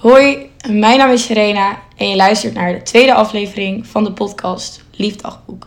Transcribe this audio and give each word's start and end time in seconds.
Hoi, 0.00 0.50
mijn 0.70 0.98
naam 0.98 1.10
is 1.10 1.24
Serena 1.24 1.78
en 1.96 2.08
je 2.08 2.16
luistert 2.16 2.54
naar 2.54 2.72
de 2.72 2.82
tweede 2.82 3.14
aflevering 3.14 3.86
van 3.86 4.04
de 4.04 4.12
podcast 4.12 4.84
Liefdagboek. 4.90 5.66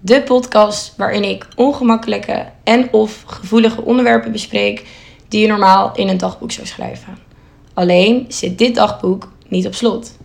De 0.00 0.22
podcast 0.22 0.94
waarin 0.96 1.24
ik 1.24 1.48
ongemakkelijke 1.56 2.46
en 2.64 2.92
of 2.92 3.22
gevoelige 3.26 3.82
onderwerpen 3.82 4.32
bespreek 4.32 4.86
die 5.28 5.40
je 5.40 5.46
normaal 5.46 5.92
in 5.94 6.08
een 6.08 6.18
dagboek 6.18 6.52
zou 6.52 6.66
schrijven. 6.66 7.18
Alleen 7.74 8.24
zit 8.28 8.58
dit 8.58 8.74
dagboek 8.74 9.32
niet 9.48 9.66
op 9.66 9.74
slot. 9.74 10.16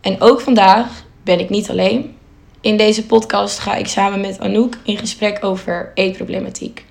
En 0.00 0.20
ook 0.20 0.40
vandaag 0.40 1.04
ben 1.22 1.40
ik 1.40 1.50
niet 1.50 1.70
alleen. 1.70 2.16
In 2.60 2.76
deze 2.76 3.06
podcast 3.06 3.58
ga 3.58 3.74
ik 3.74 3.86
samen 3.86 4.20
met 4.20 4.40
Anouk 4.40 4.78
in 4.84 4.98
gesprek 4.98 5.44
over 5.44 5.90
eetproblematiek. 5.94 6.84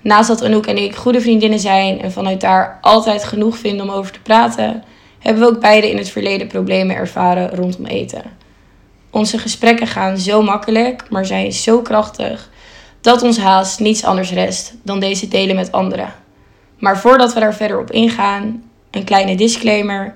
Naast 0.00 0.28
dat 0.28 0.42
Anouk 0.42 0.66
en 0.66 0.78
ik 0.78 0.94
goede 0.94 1.20
vriendinnen 1.20 1.60
zijn 1.60 2.00
en 2.00 2.12
vanuit 2.12 2.40
daar 2.40 2.78
altijd 2.80 3.24
genoeg 3.24 3.56
vinden 3.56 3.88
om 3.88 3.94
over 3.94 4.12
te 4.12 4.20
praten, 4.20 4.84
hebben 5.22 5.42
we 5.42 5.48
ook 5.48 5.60
beide 5.60 5.90
in 5.90 5.96
het 5.96 6.10
verleden 6.10 6.46
problemen 6.46 6.96
ervaren 6.96 7.54
rondom 7.54 7.86
eten. 7.86 8.22
Onze 9.10 9.38
gesprekken 9.38 9.86
gaan 9.86 10.18
zo 10.18 10.42
makkelijk, 10.42 11.10
maar 11.10 11.26
zijn 11.26 11.52
zo 11.52 11.80
krachtig 11.80 12.50
dat 13.00 13.22
ons 13.22 13.38
haast 13.38 13.80
niets 13.80 14.04
anders 14.04 14.32
rest 14.32 14.74
dan 14.82 15.00
deze 15.00 15.28
delen 15.28 15.56
met 15.56 15.72
anderen. 15.72 16.14
Maar 16.78 16.98
voordat 16.98 17.34
we 17.34 17.40
daar 17.40 17.54
verder 17.54 17.78
op 17.78 17.90
ingaan, 17.90 18.62
een 18.90 19.04
kleine 19.04 19.36
disclaimer. 19.36 20.14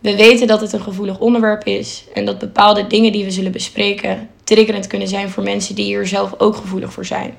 We 0.00 0.16
weten 0.16 0.46
dat 0.46 0.60
het 0.60 0.72
een 0.72 0.80
gevoelig 0.80 1.18
onderwerp 1.18 1.64
is 1.66 2.04
en 2.14 2.24
dat 2.24 2.38
bepaalde 2.38 2.86
dingen 2.86 3.12
die 3.12 3.24
we 3.24 3.30
zullen 3.30 3.52
bespreken 3.52 4.28
triggerend 4.44 4.86
kunnen 4.86 5.08
zijn 5.08 5.30
voor 5.30 5.42
mensen 5.42 5.74
die 5.74 5.84
hier 5.84 6.06
zelf 6.06 6.34
ook 6.38 6.56
gevoelig 6.56 6.92
voor 6.92 7.06
zijn. 7.06 7.34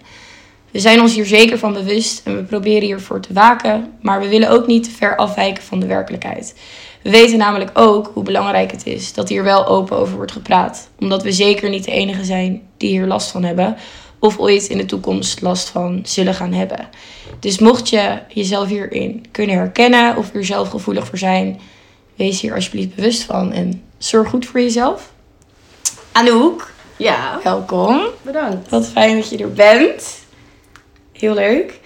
We 0.71 0.79
zijn 0.79 1.01
ons 1.01 1.15
hier 1.15 1.25
zeker 1.25 1.57
van 1.57 1.73
bewust 1.73 2.21
en 2.25 2.35
we 2.35 2.43
proberen 2.43 2.87
hiervoor 2.87 3.19
te 3.19 3.33
waken, 3.33 3.93
maar 4.01 4.19
we 4.19 4.27
willen 4.27 4.49
ook 4.49 4.67
niet 4.67 4.83
te 4.83 4.91
ver 4.91 5.15
afwijken 5.15 5.63
van 5.63 5.79
de 5.79 5.85
werkelijkheid. 5.85 6.55
We 7.03 7.09
weten 7.09 7.37
namelijk 7.37 7.71
ook 7.73 8.11
hoe 8.13 8.23
belangrijk 8.23 8.71
het 8.71 8.85
is 8.85 9.13
dat 9.13 9.29
hier 9.29 9.43
wel 9.43 9.65
open 9.67 9.97
over 9.97 10.15
wordt 10.15 10.31
gepraat, 10.31 10.89
omdat 10.99 11.23
we 11.23 11.31
zeker 11.31 11.69
niet 11.69 11.83
de 11.85 11.91
enige 11.91 12.23
zijn 12.23 12.61
die 12.77 12.89
hier 12.89 13.05
last 13.07 13.31
van 13.31 13.43
hebben 13.43 13.77
of 14.19 14.37
ooit 14.39 14.67
in 14.67 14.77
de 14.77 14.85
toekomst 14.85 15.41
last 15.41 15.69
van 15.69 15.99
zullen 16.03 16.33
gaan 16.33 16.53
hebben. 16.53 16.89
Dus 17.39 17.59
mocht 17.59 17.89
je 17.89 18.19
jezelf 18.27 18.67
hierin 18.67 19.25
kunnen 19.31 19.55
herkennen 19.55 20.17
of 20.17 20.33
er 20.33 20.45
zelf 20.45 20.69
gevoelig 20.69 21.07
voor 21.07 21.17
zijn, 21.17 21.59
wees 22.15 22.41
hier 22.41 22.53
alsjeblieft 22.53 22.95
bewust 22.95 23.23
van 23.23 23.51
en 23.51 23.83
zorg 23.97 24.29
goed 24.29 24.45
voor 24.45 24.59
jezelf. 24.59 25.11
Anouk, 26.11 26.71
Ja, 26.97 27.39
welkom. 27.43 28.01
bedankt. 28.21 28.69
Wat 28.69 28.87
fijn 28.87 29.15
dat 29.15 29.29
je 29.29 29.37
er 29.37 29.53
bent. 29.53 30.19
Heel 31.11 31.33
leuk. 31.33 31.79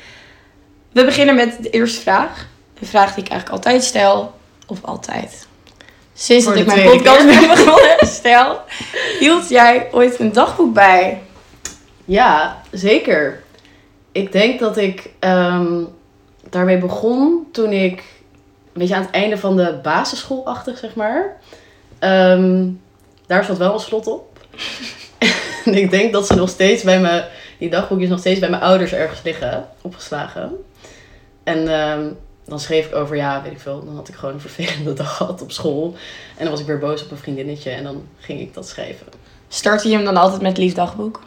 We 0.91 1.05
beginnen 1.05 1.35
met 1.35 1.57
de 1.61 1.69
eerste 1.69 2.01
vraag. 2.01 2.47
Een 2.81 2.87
vraag 2.87 3.13
die 3.13 3.23
ik 3.23 3.29
eigenlijk 3.29 3.63
altijd 3.63 3.83
stel. 3.83 4.36
Of 4.67 4.83
altijd. 4.83 5.47
Sinds 6.13 6.45
Voor 6.45 6.53
dat 6.53 6.61
ik 6.61 6.67
mijn 6.67 6.89
podcast 6.89 7.25
ben 7.25 7.47
begonnen. 7.47 7.97
Stel, 7.99 8.59
hield 9.19 9.49
jij 9.49 9.87
ooit 9.91 10.19
een 10.19 10.31
dagboek 10.31 10.73
bij? 10.73 11.21
Ja, 12.05 12.61
zeker. 12.71 13.43
Ik 14.11 14.31
denk 14.31 14.59
dat 14.59 14.77
ik 14.77 15.09
ehm, 15.19 15.83
daarmee 16.49 16.77
begon 16.77 17.47
toen 17.51 17.71
ik 17.71 17.99
een 18.73 18.83
beetje 18.83 18.95
aan 18.95 19.01
het 19.01 19.11
einde 19.11 19.37
van 19.37 19.57
de 19.57 19.79
basisschoolachtig, 19.83 20.77
zeg 20.77 20.95
maar. 20.95 21.37
Ehm, 21.99 22.67
daar 23.27 23.43
zat 23.43 23.57
wel 23.57 23.73
een 23.73 23.79
slot 23.79 24.07
op. 24.07 24.39
en 25.65 25.73
ik 25.73 25.91
denk 25.91 26.13
dat 26.13 26.27
ze 26.27 26.35
nog 26.35 26.49
steeds 26.49 26.83
bij 26.83 26.99
me, 26.99 27.25
die 27.59 27.69
dagboekjes 27.69 28.09
nog 28.09 28.19
steeds 28.19 28.39
bij 28.39 28.49
mijn 28.49 28.61
ouders 28.61 28.93
ergens 28.93 29.21
liggen, 29.23 29.67
opgeslagen. 29.81 30.51
En 31.43 31.67
ehm, 31.67 32.09
dan 32.47 32.59
schreef 32.59 32.85
ik 32.85 32.95
over, 32.95 33.15
ja, 33.15 33.41
weet 33.41 33.51
ik 33.51 33.59
veel, 33.59 33.85
dan 33.85 33.95
had 33.95 34.07
ik 34.07 34.15
gewoon 34.15 34.33
een 34.33 34.41
vervelende 34.41 34.93
dag 35.03 35.17
gehad 35.17 35.41
op 35.41 35.51
school. 35.51 35.95
En 36.35 36.43
dan 36.43 36.51
was 36.51 36.59
ik 36.59 36.65
weer 36.65 36.79
boos 36.79 37.03
op 37.03 37.11
een 37.11 37.17
vriendinnetje 37.17 37.69
en 37.69 37.83
dan 37.83 38.03
ging 38.17 38.39
ik 38.39 38.53
dat 38.53 38.67
schrijven. 38.67 39.07
Startte 39.47 39.89
je 39.89 39.95
hem 39.95 40.05
dan 40.05 40.17
altijd 40.17 40.41
met 40.41 40.57
liefdagboek? 40.57 41.21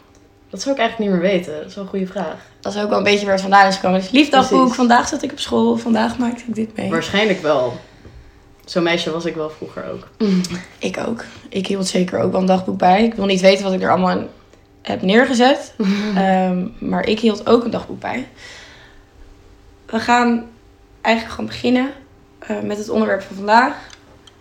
Dat 0.49 0.61
zou 0.61 0.75
ik 0.75 0.81
eigenlijk 0.81 1.11
niet 1.11 1.21
meer 1.21 1.31
weten. 1.31 1.53
Dat 1.57 1.65
is 1.65 1.75
wel 1.75 1.83
een 1.83 1.89
goede 1.89 2.07
vraag. 2.07 2.35
Dat 2.59 2.75
is 2.75 2.81
ook 2.81 2.89
wel 2.89 2.97
een 2.97 3.03
beetje 3.03 3.23
waar 3.23 3.33
het 3.33 3.41
vandaan 3.41 3.67
is 3.67 3.75
gekomen. 3.75 3.99
Dus 3.99 4.09
liefdagboek, 4.09 4.73
vandaag 4.73 5.07
zat 5.07 5.23
ik 5.23 5.31
op 5.31 5.39
school, 5.39 5.77
vandaag 5.77 6.17
maakte 6.17 6.43
ik 6.47 6.55
dit 6.55 6.77
mee. 6.77 6.89
Waarschijnlijk 6.89 7.41
wel. 7.41 7.73
Zo'n 8.65 8.83
meisje 8.83 9.11
was 9.11 9.25
ik 9.25 9.35
wel 9.35 9.49
vroeger 9.49 9.91
ook. 9.91 10.07
Ik 10.79 10.97
ook. 11.07 11.23
Ik 11.49 11.67
hield 11.67 11.87
zeker 11.87 12.19
ook 12.19 12.31
wel 12.31 12.41
een 12.41 12.47
dagboek 12.47 12.77
bij. 12.77 13.03
Ik 13.03 13.13
wil 13.13 13.25
niet 13.25 13.41
weten 13.41 13.63
wat 13.63 13.73
ik 13.73 13.81
er 13.81 13.89
allemaal 13.89 14.17
in 14.17 14.27
heb 14.81 15.01
neergezet. 15.01 15.73
Ehm, 16.15 16.67
maar 16.79 17.05
ik 17.05 17.19
hield 17.19 17.47
ook 17.47 17.63
een 17.63 17.71
dagboek 17.71 17.99
bij. 17.99 18.27
We 19.85 19.99
gaan 19.99 20.49
eigenlijk 21.01 21.35
gewoon 21.35 21.49
beginnen 21.49 21.91
eh, 22.39 22.59
met 22.63 22.77
het 22.77 22.89
onderwerp 22.89 23.21
van 23.21 23.35
vandaag. 23.35 23.75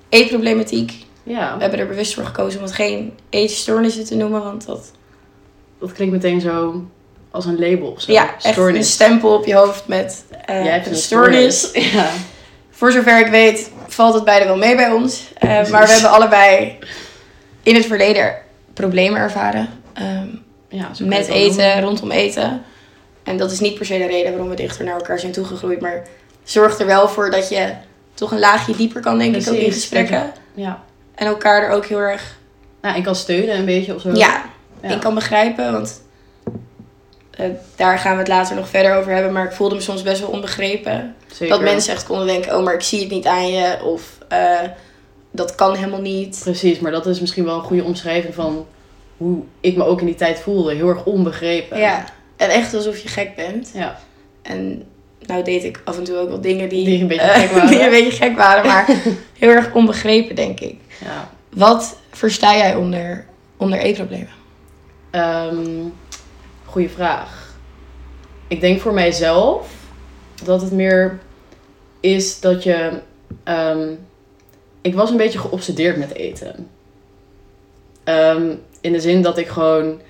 Eetproblematiek. 0.08 0.92
Ja, 1.22 1.54
We 1.56 1.60
hebben 1.62 1.80
er 1.80 1.86
bewust 1.86 2.14
voor 2.14 2.24
gekozen 2.24 2.58
om 2.60 2.64
het 2.66 2.74
geen 2.74 3.12
eetstoornissen 3.30 4.04
te 4.04 4.14
noemen. 4.16 4.42
Want 4.42 4.66
dat 4.66 4.90
dat 5.78 5.92
klinkt 5.92 6.14
meteen 6.14 6.40
zo 6.40 6.84
als 7.30 7.44
een 7.44 7.58
label 7.58 7.88
of 7.90 8.00
zo. 8.00 8.12
ja, 8.12 8.34
echt 8.42 8.56
een 8.56 8.84
stempel 8.84 9.34
op 9.34 9.46
je 9.46 9.54
hoofd 9.54 9.86
met 9.88 10.24
eh, 10.44 10.64
Jij 10.64 10.72
hebt 10.72 10.86
een 10.86 10.96
stoornis. 10.96 11.58
stoornis. 11.60 11.92
Ja. 12.00 12.10
Voor 12.70 12.92
zover 12.92 13.20
ik 13.20 13.30
weet 13.30 13.70
valt 13.86 14.14
het 14.14 14.24
beide 14.24 14.44
wel 14.44 14.56
mee 14.56 14.76
bij 14.76 14.90
ons. 14.90 15.32
Eh, 15.34 15.48
maar 15.48 15.86
we 15.86 15.92
hebben 15.92 16.10
allebei 16.10 16.78
in 17.62 17.74
het 17.74 17.86
verleden 17.86 18.34
problemen 18.74 19.20
ervaren. 19.20 19.68
Ehm, 19.92 20.26
ja 20.68 20.90
met 21.02 21.28
eten, 21.28 21.80
rondom 21.80 22.10
eten. 22.10 22.62
En 23.22 23.36
dat 23.36 23.50
is 23.50 23.60
niet 23.60 23.74
per 23.74 23.86
se 23.86 23.98
de 23.98 24.06
reden 24.06 24.30
waarom 24.30 24.48
we 24.48 24.54
dichter 24.56 24.84
naar 24.84 24.94
elkaar 24.94 25.18
zijn 25.18 25.32
toegegroeid. 25.32 25.80
Maar 25.80 26.06
zorgt 26.44 26.80
er 26.80 26.86
wel 26.86 27.08
voor 27.08 27.30
dat 27.30 27.48
je 27.48 27.72
toch 28.14 28.30
een 28.30 28.38
laagje 28.38 28.76
dieper 28.76 29.00
kan, 29.00 29.18
denk 29.18 29.36
ik, 29.36 29.48
ook 29.48 29.54
in 29.54 29.72
gesprekken. 29.72 30.32
Ja. 30.54 30.82
En 31.14 31.26
elkaar 31.26 31.62
er 31.62 31.70
ook 31.70 31.86
heel 31.86 31.98
erg 31.98 32.38
Nou, 32.80 32.96
ik 32.96 33.04
kan 33.04 33.14
steunen 33.14 33.56
een 33.58 33.64
beetje 33.64 33.94
of 33.94 34.00
zo. 34.00 34.10
ja, 34.14 34.44
Ja. 34.82 34.88
in 34.88 34.98
kan 34.98 35.14
begrijpen. 35.14 35.72
Want 35.72 36.02
eh, 37.30 37.46
daar 37.76 37.98
gaan 37.98 38.12
we 38.12 38.18
het 38.18 38.28
later 38.28 38.56
nog 38.56 38.68
verder 38.68 38.96
over 38.96 39.12
hebben. 39.12 39.32
Maar 39.32 39.44
ik 39.44 39.52
voelde 39.52 39.74
me 39.74 39.80
soms 39.80 40.02
best 40.02 40.20
wel 40.20 40.30
onbegrepen. 40.30 41.14
Zeker. 41.32 41.48
Dat 41.48 41.64
mensen 41.64 41.92
echt 41.92 42.06
konden 42.06 42.26
denken, 42.26 42.56
oh, 42.56 42.64
maar 42.64 42.74
ik 42.74 42.80
zie 42.82 43.00
het 43.00 43.10
niet 43.10 43.26
aan 43.26 43.48
je. 43.48 43.78
Of 43.84 44.18
eh, 44.28 44.58
dat 45.30 45.54
kan 45.54 45.74
helemaal 45.74 46.00
niet. 46.00 46.40
Precies, 46.42 46.78
maar 46.78 46.92
dat 46.92 47.06
is 47.06 47.20
misschien 47.20 47.44
wel 47.44 47.54
een 47.56 47.62
goede 47.64 47.84
omschrijving 47.84 48.34
van 48.34 48.66
hoe 49.16 49.42
ik 49.60 49.76
me 49.76 49.84
ook 49.84 50.00
in 50.00 50.06
die 50.06 50.14
tijd 50.14 50.40
voelde. 50.40 50.74
Heel 50.74 50.88
erg 50.88 51.04
onbegrepen. 51.04 51.78
Ja, 51.78 52.04
en 52.36 52.50
echt 52.50 52.74
alsof 52.74 52.98
je 52.98 53.08
gek 53.08 53.36
bent. 53.36 53.70
Ja. 53.74 53.98
En 54.42 54.84
nou 55.30 55.42
deed 55.44 55.64
ik 55.64 55.80
af 55.84 55.98
en 55.98 56.04
toe 56.04 56.16
ook 56.16 56.28
wel 56.28 56.40
dingen 56.40 56.68
die, 56.68 56.84
Die 56.84 57.00
een 57.00 57.06
beetje 57.06 57.24
eh, 57.26 57.40
gek 57.40 57.50
waren. 57.54 57.68
die 57.70 57.82
een 57.82 57.90
beetje 57.90 58.24
gek 58.24 58.36
waren, 58.36 58.66
maar 58.66 58.86
heel 59.38 59.48
erg 59.50 59.74
onbegrepen, 59.74 60.34
denk 60.34 60.60
ik. 60.60 60.76
ja. 61.04 61.30
Wat 61.54 61.96
versta 62.10 62.56
jij 62.56 62.74
onder, 62.74 63.26
onder 63.56 63.78
eetproblemen? 63.78 64.28
Ehm, 65.10 65.66
goeie 66.64 66.88
vraag. 66.90 67.54
Ik 68.48 68.60
denk 68.60 68.80
voor 68.80 68.94
mijzelf 68.94 69.68
dat 70.44 70.60
het 70.60 70.72
meer 70.72 71.18
is 72.00 72.40
dat 72.40 72.62
je. 72.62 73.00
ehm, 73.44 73.88
ik 74.82 74.94
was 74.94 75.10
een 75.10 75.16
beetje 75.16 75.38
geobsedeerd 75.38 75.96
met 75.96 76.14
eten. 76.14 76.68
Ehm, 78.04 78.54
in 78.80 78.92
de 78.92 79.00
zin 79.00 79.22
dat 79.22 79.38
ik 79.38 79.48
gewoon 79.48 80.00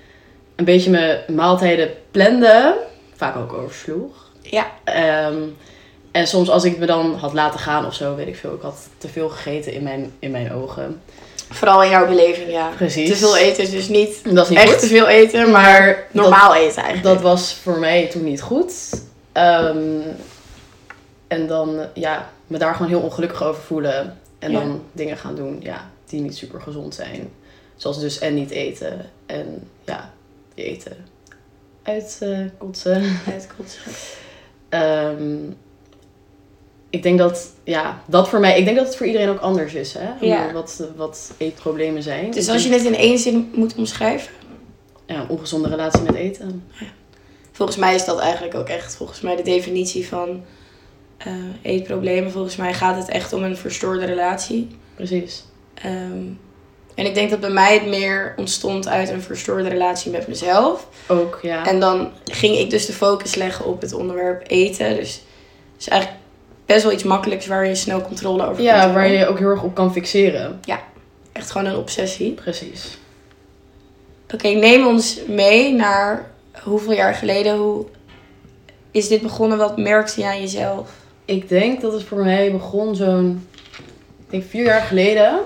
een 0.55 0.65
beetje 0.65 0.89
mijn 0.91 1.19
maaltijden 1.35 1.89
plande, 2.11 2.77
vaak 3.15 3.35
ook 3.35 3.53
oversloeg. 3.53 4.30
Ja. 4.41 4.71
Ehm, 4.83 5.37
en 6.11 6.27
soms 6.27 6.49
als 6.49 6.63
ik 6.63 6.77
me 6.77 6.85
dan 6.85 7.15
had 7.15 7.33
laten 7.33 7.59
gaan 7.59 7.85
of 7.85 7.93
zo, 7.93 8.15
weet 8.15 8.27
ik 8.27 8.35
veel. 8.35 8.53
Ik 8.53 8.61
had 8.61 8.87
te 8.97 9.07
veel 9.07 9.29
gegeten 9.29 9.73
in 9.73 9.83
mijn, 9.83 10.11
in 10.19 10.31
mijn 10.31 10.53
ogen. 10.53 11.01
Vooral 11.49 11.83
in 11.83 11.89
jouw 11.89 12.07
beleving, 12.07 12.51
ja. 12.51 12.69
Precies. 12.75 13.09
Te 13.09 13.15
veel 13.15 13.37
eten 13.37 13.63
is 13.63 13.69
dus 13.69 13.87
niet 13.87 14.35
Dat 14.35 14.43
is 14.43 14.49
niet 14.49 14.59
echt 14.59 14.71
goed. 14.71 14.79
te 14.79 14.87
veel 14.87 15.07
eten, 15.07 15.51
maar 15.51 16.07
normaal 16.11 16.55
eten 16.55 16.83
eigenlijk. 16.83 17.03
Dat 17.15 17.21
was 17.21 17.53
voor 17.53 17.79
mij 17.79 18.07
toen 18.07 18.23
niet 18.23 18.41
goed. 18.41 18.73
Ehm, 19.31 19.99
en 21.27 21.47
dan 21.47 21.79
ja, 21.93 22.29
me 22.47 22.57
daar 22.57 22.73
gewoon 22.75 22.87
heel 22.91 22.99
ongelukkig 23.01 23.43
over 23.43 23.61
voelen. 23.61 24.17
En 24.39 24.51
Ja. 24.51 24.59
dan 24.59 24.81
dingen 24.91 25.17
gaan 25.17 25.35
doen 25.35 25.57
ja, 25.61 25.89
die 26.05 26.21
niet 26.21 26.37
super 26.37 26.61
gezond 26.61 26.95
zijn. 26.95 27.29
Zoals 27.75 27.99
dus 27.99 28.19
en 28.19 28.33
niet 28.33 28.49
eten. 28.49 29.09
En 29.25 29.67
ja, 29.85 30.13
eten. 30.55 31.05
Uitkotsen. 31.83 33.19
Uitkotsen. 33.31 33.81
Ehm, 34.71 35.37
ik 36.89 37.03
denk 37.03 37.17
dat, 37.17 37.51
ja, 37.63 38.01
dat 38.05 38.29
voor 38.29 38.39
mij, 38.39 38.57
ik 38.59 38.65
denk 38.65 38.77
dat 38.77 38.85
het 38.85 38.95
voor 38.95 39.05
iedereen 39.05 39.29
ook 39.29 39.39
anders 39.39 39.73
is, 39.73 39.93
hè? 39.93 40.09
Ja. 40.27 40.51
Wat, 40.53 40.83
wat 40.95 41.31
eetproblemen 41.37 42.03
zijn. 42.03 42.31
Dus 42.31 42.49
als 42.49 42.63
je 42.63 42.71
het 42.71 42.85
in 42.85 42.95
één 42.95 43.17
zin 43.19 43.51
moet 43.55 43.75
omschrijven, 43.75 44.31
Ja, 45.05 45.15
een 45.21 45.29
ongezonde 45.29 45.67
relatie 45.69 46.01
met 46.01 46.15
eten. 46.15 46.63
volgens 47.51 47.77
mij 47.77 47.95
is 47.95 48.05
dat 48.05 48.19
eigenlijk 48.19 48.55
ook 48.55 48.67
echt 48.67 48.95
volgens 48.95 49.21
mij 49.21 49.35
de 49.35 49.41
definitie 49.43 50.07
van 50.07 50.43
eh, 51.17 51.33
eetproblemen. 51.61 52.31
Volgens 52.31 52.55
mij 52.55 52.73
gaat 52.73 52.95
het 52.97 53.09
echt 53.09 53.33
om 53.33 53.43
een 53.43 53.57
verstoorde 53.57 54.05
relatie. 54.05 54.67
Precies. 54.95 55.45
Ehm, 55.73 56.23
en 56.95 57.05
ik 57.05 57.13
denk 57.13 57.29
dat 57.29 57.39
bij 57.39 57.49
mij 57.49 57.73
het 57.73 57.87
meer 57.87 58.33
ontstond 58.37 58.87
uit 58.87 59.09
een 59.09 59.21
verstoorde 59.21 59.69
relatie 59.69 60.11
met 60.11 60.27
mezelf. 60.27 60.87
Ook, 61.07 61.39
ja. 61.41 61.67
En 61.67 61.79
dan 61.79 62.11
ging 62.25 62.57
ik 62.57 62.69
dus 62.69 62.85
de 62.85 62.93
focus 62.93 63.35
leggen 63.35 63.65
op 63.65 63.81
het 63.81 63.93
onderwerp 63.93 64.43
eten. 64.47 64.95
Dus, 64.95 65.21
dus 65.77 65.87
eigenlijk 65.87 66.21
best 66.65 66.83
wel 66.83 66.91
iets 66.91 67.03
makkelijks 67.03 67.45
waar 67.45 67.67
je 67.67 67.75
snel 67.75 68.01
controle 68.01 68.47
over 68.47 68.63
Ja, 68.63 68.81
kunt 68.81 68.93
waar 68.93 69.07
je 69.07 69.27
ook 69.27 69.39
heel 69.39 69.49
erg 69.49 69.63
op 69.63 69.75
kan 69.75 69.91
fixeren. 69.91 70.59
Echt 71.31 71.51
gewoon 71.51 71.67
een 71.67 71.77
obsessie. 71.77 72.31
Precies. 72.31 72.97
Oké, 74.33 74.47
neem 74.47 74.87
ons 74.87 75.19
mee 75.27 75.73
naar 75.73 76.31
hoeveel 76.63 76.93
jaar 76.93 77.13
geleden. 77.13 77.57
Hoe 77.57 77.85
is 78.91 79.07
dit 79.07 79.21
begonnen? 79.21 79.57
Wat 79.57 79.77
merkte 79.77 80.21
je 80.21 80.27
aan 80.27 80.41
jezelf? 80.41 80.89
Ik 81.25 81.49
denk 81.49 81.81
dat 81.81 81.93
het 81.93 82.03
voor 82.03 82.23
mij 82.23 82.51
begon 82.51 82.95
zo'n, 82.95 83.47
ik 84.19 84.25
denk 84.29 84.43
vier 84.49 84.63
jaar 84.63 84.81
geleden. 84.81 85.39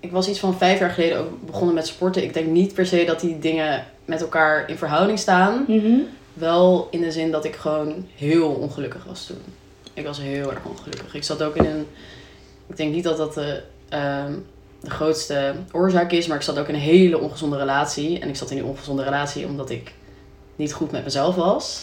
Ik 0.00 0.10
was 0.10 0.28
iets 0.28 0.38
van 0.38 0.58
vijf 0.58 0.78
jaar 0.78 0.90
geleden 0.90 1.18
ook 1.18 1.46
begonnen 1.46 1.74
met 1.74 1.86
sporten. 1.86 2.22
Ik 2.22 2.34
denk 2.34 2.46
niet 2.46 2.74
per 2.74 2.86
se 2.86 3.04
dat 3.04 3.20
die 3.20 3.38
dingen 3.38 3.84
met 4.04 4.20
elkaar 4.20 4.68
in 4.68 4.76
verhouding 4.76 5.18
staan. 5.18 5.64
Wel 6.32 6.88
in 6.90 7.00
de 7.00 7.12
zin 7.12 7.30
dat 7.30 7.44
ik 7.44 7.56
gewoon 7.56 8.06
heel 8.16 8.48
ongelukkig 8.48 9.04
was 9.04 9.26
toen. 9.26 9.42
Ik 9.94 10.06
was 10.06 10.20
heel 10.20 10.50
erg 10.50 10.64
ongelukkig. 10.64 11.14
Ik 11.14 11.24
zat 11.24 11.42
ook 11.42 11.56
in 11.56 11.64
een. 11.64 11.86
Ik 12.66 12.76
denk 12.76 12.94
niet 12.94 13.04
dat 13.04 13.16
dat 13.16 13.34
de, 13.34 13.62
ehm, 13.88 14.32
de 14.80 14.90
grootste 14.90 15.54
oorzaak 15.72 16.12
is, 16.12 16.26
maar 16.26 16.36
ik 16.36 16.42
zat 16.42 16.58
ook 16.58 16.68
in 16.68 16.74
een 16.74 16.80
hele 16.80 17.18
ongezonde 17.18 17.56
relatie. 17.56 18.18
En 18.18 18.28
ik 18.28 18.36
zat 18.36 18.50
in 18.50 18.56
die 18.56 18.64
ongezonde 18.64 19.02
relatie 19.02 19.46
omdat 19.46 19.70
ik 19.70 19.92
niet 20.56 20.72
goed 20.72 20.90
met 20.90 21.04
mezelf 21.04 21.34
was 21.34 21.78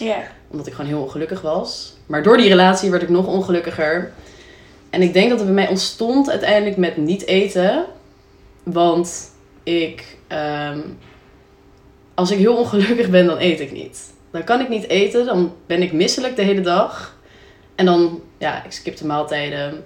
omdat 0.48 0.68
ik 0.68 0.74
gewoon 0.74 0.90
heel 0.90 1.02
ongelukkig 1.02 1.42
was. 1.42 1.94
Maar 2.06 2.24
door 2.24 2.38
die 2.38 2.50
relatie 2.50 2.90
werd 2.90 3.04
ik 3.04 3.10
nog 3.10 3.28
ongelukkiger. 3.28 4.12
En 4.90 5.02
ik 5.02 5.14
denk 5.14 5.30
dat 5.30 5.38
het 5.38 5.48
bij 5.48 5.56
mij 5.56 5.70
ontstond 5.70 6.30
uiteindelijk 6.30 6.78
met 6.78 6.98
niet 6.98 7.26
eten. 7.26 7.86
Want 8.72 9.32
ik, 9.64 10.18
ehm, 10.28 10.80
als 12.14 12.32
ik 12.32 12.38
heel 12.38 12.58
ongelukkig 12.58 13.10
ben, 13.10 13.26
dan 13.26 13.40
eet 13.40 13.60
ik 13.60 13.72
niet. 13.72 14.14
Dan 14.32 14.44
kan 14.44 14.60
ik 14.60 14.70
niet 14.70 14.88
eten, 14.88 15.26
dan 15.26 15.54
ben 15.66 15.82
ik 15.82 15.94
misselijk 15.94 16.36
de 16.36 16.42
hele 16.42 16.62
dag. 16.62 17.18
En 17.76 17.86
dan, 17.86 18.22
ja, 18.38 18.64
ik 18.64 18.72
skip 18.72 18.98
de 18.98 19.06
maaltijden. 19.06 19.84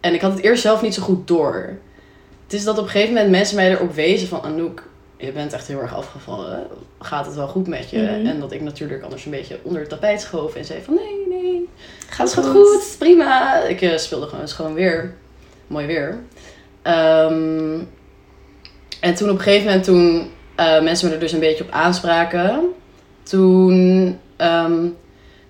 En 0.00 0.14
ik 0.14 0.20
had 0.20 0.32
het 0.32 0.42
eerst 0.42 0.62
zelf 0.62 0.82
niet 0.82 0.94
zo 0.94 1.02
goed 1.02 1.28
door. 1.28 1.76
Het 2.44 2.52
is 2.52 2.64
dat 2.64 2.78
op 2.78 2.84
een 2.84 2.90
gegeven 2.90 3.14
moment 3.14 3.30
mensen 3.30 3.56
mij 3.56 3.70
erop 3.70 3.94
wezen 3.94 4.28
van... 4.28 4.42
Anouk, 4.42 4.82
je 5.16 5.32
bent 5.32 5.52
echt 5.52 5.66
heel 5.66 5.80
erg 5.80 5.94
afgevallen. 5.94 6.66
Gaat 6.98 7.26
het 7.26 7.34
wel 7.34 7.48
goed 7.48 7.66
met 7.66 7.90
je? 7.90 7.98
Mhm. 7.98 8.26
En 8.26 8.40
dat 8.40 8.52
ik 8.52 8.60
natuurlijk 8.60 9.02
anders 9.02 9.24
een 9.24 9.30
beetje 9.30 9.58
onder 9.62 9.80
het 9.80 9.90
tapijt 9.90 10.20
schoof 10.20 10.54
en 10.54 10.64
zei 10.64 10.82
van... 10.82 10.94
Nee, 10.94 11.40
nee, 11.40 11.68
Gaat 12.08 12.34
het 12.34 12.44
gaat 12.44 12.52
goed, 12.52 12.96
prima. 12.98 13.62
Ik 13.62 13.80
eh, 13.80 13.96
speelde 13.96 14.26
gewoon, 14.26 14.48
gewoon 14.48 14.74
weer. 14.74 15.14
Mooi 15.66 15.86
weer. 15.86 16.18
Ehm, 16.84 17.78
en 19.00 19.14
toen 19.14 19.30
op 19.30 19.36
een 19.36 19.42
gegeven 19.42 19.66
moment, 19.66 19.84
toen 19.84 20.30
eh, 20.56 20.82
mensen 20.82 21.08
me 21.08 21.14
er 21.14 21.20
dus 21.20 21.32
een 21.32 21.40
beetje 21.40 21.64
op 21.64 21.70
aanspraken, 21.70 22.60
toen 23.22 24.18
ehm, 24.36 24.86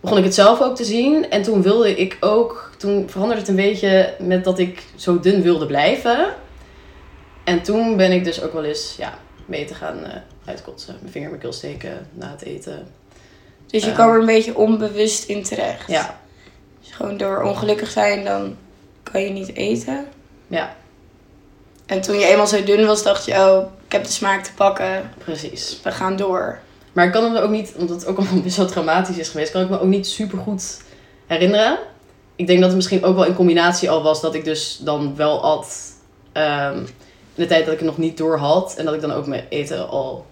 begon 0.00 0.18
ik 0.18 0.24
het 0.24 0.34
zelf 0.34 0.60
ook 0.60 0.76
te 0.76 0.84
zien. 0.84 1.30
En 1.30 1.42
toen 1.42 1.62
wilde 1.62 1.96
ik 1.96 2.16
ook, 2.20 2.70
toen 2.78 3.04
veranderde 3.08 3.40
het 3.40 3.50
een 3.50 3.56
beetje 3.56 4.14
met 4.18 4.44
dat 4.44 4.58
ik 4.58 4.82
zo 4.96 5.20
dun 5.20 5.42
wilde 5.42 5.66
blijven. 5.66 6.26
En 7.44 7.62
toen 7.62 7.96
ben 7.96 8.12
ik 8.12 8.24
dus 8.24 8.42
ook 8.42 8.52
wel 8.52 8.64
eens, 8.64 8.94
ja, 8.98 9.18
mee 9.46 9.64
te 9.64 9.74
gaan 9.74 10.04
eh, 10.04 10.16
uitkotsen. 10.44 10.96
Mijn 11.00 11.12
vinger 11.12 11.26
in 11.26 11.34
mijn 11.34 11.42
keel 11.42 11.52
steken 11.58 12.06
na 12.12 12.30
het 12.30 12.42
eten. 12.42 12.86
Dus 13.66 13.82
je 13.82 13.88
Ja. 13.88 13.94
kwam 13.94 14.10
er 14.10 14.18
een 14.20 14.26
beetje 14.26 14.56
onbewust 14.56 15.24
in 15.28 15.42
terecht. 15.42 15.88
Ja, 15.88 16.20
Dus 16.80 16.92
gewoon 16.92 17.16
door 17.16 17.42
ongelukkig 17.42 17.90
zijn, 17.90 18.24
dan 18.24 18.56
kan 19.02 19.22
je 19.22 19.30
niet 19.30 19.54
eten. 19.56 20.06
ja, 20.46 20.76
En 21.86 22.00
toen 22.00 22.18
je 22.18 22.26
eenmaal 22.26 22.46
zo 22.46 22.64
dun 22.64 22.86
was, 22.86 23.02
dacht 23.02 23.24
je, 23.24 23.32
oh, 23.32 23.66
ik 23.86 23.92
heb 23.92 24.04
de 24.04 24.10
smaak 24.10 24.44
te 24.44 24.54
pakken. 24.54 25.10
precies. 25.18 25.80
We 25.82 25.90
gaan 25.90 26.16
door. 26.16 26.58
Maar 26.92 27.06
ik 27.06 27.12
kan 27.12 27.32
me 27.32 27.40
ook 27.40 27.50
niet, 27.50 27.74
omdat 27.76 27.96
het 27.96 28.06
ook 28.06 28.18
allemaal 28.18 28.42
best 28.42 28.56
wel 28.56 28.66
traumatisch 28.66 29.18
is 29.18 29.28
geweest, 29.28 29.52
kan 29.52 29.62
ik 29.62 29.68
me 29.68 29.80
ook 29.80 29.88
niet 29.88 30.06
super 30.06 30.38
goed 30.38 30.82
herinneren. 31.26 31.78
Ik 32.36 32.46
denk 32.46 32.58
dat 32.58 32.68
het 32.68 32.76
misschien 32.76 33.04
ook 33.04 33.14
wel 33.14 33.24
in 33.24 33.34
combinatie 33.34 33.90
al 33.90 34.02
was 34.02 34.20
dat 34.20 34.34
ik 34.34 34.44
dus 34.44 34.78
dan 34.82 35.16
wel 35.16 35.42
at 35.42 35.92
ehm, 36.32 36.78
in 37.34 37.42
de 37.42 37.46
tijd 37.46 37.64
dat 37.64 37.74
ik 37.74 37.80
het 37.80 37.88
nog 37.88 37.98
niet 37.98 38.16
door 38.16 38.38
had. 38.38 38.74
En 38.76 38.84
dat 38.84 38.94
ik 38.94 39.00
dan 39.00 39.12
ook 39.12 39.26
mijn 39.26 39.46
eten 39.48 39.88
al 39.88 40.26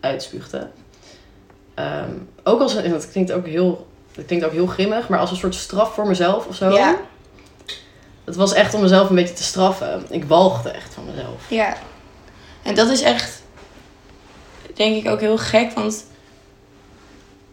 uitspuugde. 0.00 0.68
Ehm, 1.74 2.10
ook 2.44 2.60
als, 2.60 2.76
en 2.76 2.90
dat 2.90 3.10
klinkt 3.10 3.32
ook 3.32 3.46
heel, 3.46 3.86
dat 4.14 4.24
klinkt 4.24 4.44
ook 4.44 4.52
heel 4.52 4.66
grimmig, 4.66 5.08
maar 5.08 5.18
als 5.18 5.30
een 5.30 5.36
soort 5.36 5.54
straf 5.54 5.94
voor 5.94 6.06
mezelf 6.06 6.46
of 6.46 6.54
zo. 6.54 6.70
Ja. 6.70 6.96
Het 8.24 8.36
was 8.36 8.52
echt 8.52 8.74
om 8.74 8.80
mezelf 8.80 9.08
een 9.08 9.14
beetje 9.14 9.34
te 9.34 9.42
straffen. 9.42 10.04
Ik 10.10 10.24
walgde 10.24 10.68
echt 10.70 10.94
van 10.94 11.04
mezelf. 11.14 11.50
Ja. 11.50 11.76
En 12.62 12.74
dat 12.74 12.88
is 12.88 13.02
echt, 13.02 13.42
denk 14.74 15.04
ik 15.04 15.10
ook 15.10 15.20
heel 15.20 15.38
gek, 15.38 15.72
want 15.72 16.04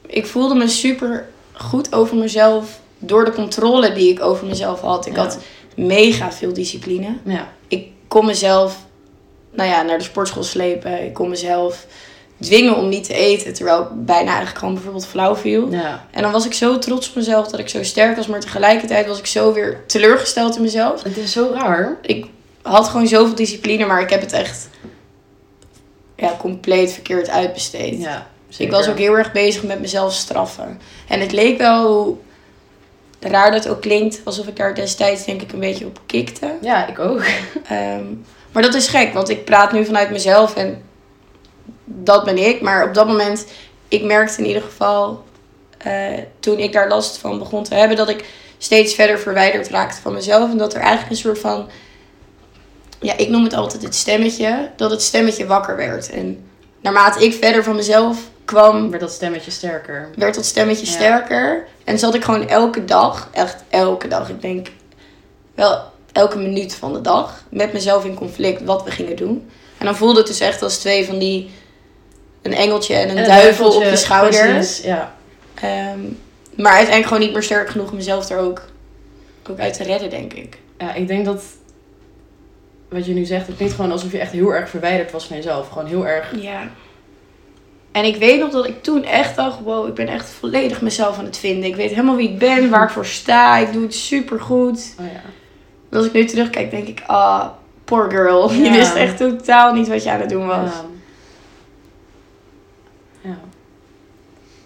ik 0.05 0.25
voelde 0.25 0.55
me 0.55 0.67
super 0.67 1.29
goed 1.53 1.93
over 1.93 2.15
mezelf 2.17 2.79
door 2.97 3.25
de 3.25 3.31
controle 3.33 3.93
die 3.93 4.11
ik 4.11 4.21
over 4.21 4.45
mezelf 4.47 4.81
had. 4.81 5.05
Ik 5.05 5.15
Ja. 5.15 5.21
had 5.23 5.37
mega 5.75 6.31
veel 6.31 6.53
discipline. 6.53 7.17
Ja, 7.23 7.47
Ik 7.67 7.87
kon 8.07 8.25
mezelf, 8.25 8.77
nou 9.51 9.69
ja, 9.69 9.81
naar 9.81 9.97
de 9.97 10.03
sportschool 10.03 10.43
slepen. 10.43 11.05
Ik 11.05 11.13
kon 11.13 11.29
mezelf 11.29 11.85
dwingen 12.39 12.75
om 12.75 12.89
niet 12.89 13.03
te 13.03 13.13
eten, 13.13 13.53
terwijl 13.53 13.81
ik 13.81 14.05
bijna 14.05 14.27
eigenlijk 14.27 14.57
gewoon 14.57 14.73
bijvoorbeeld 14.73 15.07
flauw 15.07 15.35
viel. 15.35 15.71
ja. 15.71 16.05
En 16.11 16.21
dan 16.21 16.31
was 16.31 16.45
ik 16.45 16.53
zo 16.53 16.79
trots 16.79 17.09
op 17.09 17.15
mezelf 17.15 17.47
dat 17.47 17.59
ik 17.59 17.69
zo 17.69 17.83
sterk 17.83 18.15
was, 18.15 18.27
maar 18.27 18.39
tegelijkertijd 18.39 19.07
was 19.07 19.19
ik 19.19 19.25
zo 19.25 19.53
weer 19.53 19.83
teleurgesteld 19.87 20.55
in 20.55 20.61
mezelf. 20.61 21.03
Het 21.03 21.17
is 21.17 21.31
zo 21.31 21.51
raar. 21.53 21.97
Ik 22.01 22.25
had 22.61 22.87
gewoon 22.87 23.07
zoveel 23.07 23.35
discipline, 23.35 23.85
maar 23.85 24.01
ik 24.01 24.09
heb 24.09 24.21
het 24.21 24.33
echt 24.33 24.69
ja, 26.15 26.35
compleet 26.39 26.91
verkeerd 26.91 27.29
uitbesteed. 27.29 28.01
Ja, 28.01 28.27
ik 28.57 28.71
was 28.71 28.89
ook 28.89 28.97
heel 28.97 29.17
erg 29.17 29.31
bezig 29.31 29.63
met 29.63 29.79
mezelf 29.79 30.13
straffen. 30.13 30.79
En 31.07 31.19
het 31.19 31.31
leek 31.31 31.57
wel, 31.57 31.93
hoe 31.93 32.15
raar 33.19 33.51
dat 33.51 33.67
ook 33.67 33.81
klinkt, 33.81 34.21
alsof 34.23 34.47
ik 34.47 34.55
daar 34.55 34.75
destijds 34.75 35.25
denk 35.25 35.41
ik 35.41 35.51
een 35.51 35.59
beetje 35.59 35.85
op 35.85 35.99
kikte. 36.05 36.53
Ja, 36.61 36.87
ik 36.87 36.99
ook. 36.99 37.21
Ehm, 37.67 38.03
maar 38.51 38.63
dat 38.63 38.73
is 38.73 38.87
gek, 38.87 39.13
want 39.13 39.29
ik 39.29 39.45
praat 39.45 39.71
nu 39.71 39.85
vanuit 39.85 40.09
mezelf 40.11 40.55
en 40.55 40.81
dat 41.89 42.23
ben 42.23 42.37
ik. 42.37 42.61
Maar 42.61 42.87
op 42.87 42.93
dat 42.93 43.07
moment, 43.07 43.45
ik 43.87 44.03
merkte 44.03 44.41
in 44.41 44.47
ieder 44.47 44.61
geval, 44.61 45.23
eh, 45.77 46.17
toen 46.39 46.59
ik 46.59 46.73
daar 46.73 46.87
last 46.87 47.17
van 47.17 47.39
begon 47.39 47.63
te 47.63 47.75
hebben, 47.75 47.97
dat 47.97 48.09
ik 48.09 48.25
steeds 48.57 48.93
verder 48.93 49.19
verwijderd 49.19 49.67
raakte 49.67 50.01
van 50.01 50.13
mezelf. 50.13 50.51
En 50.51 50.57
dat 50.57 50.73
er 50.73 50.79
eigenlijk 50.79 51.09
een 51.11 51.17
soort 51.17 51.39
van, 51.39 51.69
ja, 52.99 53.17
ik 53.17 53.29
noem 53.29 53.43
het 53.43 53.53
altijd 53.53 53.83
het 53.83 53.95
stemmetje, 53.95 54.69
dat 54.75 54.91
het 54.91 55.01
stemmetje 55.01 55.45
wakker 55.45 55.75
werd. 55.75 56.09
En 56.09 56.49
naarmate 56.81 57.25
ik 57.25 57.33
verder 57.33 57.63
van 57.63 57.75
mezelf 57.75 58.17
kwam, 58.45 58.89
werd 58.89 59.01
dat 59.01 59.11
stemmetje 59.11 59.51
sterker. 59.51 60.09
werd 60.15 60.35
dat 60.35 60.45
stemmetje 60.45 60.85
Ja. 60.85 60.91
sterker. 60.91 61.67
En 61.83 61.99
zat 61.99 62.15
ik 62.15 62.23
gewoon 62.23 62.47
elke 62.47 62.85
dag, 62.85 63.29
echt 63.31 63.63
elke 63.69 64.07
dag, 64.07 64.29
ik 64.29 64.41
denk 64.41 64.67
wel 65.55 65.81
elke 66.11 66.37
minuut 66.37 66.75
van 66.75 66.93
de 66.93 67.01
dag, 67.01 67.43
met 67.49 67.73
mezelf 67.73 68.05
in 68.05 68.15
conflict 68.15 68.63
wat 68.63 68.83
we 68.83 68.91
gingen 68.91 69.15
doen. 69.15 69.49
En 69.77 69.85
dan 69.85 69.95
voelde 69.95 70.17
het 70.17 70.27
dus 70.27 70.39
echt 70.39 70.61
als 70.61 70.77
twee 70.77 71.05
van 71.05 71.19
die, 71.19 71.49
een 72.41 72.53
engeltje 72.53 72.95
en 72.95 73.09
een 73.09 73.17
En 73.17 73.25
duivel 73.25 73.75
op 73.75 73.83
je 73.83 73.95
schouder. 73.95 74.49
precies, 74.49 74.83
ja. 74.83 75.15
Ehm, 75.55 75.99
maar 76.55 76.71
uiteindelijk 76.71 77.07
gewoon 77.07 77.23
niet 77.23 77.33
meer 77.33 77.43
sterk 77.43 77.69
genoeg 77.69 77.89
om 77.89 77.95
mezelf 77.95 78.29
er 78.29 78.37
ook, 78.37 78.61
ook 79.49 79.59
uit 79.59 79.73
te 79.73 79.83
redden, 79.83 80.09
denk 80.09 80.33
ik. 80.33 80.57
ja, 80.77 80.93
ik 80.93 81.07
denk 81.07 81.25
dat 81.25 81.43
wat 82.89 83.05
je 83.05 83.13
nu 83.13 83.25
zegt, 83.25 83.47
het 83.47 83.55
klinkt 83.55 83.75
gewoon 83.75 83.91
alsof 83.91 84.11
je 84.11 84.19
echt 84.19 84.31
heel 84.31 84.53
erg 84.53 84.69
verwijderd 84.69 85.11
was 85.11 85.25
van 85.25 85.35
jezelf. 85.35 85.69
Gewoon 85.69 85.87
heel 85.87 86.07
erg. 86.07 86.33
Ja. 86.41 86.69
En 87.91 88.03
ik 88.03 88.15
weet 88.15 88.39
nog 88.39 88.51
dat 88.51 88.67
ik 88.67 88.83
toen 88.83 89.03
echt 89.03 89.35
dacht, 89.35 89.59
wow, 89.63 89.87
ik 89.87 89.93
ben 89.93 90.07
echt 90.07 90.29
volledig 90.29 90.81
mezelf 90.81 91.17
aan 91.17 91.25
het 91.25 91.37
vinden. 91.37 91.69
Ik 91.69 91.75
weet 91.75 91.89
helemaal 91.89 92.15
wie 92.15 92.29
ik 92.29 92.39
ben, 92.39 92.69
waar 92.69 92.83
ik 92.83 92.89
voor 92.89 93.05
sta. 93.05 93.57
Ik 93.57 93.73
doe 93.73 93.81
het 93.81 93.93
super 93.93 94.39
goed. 94.39 94.95
Oh 94.99 95.05
ja. 95.05 95.97
Als 95.97 96.05
ik 96.05 96.13
nu 96.13 96.25
terugkijk, 96.25 96.71
denk 96.71 96.87
ik, 96.87 97.01
ah, 97.05 97.47
poor 97.85 98.09
girl. 98.09 98.51
Je 98.63 98.71
wist 98.71 98.95
echt 98.95 99.17
totaal 99.17 99.73
niet 99.73 99.87
wat 99.87 100.03
je 100.03 100.11
aan 100.11 100.19
het 100.19 100.29
doen 100.29 100.47
was. 100.47 100.71
Ja. 100.71 100.85
Ja. 103.29 103.39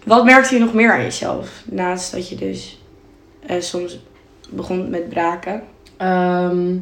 Wat 0.06 0.26
merkte 0.26 0.54
je 0.54 0.60
nog 0.60 0.74
meer 0.74 0.92
aan 0.92 1.02
jezelf? 1.02 1.64
Naast 1.66 2.12
dat 2.12 2.30
je 2.30 2.36
dus 2.36 2.82
eh, 3.46 3.62
soms 3.62 4.00
begon 4.50 4.90
met 4.90 5.10
braken. 5.10 5.64
Ehm, 5.98 6.74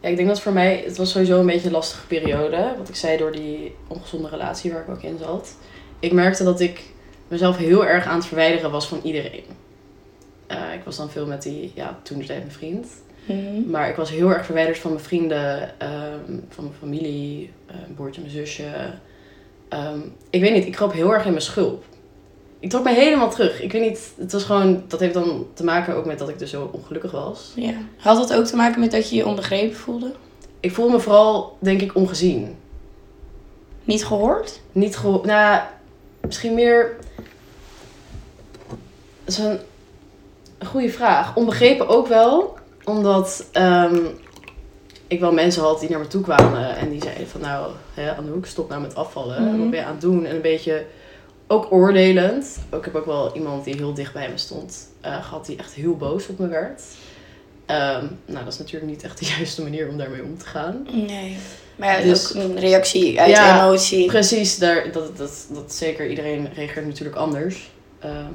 ja, 0.00 0.08
ik 0.08 0.16
denk 0.16 0.28
dat 0.28 0.40
voor 0.40 0.52
mij, 0.52 0.82
het 0.86 0.96
was 0.96 1.10
sowieso 1.10 1.40
een 1.40 1.46
beetje 1.46 1.66
een 1.66 1.72
lastige 1.72 2.06
periode. 2.06 2.74
Wat 2.78 2.88
ik 2.88 2.96
zei 2.96 3.16
door 3.16 3.32
die 3.32 3.74
ongezonde 3.88 4.28
relatie 4.28 4.72
waar 4.72 4.82
ik 4.82 4.88
ook 4.88 5.02
in 5.02 5.18
zat. 5.18 5.56
Ik 6.00 6.12
merkte 6.12 6.44
dat 6.44 6.60
ik 6.60 6.82
mezelf 7.28 7.56
heel 7.56 7.86
erg 7.86 8.06
aan 8.06 8.16
het 8.16 8.26
verwijderen 8.26 8.70
was 8.70 8.88
van 8.88 9.00
iedereen. 9.02 9.44
Eh, 10.46 10.74
ik 10.74 10.84
was 10.84 10.96
dan 10.96 11.10
veel 11.10 11.26
met 11.26 11.42
die, 11.42 11.72
ja, 11.74 11.98
toen 12.02 12.18
de 12.18 12.24
tijd 12.24 12.38
mijn 12.38 12.52
vriend. 12.52 12.86
Maar 13.66 13.88
ik 13.88 13.96
was 13.96 14.10
heel 14.10 14.30
erg 14.30 14.44
verwijderd 14.44 14.78
van 14.78 14.92
mijn 14.92 15.04
vrienden, 15.04 15.80
ehm, 15.80 16.38
van 16.48 16.64
mijn 16.64 16.76
familie, 16.78 17.50
eh, 17.66 17.74
mijn 17.76 17.94
broertje, 17.94 18.20
mijn 18.20 18.32
zusje. 18.32 18.64
Ehm, 19.68 19.98
ik 20.30 20.40
weet 20.40 20.52
niet, 20.52 20.66
ik 20.66 20.72
kroop 20.72 20.92
heel 20.92 21.14
erg 21.14 21.24
in 21.24 21.30
mijn 21.30 21.42
schulp. 21.42 21.84
Ik 22.58 22.70
trok 22.70 22.84
me 22.84 22.94
helemaal 22.94 23.30
terug. 23.30 23.60
Ik 23.60 23.72
weet 23.72 23.82
niet, 23.82 24.12
het 24.16 24.32
was 24.32 24.44
gewoon, 24.44 24.82
dat 24.88 25.00
heeft 25.00 25.14
dan 25.14 25.46
te 25.54 25.64
maken 25.64 25.94
ook 25.94 26.04
met 26.04 26.18
dat 26.18 26.28
ik 26.28 26.38
dus 26.38 26.50
zo 26.50 26.70
ongelukkig 26.72 27.10
was. 27.10 27.52
Ja. 27.54 27.74
Had 27.98 28.16
dat 28.16 28.38
ook 28.38 28.44
te 28.44 28.56
maken 28.56 28.80
met 28.80 28.90
dat 28.90 29.10
je 29.10 29.16
je 29.16 29.26
onbegrepen 29.26 29.76
voelde? 29.76 30.12
Ik 30.60 30.72
voelde 30.72 30.92
me 30.92 31.00
vooral, 31.00 31.56
denk 31.58 31.80
ik, 31.80 31.94
ongezien. 31.94 32.56
Niet 33.84 34.04
gehoord? 34.04 34.60
Niet 34.72 34.96
gewoon, 34.96 35.20
nou, 35.24 35.62
misschien 36.20 36.54
meer 36.54 36.96
zo'n, 39.26 39.58
een 40.58 40.66
goede 40.66 40.90
vraag. 40.90 41.36
Onbegrepen 41.36 41.88
ook 41.88 42.06
wel, 42.06 42.58
omdat 42.84 43.46
ehm, 43.52 44.06
ik 45.14 45.20
wel 45.20 45.32
mensen 45.32 45.62
had 45.62 45.80
die 45.80 45.90
naar 45.90 45.98
me 45.98 46.06
toe 46.06 46.22
kwamen 46.22 46.76
en 46.76 46.90
die 46.90 47.02
zeiden 47.02 47.28
van 47.28 47.40
nou, 47.40 47.72
hè, 47.94 48.16
Anouk, 48.16 48.46
stop 48.46 48.68
nou 48.68 48.80
met 48.80 48.94
afvallen. 48.94 49.42
Mhm. 49.42 49.58
Wat 49.58 49.70
ben 49.70 49.78
je 49.78 49.84
aan 49.84 49.92
het 49.92 50.00
doen? 50.00 50.26
En 50.26 50.34
een 50.34 50.40
beetje 50.42 50.84
ook 51.46 51.72
oordelend. 51.72 52.58
Ik 52.72 52.84
heb 52.84 52.94
ook 52.94 53.06
wel 53.06 53.34
iemand 53.34 53.64
die 53.64 53.74
heel 53.74 53.94
dicht 53.94 54.12
bij 54.12 54.28
me 54.28 54.36
stond 54.38 54.88
eh, 55.00 55.24
gehad 55.24 55.46
die 55.46 55.56
echt 55.56 55.72
heel 55.72 55.96
boos 55.96 56.26
op 56.28 56.38
me 56.38 56.48
werd. 56.48 56.82
Ehm, 57.66 58.06
nou, 58.26 58.44
dat 58.44 58.52
is 58.52 58.58
natuurlijk 58.58 58.92
niet 58.92 59.02
echt 59.02 59.18
de 59.18 59.26
juiste 59.36 59.62
manier 59.62 59.88
om 59.88 59.96
daarmee 59.98 60.22
om 60.22 60.38
te 60.38 60.46
gaan. 60.46 60.86
Nee. 60.92 61.36
Maar 61.76 62.00
ja, 62.00 62.06
Dus- 62.06 62.36
ook 62.36 62.42
een 62.42 62.58
reactie 62.58 63.20
uit 63.20 63.30
Ja, 63.30 63.62
emotie. 63.64 64.06
Precies, 64.06 64.58
daar, 64.58 64.92
dat, 64.92 65.16
dat, 65.16 65.46
dat 65.50 65.72
zeker. 65.72 66.08
Iedereen 66.08 66.48
reageert 66.54 66.86
natuurlijk 66.86 67.16
anders. 67.16 67.70
Ehm, 67.98 68.34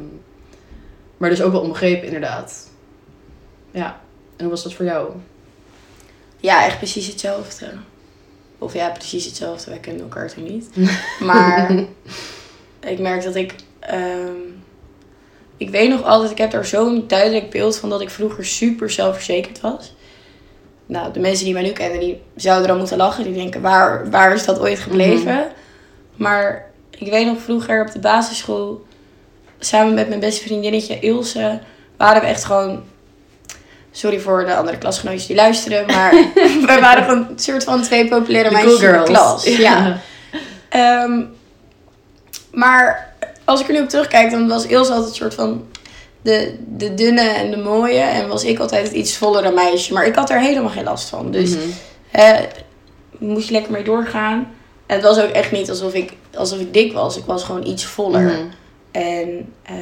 maar 1.17 1.29
dus 1.29 1.41
ook 1.41 1.51
wel 1.51 1.62
onbegrepen, 1.62 2.05
inderdaad. 2.05 2.67
Ja, 3.71 4.01
en 4.36 4.41
hoe 4.43 4.50
was 4.50 4.63
dat 4.63 4.74
voor 4.74 4.86
jou? 4.86 5.09
Ja, 6.39 6.65
echt 6.65 6.77
precies 6.77 7.08
hetzelfde. 7.08 7.72
Of 8.58 8.74
ja, 8.74 8.89
precies 8.89 9.25
hetzelfde. 9.25 9.69
Wij 9.69 9.79
kennen 9.79 10.01
elkaar 10.03 10.34
toen 10.34 10.43
niet. 10.43 10.69
Maar 11.19 11.72
ik 12.79 13.00
merk 13.00 13.24
dat 13.24 13.36
ik... 13.36 13.55
ehm, 13.79 14.36
ik 15.58 15.69
weet 15.69 15.89
nog 15.89 16.03
altijd, 16.03 16.31
ik 16.31 16.38
heb 16.38 16.51
daar 16.51 16.65
zo'n 16.65 17.03
duidelijk 17.08 17.50
beeld 17.50 17.77
van 17.77 17.89
dat 17.89 18.01
ik 18.01 18.10
vroeger 18.10 18.46
super 18.46 18.89
zelfverzekerd 18.89 19.62
was. 19.62 19.93
Nou, 20.86 21.13
de 21.13 21.19
mensen 21.19 21.46
die 21.46 21.53
mij 21.53 21.63
nu 21.63 21.72
kennen, 21.72 22.00
die 22.00 22.22
zouden 22.36 22.67
dan 22.67 22.77
moeten 22.77 22.98
lachen. 22.98 23.24
Die 23.24 23.34
denken, 23.34 23.62
waar, 23.62 24.10
waar 24.10 24.34
is 24.34 24.46
dat 24.46 24.60
ooit 24.60 24.79
gebleven? 24.79 25.51
Maar 26.15 26.72
ik 26.89 27.10
weet 27.12 27.25
nog 27.25 27.39
vroeger 27.41 27.81
op 27.81 27.91
de 27.91 28.00
basisschool, 28.00 28.86
samen 29.60 29.93
met 29.93 30.08
mijn 30.08 30.19
beste 30.19 30.41
vriendinnetje 30.43 31.00
Ilse, 31.00 31.60
waren 31.98 32.22
we 32.22 32.27
echt 32.27 32.43
gewoon... 32.43 32.84
Sorry 33.91 34.19
voor 34.19 34.46
de 34.46 34.55
andere 34.55 34.77
klasgenootjes 34.77 35.25
die 35.25 35.36
luisteren, 35.36 35.86
maar 35.86 36.12
we 36.67 36.77
waren 36.79 37.03
gewoon 37.03 37.27
een 37.29 37.39
soort 37.39 37.63
van 37.63 37.81
twee 37.81 38.08
populaire 38.08 38.51
meisjes 38.51 38.79
cool 38.79 38.93
in 38.93 39.00
de 39.00 39.03
klas. 39.03 39.43
Ja. 39.58 40.00
Ehm, 40.69 41.22
maar 42.51 43.13
als 43.46 43.62
ik 43.62 43.67
er 43.67 43.74
nu 43.74 43.81
op 43.81 43.89
terugkijk, 43.89 44.31
dan 44.31 44.48
was 44.48 44.65
Ilse 44.65 44.91
altijd 44.91 45.10
een 45.10 45.15
soort 45.15 45.34
van 45.34 45.65
de, 46.22 46.55
de 46.67 46.93
dunne 46.93 47.22
en 47.29 47.51
de 47.51 47.58
mooie. 47.58 48.00
En 48.00 48.27
was 48.27 48.43
ik 48.43 48.60
altijd 48.60 48.84
het 48.88 48.96
iets 48.96 49.17
vollere 49.17 49.51
meisje. 49.51 49.93
Maar 49.93 50.05
ik 50.05 50.15
had 50.15 50.29
er 50.29 50.39
helemaal 50.39 50.69
geen 50.69 50.84
last 50.84 51.10
van. 51.10 51.31
Dus 51.31 51.50
Mhm. 51.55 52.43
moest 53.17 53.48
je 53.48 53.53
lekker 53.53 53.72
mee 53.72 53.84
doorgaan. 53.84 54.51
En 54.86 54.96
het 54.96 55.03
was 55.03 55.19
ook 55.19 55.29
echt 55.29 55.51
niet 55.51 55.69
alsof 55.69 55.93
ik, 55.93 56.13
alsof 56.34 56.60
ik 56.60 56.74
dik 56.74 56.93
was. 56.93 57.17
Ik 57.17 57.25
was 57.25 57.43
gewoon 57.43 57.65
iets 57.65 57.86
voller. 57.86 58.22
Mhm. 58.22 58.46
En 58.91 59.53
eh, 59.63 59.74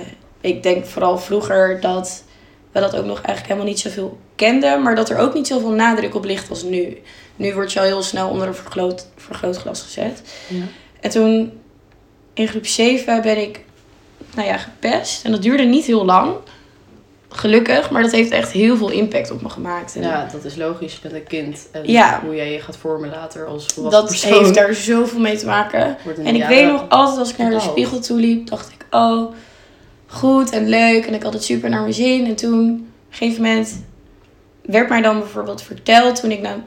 ik 0.41 0.63
denk 0.63 0.85
vooral 0.85 1.17
vroeger 1.17 1.81
dat 1.81 2.23
we 2.71 2.79
dat 2.79 2.95
ook 2.95 3.05
nog 3.05 3.17
eigenlijk 3.21 3.47
helemaal 3.47 3.65
niet 3.65 3.79
zoveel 3.79 4.17
kenden. 4.35 4.81
Maar 4.81 4.95
dat 4.95 5.09
er 5.09 5.17
ook 5.17 5.33
niet 5.33 5.47
zoveel 5.47 5.71
nadruk 5.71 6.15
op 6.15 6.25
ligt 6.25 6.49
als 6.49 6.63
nu. 6.63 6.97
Nu 7.35 7.53
word 7.53 7.73
je 7.73 7.79
al 7.79 7.85
heel 7.85 8.03
snel 8.03 8.29
onder 8.29 8.47
een 8.47 8.55
vergroot, 8.55 9.07
vergrootglas 9.15 9.81
gezet. 9.81 10.21
Ja. 10.47 10.63
En 10.99 11.09
toen 11.09 11.51
in 12.33 12.47
groep 12.47 12.65
7 12.65 13.21
ben 13.21 13.41
ik 13.41 13.63
nou 14.35 14.47
ja, 14.47 14.57
gepest. 14.57 15.25
En 15.25 15.31
dat 15.31 15.41
duurde 15.41 15.63
niet 15.63 15.85
heel 15.85 16.05
lang. 16.05 16.35
Gelukkig, 17.29 17.89
maar 17.89 18.01
dat 18.01 18.11
heeft 18.11 18.31
echt 18.31 18.51
heel 18.51 18.77
veel 18.77 18.89
impact 18.89 19.31
op 19.31 19.41
me 19.41 19.49
gemaakt. 19.49 19.95
En 19.95 20.01
Ja, 20.01 20.27
dat 20.31 20.43
is 20.43 20.55
logisch. 20.55 20.99
Bent 20.99 21.13
een 21.13 21.27
kind. 21.27 21.67
En 21.71 21.91
Ja. 21.91 22.21
hoe 22.25 22.35
jij 22.35 22.51
je 22.51 22.59
gaat 22.61 22.77
vormen 22.77 23.09
later 23.09 23.45
als 23.45 23.65
volwassen 23.65 24.01
dat 24.01 24.09
persoon. 24.09 24.43
heeft 24.43 24.55
daar 24.55 24.73
zoveel 24.73 25.19
mee 25.19 25.37
te 25.37 25.45
maken. 25.45 25.97
En 26.23 26.35
ik 26.35 26.45
weet 26.45 26.65
nog 26.71 26.85
altijd 26.89 27.19
als 27.19 27.29
ik 27.29 27.37
naar 27.37 27.49
de 27.49 27.59
spiegel 27.59 27.99
toe 27.99 28.19
liep, 28.19 28.47
dacht 28.47 28.69
ik, 28.69 28.85
oh, 28.91 29.33
goed 30.07 30.51
en 30.51 30.69
leuk. 30.69 31.05
En 31.05 31.13
ik 31.13 31.23
had 31.23 31.33
het 31.33 31.43
super 31.43 31.69
naar 31.69 31.81
mijn 31.81 31.93
zin. 31.93 32.25
En 32.25 32.35
toen, 32.35 32.63
op 32.69 32.77
een 33.09 33.17
gegeven 33.17 33.41
moment, 33.41 33.85
werd 34.61 34.89
mij 34.89 35.01
dan 35.01 35.19
bijvoorbeeld 35.19 35.61
verteld 35.61 36.19
toen 36.19 36.31
ik 36.31 36.41
naar, 36.41 36.57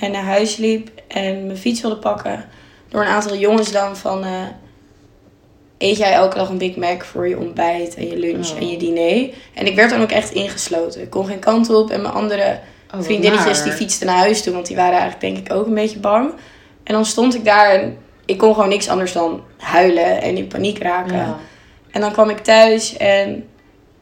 eh, 0.00 0.10
naar 0.10 0.24
huis 0.24 0.56
liep 0.56 0.90
en 1.08 1.46
mijn 1.46 1.58
fiets 1.58 1.80
wilde 1.80 1.96
pakken. 1.96 2.44
Door 2.88 3.00
een 3.00 3.06
aantal 3.06 3.36
jongens 3.36 3.72
dan 3.72 3.96
van, 3.96 4.24
eh, 4.24 4.30
eet 5.78 5.96
jij 5.96 6.12
elke 6.12 6.36
dag 6.36 6.48
een 6.48 6.58
Big 6.58 6.76
Mac 6.76 7.02
voor 7.04 7.28
je 7.28 7.38
ontbijt 7.38 7.94
en 7.94 8.06
je 8.06 8.18
lunch 8.18 8.50
Oh. 8.50 8.58
en 8.58 8.68
je 8.68 8.76
diner? 8.76 9.28
En 9.54 9.66
ik 9.66 9.74
werd 9.74 9.90
dan 9.90 10.02
ook 10.02 10.10
echt 10.10 10.32
ingesloten. 10.32 11.00
Ik 11.00 11.10
kon 11.10 11.26
geen 11.26 11.38
kant 11.38 11.70
op 11.70 11.90
en 11.90 12.02
mijn 12.02 12.14
andere 12.14 12.58
Oh, 12.94 13.02
vriendinnetjes 13.02 13.62
die 13.62 13.72
fietsten 13.72 14.06
naar 14.06 14.16
huis 14.16 14.42
toe, 14.42 14.52
want 14.52 14.66
die 14.66 14.76
waren 14.76 14.98
eigenlijk 14.98 15.20
denk 15.20 15.46
ik 15.46 15.52
ook 15.52 15.66
een 15.66 15.74
beetje 15.74 15.98
bang. 15.98 16.32
En 16.82 16.94
dan 16.94 17.04
stond 17.04 17.34
ik 17.34 17.44
daar 17.44 17.70
en 17.70 17.96
ik 18.24 18.38
kon 18.38 18.54
gewoon 18.54 18.68
niks 18.68 18.88
anders 18.88 19.12
dan 19.12 19.42
huilen 19.58 20.22
en 20.22 20.36
in 20.36 20.46
paniek 20.46 20.78
raken. 20.78 21.16
Ja. 21.16 21.38
En 21.90 22.00
dan 22.00 22.12
kwam 22.12 22.30
ik 22.30 22.38
thuis 22.38 22.96
en 22.96 23.48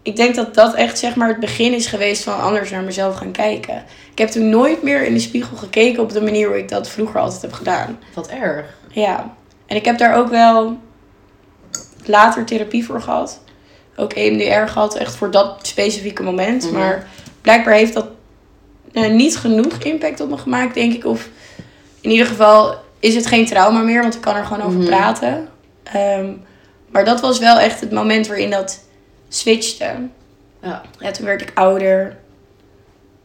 ik 0.02 0.16
denk 0.16 0.34
dat 0.34 0.54
dat 0.54 0.74
echt 0.74 0.98
zeg 0.98 1.14
maar 1.16 1.28
het 1.28 1.40
begin 1.40 1.72
is 1.72 1.86
geweest 1.86 2.22
van 2.24 2.40
anders 2.40 2.70
naar 2.70 2.82
mezelf 2.82 3.16
gaan 3.16 3.32
kijken. 3.32 3.84
Ik 4.12 4.18
heb 4.18 4.28
toen 4.28 4.48
nooit 4.48 4.82
meer 4.82 5.04
in 5.04 5.14
de 5.14 5.20
spiegel 5.20 5.56
gekeken 5.56 6.02
op 6.02 6.12
de 6.12 6.20
manier 6.22 6.46
hoe 6.48 6.58
ik 6.58 6.68
dat 6.68 6.88
vroeger 6.88 7.20
altijd 7.20 7.42
heb 7.42 7.52
gedaan. 7.52 7.98
Wat 8.14 8.28
erg. 8.28 8.66
Ja, 8.90 9.34
en 9.66 9.76
ik 9.76 9.84
heb 9.84 9.98
daar 9.98 10.16
ook 10.16 10.28
wel 10.28 10.78
later 12.04 12.44
therapie 12.44 12.84
voor 12.84 13.00
gehad. 13.02 13.40
Ook 13.96 14.12
EMDR 14.12 14.70
gehad, 14.72 14.96
echt 14.96 15.14
voor 15.14 15.30
dat 15.30 15.58
specifieke 15.62 16.22
moment. 16.22 16.64
Mhm. 16.64 16.74
Maar 16.78 17.06
blijkbaar 17.42 17.74
heeft 17.74 17.94
dat 17.94 18.06
eh, 18.92 19.10
niet 19.10 19.36
genoeg 19.36 19.78
impact 19.78 20.20
op 20.20 20.28
me 20.30 20.36
gemaakt, 20.36 20.74
denk 20.74 20.92
ik. 20.94 21.04
Of 21.04 21.28
in 22.00 22.10
ieder 22.10 22.26
geval 22.26 22.74
is 23.00 23.14
het 23.14 23.26
geen 23.26 23.46
trauma 23.46 23.80
meer, 23.82 24.02
want 24.02 24.14
ik 24.14 24.20
kan 24.20 24.36
er 24.36 24.44
gewoon 24.44 24.62
over 24.66 24.78
Mhm. 24.78 24.88
praten. 24.88 25.48
Ehm, 25.82 26.30
maar 26.90 27.04
dat 27.04 27.20
was 27.20 27.38
wel 27.38 27.58
echt 27.58 27.80
het 27.80 27.90
moment 27.90 28.26
waarin 28.26 28.50
dat 28.50 28.80
switchte. 29.28 29.94
Ja. 30.62 30.82
Ja, 30.98 31.10
toen 31.10 31.26
werd 31.26 31.40
ik 31.42 31.50
ouder. 31.54 32.16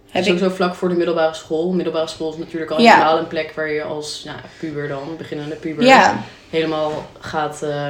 Heb 0.10 0.22
ik, 0.24 0.28
Sowieso 0.28 0.56
vlak 0.56 0.76
voor 0.76 0.90
de 0.90 0.96
middelbare 0.96 1.34
school. 1.34 1.72
Middelbare 1.72 2.08
school 2.08 2.32
is 2.32 2.38
natuurlijk 2.38 2.72
al 2.72 2.80
Ja. 2.82 2.94
helemaal 2.94 3.18
een 3.18 3.28
plek 3.28 3.52
waar 3.56 3.70
je 3.70 3.84
als 3.84 4.22
ja, 4.24 4.36
puber 4.60 4.88
dan, 4.88 5.00
beginnende 5.18 5.56
puber, 5.56 5.84
ja, 5.84 6.24
helemaal 6.50 7.06
gaat 7.20 7.62
eh, 7.62 7.88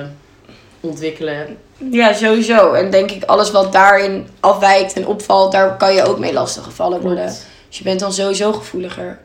ontwikkelen. 0.79 1.57
Ja, 1.91 2.13
sowieso. 2.13 2.73
En 2.73 2.91
denk 2.91 3.11
ik, 3.11 3.23
alles 3.23 3.51
wat 3.51 3.71
daarin 3.71 4.27
afwijkt 4.39 4.93
en 4.93 5.07
opvalt, 5.07 5.51
daar 5.51 5.77
kan 5.77 5.93
je 5.93 6.03
ook 6.03 6.19
mee 6.19 6.33
lastiggevallen 6.33 7.01
worden. 7.01 7.25
Klopt. 7.25 7.47
Dus 7.67 7.77
je 7.77 7.83
bent 7.83 7.99
dan 7.99 8.13
sowieso 8.13 8.53
gevoeliger. 8.53 9.19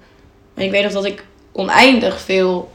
En 0.54 0.64
ik 0.64 0.70
weet 0.70 0.82
nog 0.82 0.92
dat 0.92 1.04
ik 1.04 1.24
oneindig 1.52 2.20
veel 2.20 2.70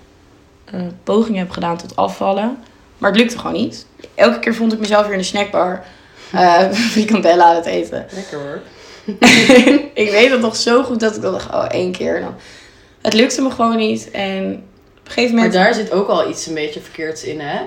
eh, 0.66 0.82
pogingen 1.04 1.40
heb 1.40 1.50
gedaan 1.52 1.78
tot 1.78 1.96
afvallen. 1.96 2.58
Maar 3.04 3.12
het 3.12 3.22
lukte 3.22 3.38
gewoon 3.38 3.54
niet. 3.62 3.86
Elke 4.16 4.40
keer 4.40 4.56
vond 4.56 4.74
ik 4.74 4.80
mezelf 4.80 5.04
weer 5.04 5.12
in 5.12 5.18
de 5.18 5.24
snackbar 5.24 5.84
eh 6.32 6.72
frikandellen 6.92 7.46
aan 7.46 7.56
het 7.56 7.66
eten. 7.66 8.06
Lekker 8.14 8.40
hoor. 8.40 8.62
ik 10.04 10.12
weet 10.12 10.32
het 10.32 10.40
nog 10.40 10.56
zo 10.56 10.84
goed 10.84 11.00
dat 11.00 11.16
ik 11.16 11.22
dan 11.22 11.32
dacht, 11.32 11.54
oh, 11.54 11.66
één 11.70 11.92
keer. 11.92 12.20
Dan. 12.20 12.36
Het 13.02 13.14
lukte 13.14 13.42
me 13.42 13.52
gewoon 13.52 13.78
niet. 13.78 14.12
En 14.12 14.44
op 14.44 14.52
een 15.06 15.12
gegeven 15.12 15.36
Maar 15.36 15.46
moment... 15.46 15.54
daar 15.54 15.74
zit 15.74 15.92
ook 15.92 16.08
al 16.08 16.30
iets 16.30 16.48
een 16.48 16.54
beetje 16.54 16.80
verkeerds 16.80 17.24
in, 17.24 17.40
hè? 17.40 17.60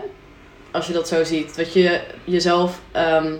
Als 0.73 0.87
je 0.87 0.93
dat 0.93 1.09
zo 1.09 1.25
ziet. 1.25 1.57
Dat 1.57 1.73
je 1.73 2.01
jezelf 2.25 2.81
ehm, 2.93 3.33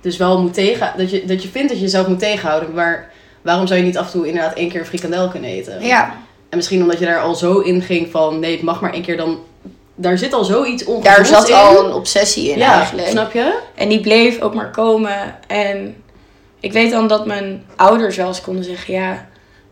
dus 0.00 0.16
wel 0.16 0.42
moet 0.42 0.54
tegen... 0.54 0.92
Dat 0.96 1.10
je, 1.10 1.24
dat 1.24 1.42
je 1.42 1.48
vindt 1.48 1.68
dat 1.68 1.76
je 1.76 1.84
jezelf 1.84 2.06
moet 2.06 2.18
tegenhouden. 2.18 2.74
Maar 2.74 3.10
waarom 3.42 3.66
zou 3.66 3.80
je 3.80 3.86
niet 3.86 3.98
af 3.98 4.06
en 4.06 4.12
toe 4.12 4.26
inderdaad 4.26 4.56
één 4.56 4.68
keer 4.68 4.80
een 4.80 4.86
frikandel 4.86 5.28
kunnen 5.28 5.50
eten? 5.50 5.82
Ja, 5.82 6.16
En 6.48 6.56
misschien 6.56 6.82
omdat 6.82 6.98
je 6.98 7.04
daar 7.04 7.20
al 7.20 7.34
zo 7.34 7.58
in 7.58 7.82
ging 7.82 8.10
van... 8.10 8.38
Nee, 8.38 8.52
het 8.52 8.62
mag 8.62 8.80
maar 8.80 8.92
één 8.92 9.02
keer 9.02 9.16
dan... 9.16 9.38
Daar 10.00 10.18
zit 10.18 10.32
al 10.32 10.44
zoiets 10.44 10.84
ongezonds 10.84 11.16
daar 11.16 11.26
zat 11.26 11.48
in. 11.48 11.54
al 11.54 11.84
een 11.84 11.92
obsessie 11.92 12.50
in 12.50 12.58
ja, 12.58 12.74
eigenlijk. 12.74 13.08
snap 13.08 13.32
je? 13.32 13.58
En 13.74 13.88
die 13.88 14.00
bleef 14.00 14.40
ook 14.40 14.54
maar 14.54 14.70
komen. 14.70 15.36
En 15.46 16.02
ik 16.60 16.72
weet 16.72 16.90
dan 16.90 17.08
dat 17.08 17.26
mijn 17.26 17.64
ouders 17.76 18.16
wel 18.16 18.26
eens 18.26 18.40
konden 18.40 18.64
zeggen: 18.64 18.94
Ja, 18.94 19.26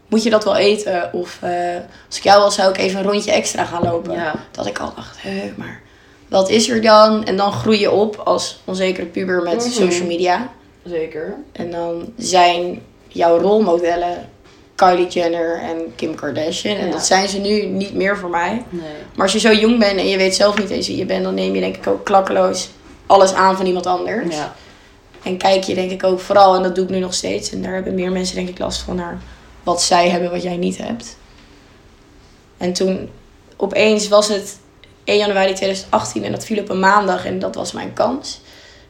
moet 0.08 0.22
je 0.22 0.30
dat 0.30 0.44
wel 0.44 0.56
eten? 0.56 1.10
Of 1.12 1.38
eh, 1.42 1.50
als 2.06 2.16
ik 2.16 2.22
jou 2.22 2.42
was, 2.42 2.54
zou 2.54 2.70
ik 2.70 2.78
even 2.78 2.98
een 3.00 3.06
rondje 3.10 3.32
extra 3.32 3.64
gaan 3.64 3.82
lopen. 3.82 4.12
Ja. 4.14 4.34
Dat 4.50 4.66
ik 4.66 4.78
al 4.78 4.92
dacht: 4.96 5.16
Hé, 5.22 5.52
maar 5.56 5.80
wat 6.28 6.48
is 6.48 6.68
er 6.68 6.82
dan? 6.82 7.24
En 7.24 7.36
dan 7.36 7.52
groei 7.52 7.80
je 7.80 7.90
op 7.90 8.16
als 8.24 8.60
onzekere 8.64 9.06
puber 9.06 9.42
met 9.42 9.54
Mhm. 9.56 9.70
social 9.70 10.06
media. 10.06 10.48
Zeker. 10.84 11.34
En 11.52 11.70
dan 11.70 12.12
zijn 12.16 12.82
jouw 13.08 13.38
rolmodellen 13.38 14.28
Kylie 14.76 15.08
Jenner 15.08 15.60
en 15.60 15.92
Kim 15.96 16.14
Kardashian. 16.14 16.76
En 16.76 16.86
Ja. 16.86 16.92
dat 16.92 17.06
zijn 17.06 17.28
ze 17.28 17.38
nu 17.38 17.62
niet 17.66 17.94
meer 17.94 18.16
voor 18.18 18.30
mij. 18.30 18.64
Nee. 18.68 18.82
Maar 19.14 19.22
als 19.22 19.32
je 19.32 19.38
zo 19.38 19.52
jong 19.52 19.78
bent 19.78 19.98
en 19.98 20.08
je 20.08 20.16
weet 20.16 20.34
zelf 20.34 20.58
niet 20.58 20.70
eens 20.70 20.86
wie 20.86 20.96
je 20.96 21.06
bent, 21.06 21.24
dan 21.24 21.34
neem 21.34 21.54
je 21.54 21.60
denk 21.60 21.76
ik 21.76 21.86
ook 21.86 22.04
klakkeloos 22.04 22.68
alles 23.06 23.32
aan 23.32 23.56
van 23.56 23.66
iemand 23.66 23.86
anders. 23.86 24.36
Ja. 24.36 24.54
En 25.22 25.36
kijk 25.36 25.64
je 25.64 25.74
denk 25.74 25.90
ik 25.90 26.04
ook 26.04 26.20
vooral, 26.20 26.54
en 26.56 26.62
dat 26.62 26.74
doe 26.74 26.84
ik 26.84 26.90
nu 26.90 26.98
nog 26.98 27.14
steeds, 27.14 27.50
en 27.52 27.62
daar 27.62 27.74
hebben 27.74 27.94
meer 27.94 28.12
mensen 28.12 28.36
denk 28.36 28.48
ik 28.48 28.58
last 28.58 28.80
van, 28.80 28.96
naar 28.96 29.18
wat 29.62 29.82
zij 29.82 30.08
hebben 30.10 30.30
wat 30.30 30.42
jij 30.42 30.56
niet 30.56 30.78
hebt. 30.78 31.16
En 32.56 32.72
toen 32.72 33.10
opeens 33.56 34.08
was 34.08 34.28
het 34.28 34.58
1 35.04 35.18
januari 35.18 35.52
2018 35.54 36.24
en 36.24 36.32
dat 36.32 36.44
viel 36.44 36.58
op 36.58 36.68
een 36.68 36.78
maandag 36.80 37.24
en 37.26 37.38
dat 37.38 37.54
was 37.54 37.72
mijn 37.72 37.92
kans. 37.92 38.40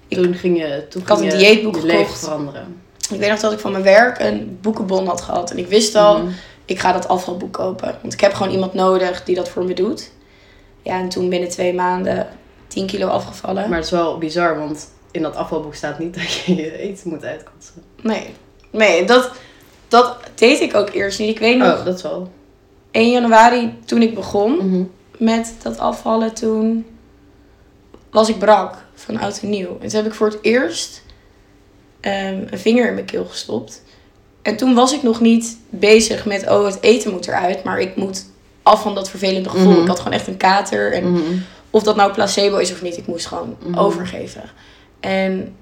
Ik- 0.08 0.16
Toen 0.18 0.34
ging 0.34 0.58
je, 0.58 0.86
toen 0.90 1.02
Ik 1.02 1.08
had 1.08 1.18
ging 1.18 1.32
een 1.32 1.38
je 1.38 1.44
dieetboek 1.46 1.74
je 1.76 1.80
gekocht. 1.90 2.18
veranderen. 2.18 2.80
Ik 3.10 3.18
weet 3.20 3.30
nog 3.30 3.40
dat 3.40 3.52
ik 3.52 3.58
van 3.58 3.70
mijn 3.72 3.84
werk 3.84 4.18
een 4.18 4.58
boekenbon 4.60 5.06
had 5.06 5.20
gehad 5.20 5.50
en 5.50 5.58
ik 5.58 5.66
wist 5.66 5.94
al, 5.94 6.18
Mhm. 6.18 6.32
ik 6.64 6.78
ga 6.78 6.92
dat 6.92 7.08
afvalboek 7.08 7.52
kopen. 7.52 7.98
Want 8.00 8.12
ik 8.12 8.20
heb 8.20 8.32
gewoon 8.34 8.52
iemand 8.52 8.74
nodig 8.74 9.24
die 9.24 9.34
dat 9.34 9.48
voor 9.48 9.64
me 9.64 9.74
doet. 9.74 10.10
Ja, 10.82 10.98
en 10.98 11.08
toen 11.08 11.28
binnen 11.28 11.48
twee 11.48 11.74
maanden 11.74 12.28
10 12.68 12.86
kilo 12.86 13.06
afgevallen. 13.06 13.68
Maar 13.68 13.76
het 13.78 13.84
is 13.84 13.90
wel 13.92 14.18
bizar, 14.18 14.58
want 14.58 14.88
in 15.10 15.22
dat 15.22 15.36
afvalboek 15.36 15.74
staat 15.74 15.98
niet 15.98 16.14
dat 16.14 16.32
je 16.32 16.54
je 16.54 16.78
eten 16.78 17.08
moet 17.08 17.24
uitkotsen. 17.24 17.74
Nee. 18.02 18.34
Nee, 18.70 19.04
dat, 19.04 19.30
dat 19.88 20.16
deed 20.34 20.60
ik 20.60 20.74
ook 20.74 20.90
eerst 20.90 21.18
niet. 21.18 21.28
Ik 21.28 21.38
weet 21.38 21.58
nog, 21.58 21.78
Oh, 21.78 21.84
dat 21.84 22.02
wel. 22.02 22.30
1 22.90 23.10
januari 23.10 23.78
toen 23.84 24.02
ik 24.02 24.14
begon 24.14 24.56
Mhm. 24.56 24.82
met 25.18 25.54
dat 25.62 25.78
afvallen, 25.78 26.34
toen 26.34 26.86
was 28.10 28.28
ik 28.28 28.38
brak 28.38 28.74
van 28.94 29.18
oud 29.20 29.38
en 29.42 29.48
nieuw. 29.50 29.68
En 29.80 29.88
toen 29.88 29.96
heb 29.98 30.06
ik 30.06 30.14
voor 30.14 30.26
het 30.26 30.38
eerst 30.42 31.02
ehm, 32.06 32.42
een 32.50 32.58
vinger 32.58 32.88
in 32.88 32.94
mijn 32.94 33.06
keel 33.06 33.24
gestopt. 33.24 33.82
En 34.42 34.56
toen 34.56 34.74
was 34.74 34.92
ik 34.92 35.02
nog 35.02 35.20
niet 35.20 35.56
bezig 35.70 36.24
met, 36.26 36.48
oh, 36.50 36.64
het 36.64 36.78
eten 36.80 37.10
moet 37.12 37.26
eruit. 37.26 37.64
Maar 37.64 37.80
ik 37.80 37.96
moet 37.96 38.24
af 38.62 38.82
van 38.82 38.94
dat 38.94 39.10
vervelende 39.10 39.48
gevoel. 39.48 39.72
Mhm. 39.72 39.80
Ik 39.80 39.88
had 39.88 39.98
gewoon 39.98 40.12
echt 40.12 40.26
een 40.26 40.36
kater. 40.36 40.92
En 40.92 41.12
Mhm. 41.12 41.22
of 41.70 41.82
dat 41.82 41.96
nou 41.96 42.12
placebo 42.12 42.56
is 42.56 42.72
of 42.72 42.82
niet, 42.82 42.96
ik 42.96 43.06
moest 43.06 43.26
gewoon 43.26 43.56
Mhm. 43.66 43.78
overgeven. 43.78 44.42
En 45.00 45.54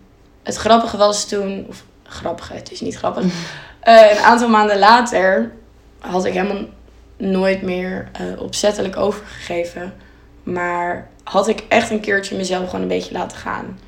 het 0.42 0.56
grappige 0.56 0.96
was 0.96 1.28
toen, 1.28 1.66
of 1.68 1.84
grappige, 2.02 2.54
het 2.54 2.72
is 2.72 2.80
niet 2.80 2.96
grappig. 2.96 3.24
Eh, 3.80 4.10
een 4.10 4.22
aantal 4.22 4.48
maanden 4.48 4.78
later 4.78 5.52
had 5.98 6.24
ik 6.24 6.32
helemaal 6.32 6.62
nooit 7.16 7.62
meer 7.62 8.08
eh, 8.12 8.40
opzettelijk 8.42 8.96
overgegeven. 8.96 9.94
Maar 10.42 11.08
had 11.24 11.48
ik 11.48 11.64
echt 11.68 11.90
een 11.90 12.00
keertje 12.00 12.36
mezelf 12.36 12.64
gewoon 12.64 12.82
een 12.82 12.88
beetje 12.88 13.12
laten 13.12 13.38
gaan. 13.38 13.78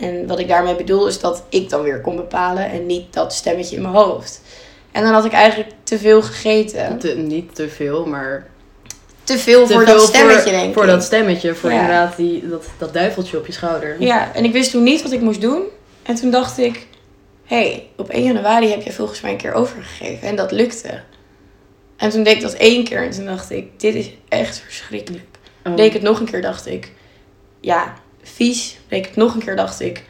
En 0.00 0.26
wat 0.26 0.38
ik 0.38 0.48
daarmee 0.48 0.74
bedoel 0.76 1.06
is 1.06 1.20
dat 1.20 1.44
ik 1.48 1.70
dan 1.70 1.82
weer 1.82 2.00
kon 2.00 2.16
bepalen 2.16 2.70
en 2.70 2.86
niet 2.86 3.12
dat 3.12 3.32
stemmetje 3.34 3.76
in 3.76 3.82
mijn 3.82 3.94
hoofd. 3.94 4.40
En 4.92 5.02
dan 5.02 5.12
had 5.12 5.24
ik 5.24 5.32
eigenlijk 5.32 5.70
te 5.82 5.98
veel 5.98 6.22
gegeten. 6.22 6.98
Te- 6.98 7.14
niet 7.16 7.54
te 7.54 7.68
veel, 7.68 8.06
maar 8.06 8.46
Te 9.24 9.38
veel 9.38 9.66
te 9.66 9.72
voor 9.72 9.84
veel 9.84 9.96
dat 9.96 10.06
stemmetje, 10.08 10.40
voor, 10.42 10.50
denk 10.52 10.68
ik. 10.68 10.74
voor 10.74 10.86
dat 10.86 11.02
stemmetje, 11.04 11.54
voor 11.54 11.70
Ja. 11.70 11.80
inderdaad 11.80 12.16
die, 12.16 12.48
dat, 12.48 12.64
dat 12.78 12.92
duiveltje 12.92 13.38
op 13.38 13.46
je 13.46 13.52
schouder. 13.52 13.96
Ja, 14.02 14.34
en 14.34 14.44
ik 14.44 14.52
wist 14.52 14.70
toen 14.70 14.82
niet 14.82 15.02
wat 15.02 15.12
ik 15.12 15.20
moest 15.20 15.40
doen. 15.40 15.62
En 16.02 16.14
toen 16.14 16.30
dacht 16.30 16.58
ik, 16.58 16.86
hé, 17.44 17.56
hey, 17.56 17.88
op 17.96 18.08
1 18.08 18.22
januari 18.24 18.68
heb 18.70 18.82
je 18.82 18.92
volgens 18.92 19.20
mij 19.20 19.30
een 19.30 19.36
keer 19.36 19.52
overgegeven. 19.52 20.28
En 20.28 20.36
dat 20.36 20.50
lukte. 20.52 21.00
En 21.96 22.10
toen 22.10 22.22
deed 22.22 22.36
ik 22.36 22.42
dat 22.42 22.52
één 22.54 22.84
keer 22.84 23.02
en 23.04 23.10
toen 23.10 23.24
dacht 23.26 23.50
ik, 23.50 23.80
dit 23.80 23.94
is 23.94 24.10
echt 24.28 24.58
verschrikkelijk. 24.58 25.24
Oh. 25.64 25.76
Deed 25.76 25.86
ik 25.86 25.92
het 25.92 26.02
nog 26.02 26.20
een 26.20 26.30
keer, 26.30 26.42
dacht 26.42 26.66
ik, 26.66 26.92
ja, 27.60 27.94
vies. 28.34 28.78
Ik 28.88 29.04
het 29.06 29.16
nog 29.16 29.34
een 29.34 29.40
keer, 29.44 29.56
dacht 29.56 29.80
ik, 29.80 30.02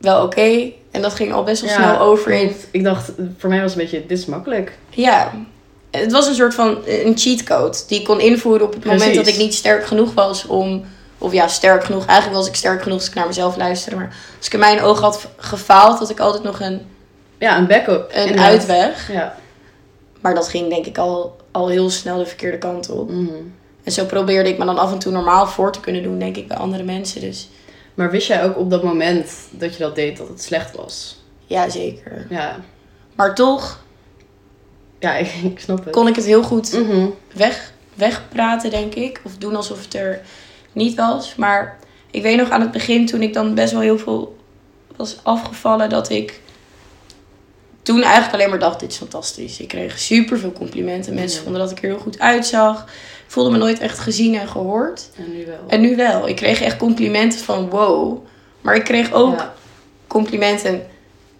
wel 0.00 0.22
oké. 0.24 0.70
En 0.90 1.02
dat 1.02 1.14
ging 1.14 1.32
al 1.32 1.42
best 1.42 1.60
wel 1.62 1.70
Ja, 1.70 1.76
snel 1.76 1.98
over 1.98 2.30
in. 2.32 2.52
Ik 2.70 2.84
dacht, 2.84 3.10
voor 3.38 3.48
mij 3.48 3.60
was 3.60 3.70
het 3.72 3.80
een 3.80 3.86
beetje, 3.90 4.06
dit 4.06 4.18
is 4.18 4.24
makkelijk. 4.26 4.78
ja. 4.90 5.32
Het 5.90 6.12
was 6.12 6.26
een 6.26 6.34
soort 6.34 6.54
van 6.54 6.78
een 6.86 7.18
cheatcode 7.18 7.78
die 7.88 7.98
ik 7.98 8.04
kon 8.04 8.20
invoeren 8.20 8.66
op 8.66 8.72
het 8.72 8.84
moment 8.84 9.14
dat 9.14 9.26
ik 9.26 9.36
niet 9.36 9.54
sterk 9.54 9.84
genoeg 9.86 10.14
was 10.14 10.46
om... 10.46 10.84
Of 11.18 11.32
ja, 11.32 11.48
sterk 11.48 11.84
genoeg. 11.84 12.06
Eigenlijk 12.06 12.38
was 12.38 12.48
ik 12.48 12.54
sterk 12.54 12.82
genoeg 12.82 12.98
als 12.98 13.08
ik 13.08 13.14
naar 13.14 13.26
mezelf 13.26 13.56
luisterde. 13.56 13.96
Maar 13.96 14.16
als 14.38 14.46
ik 14.46 14.52
in 14.52 14.58
mijn 14.58 14.80
ogen 14.80 15.02
had 15.02 15.28
gefaald, 15.36 15.98
had 15.98 16.10
ik 16.10 16.20
altijd 16.20 16.42
nog 16.42 16.60
een, 16.60 16.80
Ja, 17.38 17.58
een 17.58 17.66
backup. 17.66 18.10
een 18.12 18.20
inderdaad. 18.20 18.46
uitweg. 18.46 19.12
Ja. 19.12 19.36
Maar 20.20 20.34
dat 20.34 20.48
ging 20.48 20.68
denk 20.68 20.86
ik 20.86 20.98
al, 20.98 21.36
al 21.50 21.68
heel 21.68 21.90
snel 21.90 22.18
de 22.18 22.26
verkeerde 22.26 22.58
kant 22.58 22.90
op. 22.90 23.10
Mhm. 23.10 23.32
En 23.84 23.92
zo 23.92 24.04
probeerde 24.04 24.48
ik 24.48 24.58
me 24.58 24.64
dan 24.64 24.78
af 24.78 24.92
en 24.92 24.98
toe 24.98 25.12
normaal 25.12 25.46
voor 25.46 25.72
te 25.72 25.80
kunnen 25.80 26.02
doen, 26.02 26.18
denk 26.18 26.36
ik, 26.36 26.48
bij 26.48 26.56
andere 26.56 26.82
mensen. 26.82 27.20
Dus 27.20 27.48
Maar 27.94 28.10
wist 28.10 28.26
jij 28.26 28.44
ook 28.44 28.58
op 28.58 28.70
dat 28.70 28.82
moment 28.82 29.30
dat 29.50 29.72
je 29.72 29.78
dat 29.82 29.94
deed, 29.94 30.16
dat 30.16 30.28
het 30.28 30.42
slecht 30.42 30.76
was? 30.76 31.20
ja, 31.46 31.68
zeker. 31.68 32.26
Ja, 32.30 32.56
Maar 33.14 33.34
toch 33.34 33.80
ja 34.98 35.14
ik, 35.16 35.26
ik 35.52 35.58
snap 35.60 35.84
het. 35.84 35.94
kon 35.94 36.08
ik 36.08 36.16
het 36.16 36.24
heel 36.24 36.42
goed 36.42 36.72
Mhm. 36.72 37.06
weg, 37.34 37.72
wegpraten, 37.94 38.70
denk 38.70 38.94
ik. 38.94 39.20
Of 39.24 39.36
doen 39.36 39.56
alsof 39.56 39.82
het 39.84 39.94
er 39.94 40.20
niet 40.72 40.94
was. 40.96 41.34
Maar 41.34 41.78
ik 42.10 42.22
weet 42.22 42.36
nog 42.36 42.50
aan 42.50 42.60
het 42.60 42.70
begin, 42.70 43.06
toen 43.06 43.22
ik 43.22 43.32
dan 43.34 43.54
best 43.54 43.72
wel 43.72 43.80
heel 43.80 43.98
veel 43.98 44.36
was 44.96 45.16
afgevallen, 45.22 45.88
dat 45.88 46.10
ik 46.10 46.40
toen 47.82 48.02
eigenlijk 48.02 48.34
alleen 48.34 48.50
maar 48.50 48.58
dacht, 48.58 48.80
dit 48.80 48.90
is 48.90 48.96
fantastisch. 48.96 49.60
Ik 49.60 49.68
kreeg 49.68 49.98
super 49.98 50.38
veel 50.38 50.52
complimenten. 50.52 51.14
Mensen 51.14 51.36
Ja. 51.38 51.42
vonden 51.44 51.60
dat 51.62 51.70
ik 51.70 51.78
er 51.82 51.88
heel 51.88 51.98
goed 51.98 52.18
uitzag. 52.18 52.82
Ik 53.26 53.38
voelde 53.38 53.50
me 53.50 53.58
nooit 53.58 53.78
echt 53.78 53.98
gezien 53.98 54.34
en 54.34 54.48
gehoord. 54.48 55.08
En 55.16 55.32
nu 55.36 55.46
wel. 55.46 55.58
En 55.68 55.80
nu 55.80 55.96
wel. 55.96 56.28
Ik 56.28 56.36
kreeg 56.36 56.60
echt 56.60 56.76
complimenten 56.76 57.38
van 57.38 57.70
wow. 57.70 58.24
Maar 58.60 58.74
ik 58.74 58.84
kreeg 58.84 59.12
ook 59.12 59.36
Ja. 59.38 59.54
complimenten. 60.06 60.82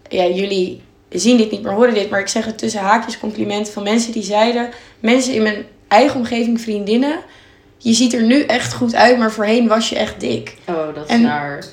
Ja, 0.08 0.24
jullie 0.26 0.82
zien 1.08 1.36
dit 1.36 1.50
niet, 1.50 1.62
maar 1.62 1.74
horen 1.74 1.94
dit. 1.94 2.10
Maar 2.10 2.20
ik 2.20 2.28
zeg 2.28 2.44
het 2.44 2.58
tussen 2.58 2.80
haakjes 2.80 3.18
complimenten 3.18 3.72
van 3.72 3.82
mensen 3.82 4.12
die 4.12 4.22
zeiden... 4.22 4.68
Mensen 5.00 5.34
in 5.34 5.42
mijn 5.42 5.64
eigen 5.88 6.16
omgeving, 6.18 6.60
vriendinnen... 6.60 7.18
Je 7.78 7.92
ziet 7.92 8.12
er 8.12 8.22
nu 8.22 8.42
echt 8.42 8.72
goed 8.74 8.94
uit, 8.94 9.18
maar 9.18 9.32
voorheen 9.32 9.68
was 9.68 9.88
je 9.88 9.96
echt 9.96 10.20
dik. 10.20 10.56
Oh, 10.68 10.94
dat 10.94 11.04
is 11.04 11.10
En- 11.10 11.22
naar. 11.22 11.64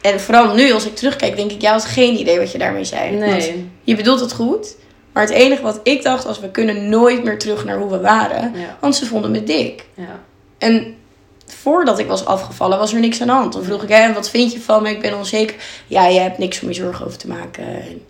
En 0.00 0.20
vooral 0.20 0.54
nu, 0.54 0.72
als 0.72 0.86
ik 0.86 0.96
terugkijk, 0.96 1.36
denk 1.36 1.50
ik... 1.50 1.60
Jij 1.60 1.70
had 1.70 1.84
geen 1.84 2.18
idee 2.18 2.38
wat 2.38 2.52
je 2.52 2.58
daarmee 2.58 2.84
zei. 2.84 3.18
Want 3.18 3.30
Nee. 3.30 3.70
je 3.82 3.96
bedoelt 3.96 4.20
het 4.20 4.32
goed. 4.32 4.76
Maar 5.12 5.22
het 5.22 5.32
enige 5.32 5.62
wat 5.62 5.80
ik 5.82 6.02
dacht 6.02 6.24
was... 6.24 6.40
We 6.40 6.50
kunnen 6.50 6.88
nooit 6.88 7.24
meer 7.24 7.38
terug 7.38 7.64
naar 7.64 7.78
hoe 7.78 7.90
we 7.90 8.00
waren. 8.00 8.52
Ja. 8.54 8.76
Want 8.80 8.96
ze 8.96 9.06
vonden 9.06 9.30
me 9.30 9.44
dik. 9.44 9.84
Ja. 9.94 10.20
En 10.58 10.94
voordat 11.46 11.98
ik 11.98 12.06
was 12.06 12.24
afgevallen, 12.24 12.78
was 12.78 12.92
er 12.92 13.00
niks 13.00 13.20
aan 13.20 13.26
de 13.26 13.32
hand. 13.32 13.52
Dan 13.52 13.64
vroeg 13.64 13.82
ik, 13.82 13.88
hè, 13.88 14.12
wat 14.12 14.30
vind 14.30 14.52
je 14.52 14.60
van 14.60 14.82
me? 14.82 14.90
Ik 14.90 15.00
ben 15.00 15.16
onzeker. 15.16 15.56
Ja, 15.86 16.06
je 16.06 16.20
hebt 16.20 16.38
niks 16.38 16.62
om 16.62 16.68
je 16.68 16.74
zorgen 16.74 17.06
over 17.06 17.18
te 17.18 17.28
maken. 17.28 17.64
En 17.66 18.02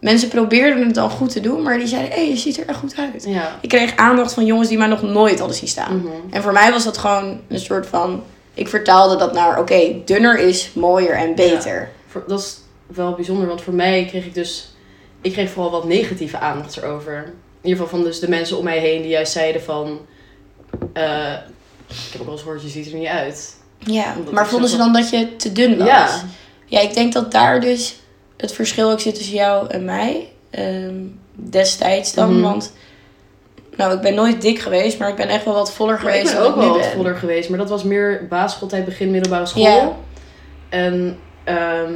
mensen 0.00 0.28
probeerden 0.28 0.86
het 0.86 0.94
dan 0.94 1.10
goed 1.10 1.32
te 1.32 1.40
doen, 1.40 1.62
maar 1.62 1.78
die 1.78 1.86
zeiden, 1.86 2.10
hé, 2.10 2.16
hey, 2.16 2.28
je 2.28 2.36
ziet 2.36 2.58
er 2.60 2.66
echt 2.68 2.78
goed 2.78 2.94
uit. 2.98 3.24
Ja. 3.28 3.58
Ik 3.60 3.68
kreeg 3.68 3.96
aandacht 3.96 4.32
van 4.34 4.44
jongens 4.46 4.68
die 4.68 4.78
mij 4.78 4.86
nog 4.86 5.02
nooit 5.02 5.38
hadden 5.38 5.56
zien 5.56 5.68
staan. 5.68 5.96
Mhm. 5.96 6.06
En 6.30 6.42
voor 6.42 6.52
mij 6.52 6.70
was 6.70 6.84
dat 6.84 6.98
gewoon 6.98 7.40
een 7.48 7.60
soort 7.60 7.86
van... 7.86 8.22
Ik 8.58 8.68
vertaalde 8.68 9.16
dat 9.16 9.32
naar, 9.32 9.58
oké, 9.58 9.94
dunner 10.04 10.38
is 10.38 10.70
mooier 10.74 11.14
en 11.16 11.34
beter. 11.34 11.90
Dat 12.26 12.40
is 12.40 12.56
wel 12.86 13.12
bijzonder, 13.14 13.46
want 13.46 13.60
voor 13.62 13.74
mij 13.74 14.04
kreeg 14.04 14.24
ik 14.26 14.34
dus... 14.34 14.72
Ik 15.20 15.32
kreeg 15.32 15.50
vooral 15.50 15.70
wat 15.70 15.84
negatieve 15.84 16.38
aandacht 16.38 16.76
erover. 16.76 17.16
In 17.62 17.68
ieder 17.68 17.82
geval 17.82 17.98
van 17.98 18.06
dus 18.08 18.20
de 18.20 18.28
mensen 18.28 18.58
om 18.58 18.64
mij 18.64 18.78
heen 18.78 19.02
die 19.02 19.10
juist 19.10 19.32
zeiden 19.32 19.62
van... 19.62 20.00
eh, 20.92 21.32
ik 21.88 22.12
heb 22.12 22.20
ook 22.20 22.24
wel 22.26 22.32
eens 22.32 22.42
gehoord, 22.42 22.62
je 22.62 22.68
ziet 22.68 22.86
er 22.92 22.98
niet 22.98 23.06
uit. 23.08 23.56
Ja, 23.78 24.14
Omdat 24.16 24.32
maar 24.32 24.48
vonden 24.48 24.70
ze 24.70 24.76
dan 24.76 24.92
dat 24.92 25.10
je 25.10 25.36
te 25.36 25.52
dun 25.52 25.78
was? 25.78 25.86
Ja. 25.86 26.24
Ja, 26.66 26.80
ik 26.80 26.94
denk 26.94 27.12
dat 27.12 27.32
daar 27.32 27.60
dus 27.60 27.96
het 28.36 28.52
verschil 28.52 28.90
ook 28.90 29.00
zit 29.00 29.14
tussen 29.14 29.34
jou 29.34 29.68
en 29.68 29.84
mij. 29.84 30.28
ehm, 30.50 30.94
destijds 31.32 32.14
dan. 32.14 32.32
Mhm. 32.32 32.42
Want 32.42 32.72
nou, 33.78 33.94
ik 33.94 34.00
ben 34.00 34.14
nooit 34.14 34.42
dik 34.42 34.58
geweest, 34.58 34.98
maar 34.98 35.08
ik 35.08 35.16
ben 35.16 35.28
echt 35.28 35.44
wel 35.44 35.54
wat 35.54 35.72
voller 35.72 35.92
Maar 35.94 36.12
geweest 36.12 36.32
ik 36.32 36.38
ben 36.38 36.46
ook 36.46 36.56
wel 36.56 36.68
wat 36.68 36.78
ben. 36.80 36.90
voller 36.90 37.16
geweest, 37.16 37.48
maar 37.48 37.58
dat 37.58 37.68
was 37.68 37.82
meer 37.82 38.26
basisschooltijd, 38.28 38.84
begin 38.84 39.10
middelbare 39.10 39.46
school. 39.46 39.96
En, 40.68 41.18
ehm, 41.44 41.92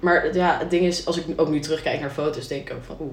maar 0.00 0.34
ja, 0.34 0.56
het 0.58 0.70
ding 0.70 0.84
is, 0.84 1.06
als 1.06 1.16
ik 1.16 1.24
ook 1.36 1.48
nu 1.48 1.60
terugkijk 1.60 2.00
naar 2.00 2.10
foto's, 2.10 2.48
denk 2.48 2.68
ik 2.70 2.76
ook 2.76 2.84
van, 2.84 2.96
oeh, 3.00 3.12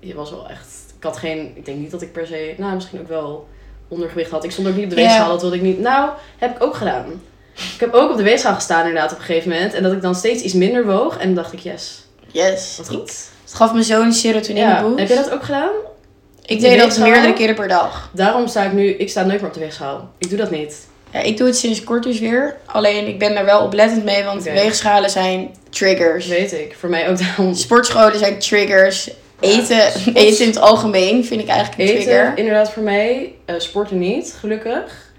je 0.00 0.14
was 0.14 0.30
wel 0.30 0.48
echt, 0.48 0.68
ik 0.96 1.02
had 1.02 1.16
geen, 1.16 1.52
ik 1.54 1.64
denk 1.64 1.78
niet 1.78 1.90
dat 1.90 2.02
ik 2.02 2.12
per 2.12 2.26
se, 2.26 2.54
nou 2.56 2.74
misschien 2.74 3.00
ook 3.00 3.08
wel 3.08 3.48
ondergewicht 3.88 4.30
had. 4.30 4.44
Ik 4.44 4.50
stond 4.50 4.68
ook 4.68 4.74
niet 4.74 4.84
op 4.84 4.90
de 4.90 4.96
Ja. 4.96 5.02
weegschaal, 5.02 5.28
dat 5.28 5.40
wilde 5.40 5.56
ik 5.56 5.62
niet. 5.62 5.80
Nou, 5.80 6.10
heb 6.38 6.56
ik 6.56 6.62
ook 6.62 6.74
gedaan. 6.74 7.04
Ik 7.54 7.80
heb 7.80 7.92
ook 7.94 8.10
op 8.10 8.16
de 8.16 8.22
weegschaal 8.22 8.54
gestaan 8.54 8.86
inderdaad 8.86 9.12
op 9.12 9.18
een 9.18 9.24
gegeven 9.24 9.50
moment. 9.50 9.74
En 9.74 9.82
dat 9.82 9.92
ik 9.92 10.02
dan 10.02 10.14
steeds 10.14 10.42
iets 10.42 10.54
minder 10.54 10.86
woog. 10.86 11.16
En 11.18 11.26
dan 11.26 11.34
dacht 11.34 11.52
ik, 11.52 11.58
yes, 11.58 12.06
Yes. 12.26 12.74
wat 12.76 12.88
goed. 12.88 13.08
Het 13.44 13.54
gaf 13.54 13.74
me 13.74 13.82
zo'n 13.82 14.12
serotonine 14.12 14.66
Ja. 14.66 14.82
boost. 14.82 14.98
Heb 14.98 15.08
jij 15.08 15.16
dat 15.16 15.30
ook 15.30 15.42
gedaan? 15.44 15.70
Ik 16.48 16.60
deed 16.60 16.78
dat 16.78 16.98
meerdere 16.98 17.32
keren 17.32 17.54
per 17.54 17.68
dag. 17.68 18.10
Daarom 18.12 18.46
sta 18.46 18.64
ik 18.64 18.72
nu, 18.72 18.88
ik 18.88 19.08
sta 19.10 19.22
nooit 19.24 19.40
meer 19.40 19.48
op 19.48 19.54
de 19.54 19.60
weegschaal. 19.60 20.08
Ik 20.18 20.28
doe 20.28 20.38
dat 20.38 20.50
niet. 20.50 20.86
Ja, 21.12 21.20
ik 21.20 21.36
doe 21.36 21.46
het 21.46 21.56
sinds 21.56 21.84
kort 21.84 22.02
dus 22.02 22.18
weer. 22.20 22.56
Alleen 22.66 23.06
ik 23.06 23.18
ben 23.18 23.34
daar 23.34 23.44
wel 23.44 23.62
oplettend 23.62 24.04
mee, 24.04 24.24
want 24.24 24.42
weegschalen 24.42 25.10
zijn 25.10 25.54
triggers. 25.70 26.26
Weet 26.26 26.52
ik. 26.52 26.74
Voor 26.78 26.88
mij 26.88 27.08
ook 27.10 27.18
daarom. 27.18 27.54
Sportscholen 27.54 28.18
zijn 28.18 28.38
triggers. 28.38 29.10
Eten, 29.40 29.90
sport- 29.92 30.16
eten 30.24 30.40
in 30.44 30.50
het 30.50 30.60
algemeen 30.60 31.24
vind 31.24 31.40
ik 31.40 31.48
eigenlijk 31.48 31.80
een 31.80 31.86
Eten, 31.96 32.02
trigger. 32.04 32.32
inderdaad 32.34 32.70
voor 32.72 32.82
mij. 32.82 33.34
Eh, 33.44 33.54
sporten 33.58 33.98
niet, 33.98 34.36
gelukkig. 34.38 35.12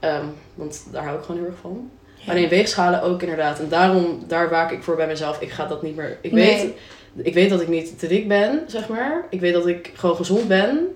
Ehm, 0.00 0.24
want 0.54 0.82
daar 0.92 1.04
hou 1.04 1.18
ik 1.18 1.24
gewoon 1.24 1.40
heel 1.40 1.50
erg 1.50 1.58
van. 1.60 1.90
Ja. 2.14 2.32
Alleen 2.32 2.48
weegschalen 2.48 3.02
ook 3.02 3.22
inderdaad. 3.22 3.58
En 3.58 3.68
daarom, 3.68 4.24
daar 4.28 4.50
waak 4.50 4.70
ik 4.70 4.82
voor 4.82 4.96
bij 4.96 5.06
mezelf. 5.06 5.40
Ik 5.40 5.50
ga 5.50 5.66
dat 5.66 5.82
niet 5.82 5.96
meer... 5.96 6.18
Ik, 6.20 6.32
Nee. 6.32 6.56
weet, 6.56 6.70
ik 7.16 7.34
weet 7.34 7.50
dat 7.50 7.60
ik 7.60 7.68
niet 7.68 7.98
te 7.98 8.06
dik 8.06 8.28
ben, 8.28 8.60
zeg 8.66 8.88
maar. 8.88 9.24
Ik 9.30 9.40
weet 9.40 9.52
dat 9.52 9.66
ik 9.66 9.90
gewoon 9.94 10.16
gezond 10.16 10.48
ben. 10.48 10.86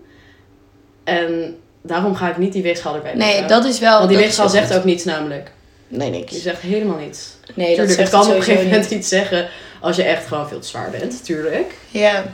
En 1.05 1.57
daarom 1.83 2.14
ga 2.14 2.31
ik 2.31 2.37
niet 2.37 2.52
die 2.52 2.62
weegschaal 2.62 2.94
erbij 2.94 3.14
Nee, 3.14 3.31
pakken. 3.31 3.48
dat 3.48 3.64
is 3.64 3.79
wel... 3.79 3.96
Want 3.96 4.09
die 4.09 4.16
dat 4.16 4.26
weegschaal 4.26 4.48
zegt 4.48 4.66
goed. 4.66 4.76
ook 4.76 4.85
niets 4.85 5.05
namelijk. 5.05 5.50
Nee, 5.88 6.11
Die 6.11 6.20
niks. 6.20 6.42
zegt 6.42 6.61
helemaal 6.61 6.98
niets. 6.98 7.37
Nee, 7.55 7.66
dat 7.66 7.76
Tuurlijk, 7.87 7.96
zegt 7.98 8.12
het 8.12 8.20
kan 8.20 8.31
op 8.31 8.37
een 8.37 8.42
gegeven 8.42 8.64
moment 8.64 8.90
niet. 8.90 8.98
iets 8.98 9.09
zeggen 9.09 9.48
als 9.81 9.96
je 9.96 10.02
echt 10.02 10.26
gewoon 10.26 10.48
veel 10.48 10.59
te 10.61 10.66
zwaar 10.68 10.90
bent, 10.90 11.24
tuurlijk. 11.24 11.74
Ja. 11.90 12.24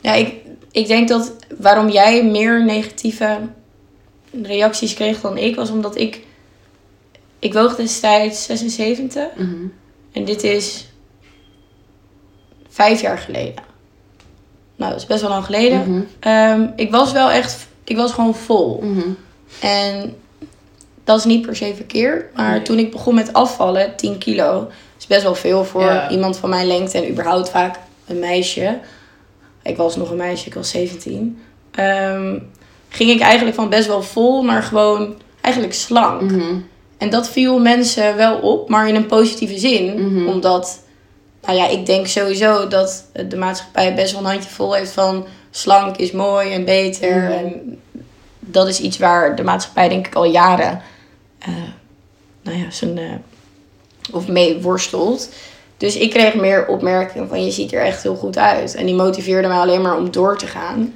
Ja, 0.00 0.12
ik, 0.14 0.34
ik 0.72 0.86
denk 0.86 1.08
dat 1.08 1.36
waarom 1.58 1.88
jij 1.88 2.24
meer 2.24 2.64
negatieve 2.64 3.38
reacties 4.42 4.94
kreeg 4.94 5.20
dan 5.20 5.38
ik, 5.38 5.56
was 5.56 5.70
omdat 5.70 5.96
ik... 5.96 6.20
Ik 7.38 7.52
woog 7.52 7.76
destijds 7.76 8.44
76 8.44 9.22
en 10.12 10.24
dit 10.24 10.42
is 10.42 10.86
vijf 12.72 13.00
jaar 13.00 13.18
geleden. 13.18 13.62
Nou, 14.76 14.90
dat 14.92 15.00
is 15.00 15.06
best 15.06 15.20
wel 15.20 15.30
lang 15.30 15.44
geleden. 15.44 15.90
Mhm. 15.90 16.00
Ehm, 16.20 16.66
ik 16.76 16.90
was 16.90 17.12
wel 17.12 17.30
echt... 17.30 17.66
Ik 17.84 17.96
was 17.96 18.12
gewoon 18.12 18.34
vol. 18.34 18.80
Mhm. 18.82 19.08
En 19.60 20.16
dat 21.04 21.18
is 21.18 21.24
niet 21.24 21.46
per 21.46 21.56
se 21.56 21.72
verkeerd. 21.74 22.34
Maar 22.36 22.50
Nee. 22.50 22.62
toen 22.62 22.78
ik 22.78 22.90
begon 22.90 23.14
met 23.14 23.32
afvallen, 23.32 23.96
10 23.96 24.18
kilo, 24.18 24.68
is 24.98 25.06
best 25.06 25.22
wel 25.22 25.34
veel 25.34 25.64
voor 25.64 25.82
Ja. 25.82 26.10
iemand 26.10 26.36
van 26.36 26.48
mijn 26.48 26.66
lengte 26.66 26.98
en 26.98 27.10
überhaupt 27.10 27.48
vaak 27.50 27.78
een 28.06 28.18
meisje. 28.18 28.78
Ik 29.62 29.76
was 29.76 29.96
nog 29.96 30.10
een 30.10 30.16
meisje, 30.16 30.46
ik 30.46 30.54
was 30.54 30.70
17. 30.70 31.42
Ehm, 31.70 32.38
ging 32.88 33.10
ik 33.10 33.20
eigenlijk 33.20 33.56
van 33.56 33.68
best 33.68 33.86
wel 33.86 34.02
vol 34.02 34.44
naar 34.44 34.62
gewoon 34.62 35.14
eigenlijk 35.40 35.74
slank. 35.74 36.20
Mhm. 36.30 36.54
En 36.98 37.10
dat 37.10 37.28
viel 37.28 37.58
mensen 37.60 38.16
wel 38.16 38.36
op, 38.38 38.68
maar 38.68 38.88
in 38.88 38.94
een 38.94 39.06
positieve 39.06 39.58
zin. 39.58 39.94
Omdat, 40.28 40.81
nou 41.42 41.56
ja, 41.56 41.68
ik 41.68 41.86
denk 41.86 42.06
sowieso 42.06 42.68
dat 42.68 43.04
de 43.26 43.36
maatschappij 43.36 43.94
best 43.94 44.12
wel 44.12 44.20
een 44.20 44.30
handje 44.30 44.50
vol 44.50 44.74
heeft 44.74 44.92
van 44.92 45.26
slank 45.50 45.96
is 45.96 46.12
mooi 46.12 46.52
en 46.52 46.64
beter. 46.64 47.30
En 47.30 47.80
dat 48.38 48.68
is 48.68 48.80
iets 48.80 48.98
waar 48.98 49.36
de 49.36 49.44
maatschappij 49.44 49.88
denk 49.88 50.06
ik 50.06 50.14
al 50.14 50.24
jaren, 50.24 50.82
eh, 51.38 51.52
nou 52.42 52.58
ja, 52.58 52.70
zijn, 52.70 52.98
eh, 52.98 53.14
of 54.12 54.28
mee 54.28 54.60
worstelt. 54.60 55.28
Dus 55.76 55.96
ik 55.96 56.10
kreeg 56.10 56.34
meer 56.34 56.66
opmerkingen 56.66 57.28
van 57.28 57.44
je 57.44 57.50
ziet 57.50 57.72
er 57.72 57.82
echt 57.82 58.02
heel 58.02 58.16
goed 58.16 58.38
uit. 58.38 58.74
En 58.74 58.86
die 58.86 58.94
motiveerde 58.94 59.48
mij 59.48 59.58
alleen 59.58 59.82
maar 59.82 59.96
om 59.96 60.10
door 60.10 60.38
te 60.38 60.46
gaan. 60.46 60.94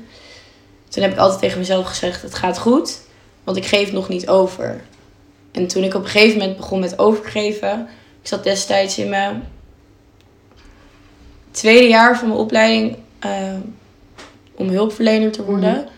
Toen 0.88 1.02
heb 1.02 1.12
ik 1.12 1.18
altijd 1.18 1.40
tegen 1.40 1.58
mezelf 1.58 1.86
gezegd, 1.86 2.22
het 2.22 2.34
gaat 2.34 2.58
goed, 2.58 3.00
want 3.44 3.56
ik 3.56 3.66
geef 3.66 3.92
nog 3.92 4.08
niet 4.08 4.28
over. 4.28 4.80
En 5.52 5.66
toen 5.66 5.82
ik 5.82 5.94
op 5.94 6.02
een 6.02 6.08
gegeven 6.08 6.38
moment 6.38 6.56
begon 6.56 6.80
met 6.80 6.98
overgeven, 6.98 7.88
ik 8.22 8.28
zat 8.28 8.44
destijds 8.44 8.98
in 8.98 9.08
mijn 9.08 9.48
tweede 11.56 11.88
jaar 11.88 12.18
van 12.18 12.28
mijn 12.28 12.40
opleiding 12.40 12.96
eh, 13.18 13.30
om 14.54 14.68
hulpverlener 14.68 15.32
te 15.32 15.44
worden, 15.44 15.88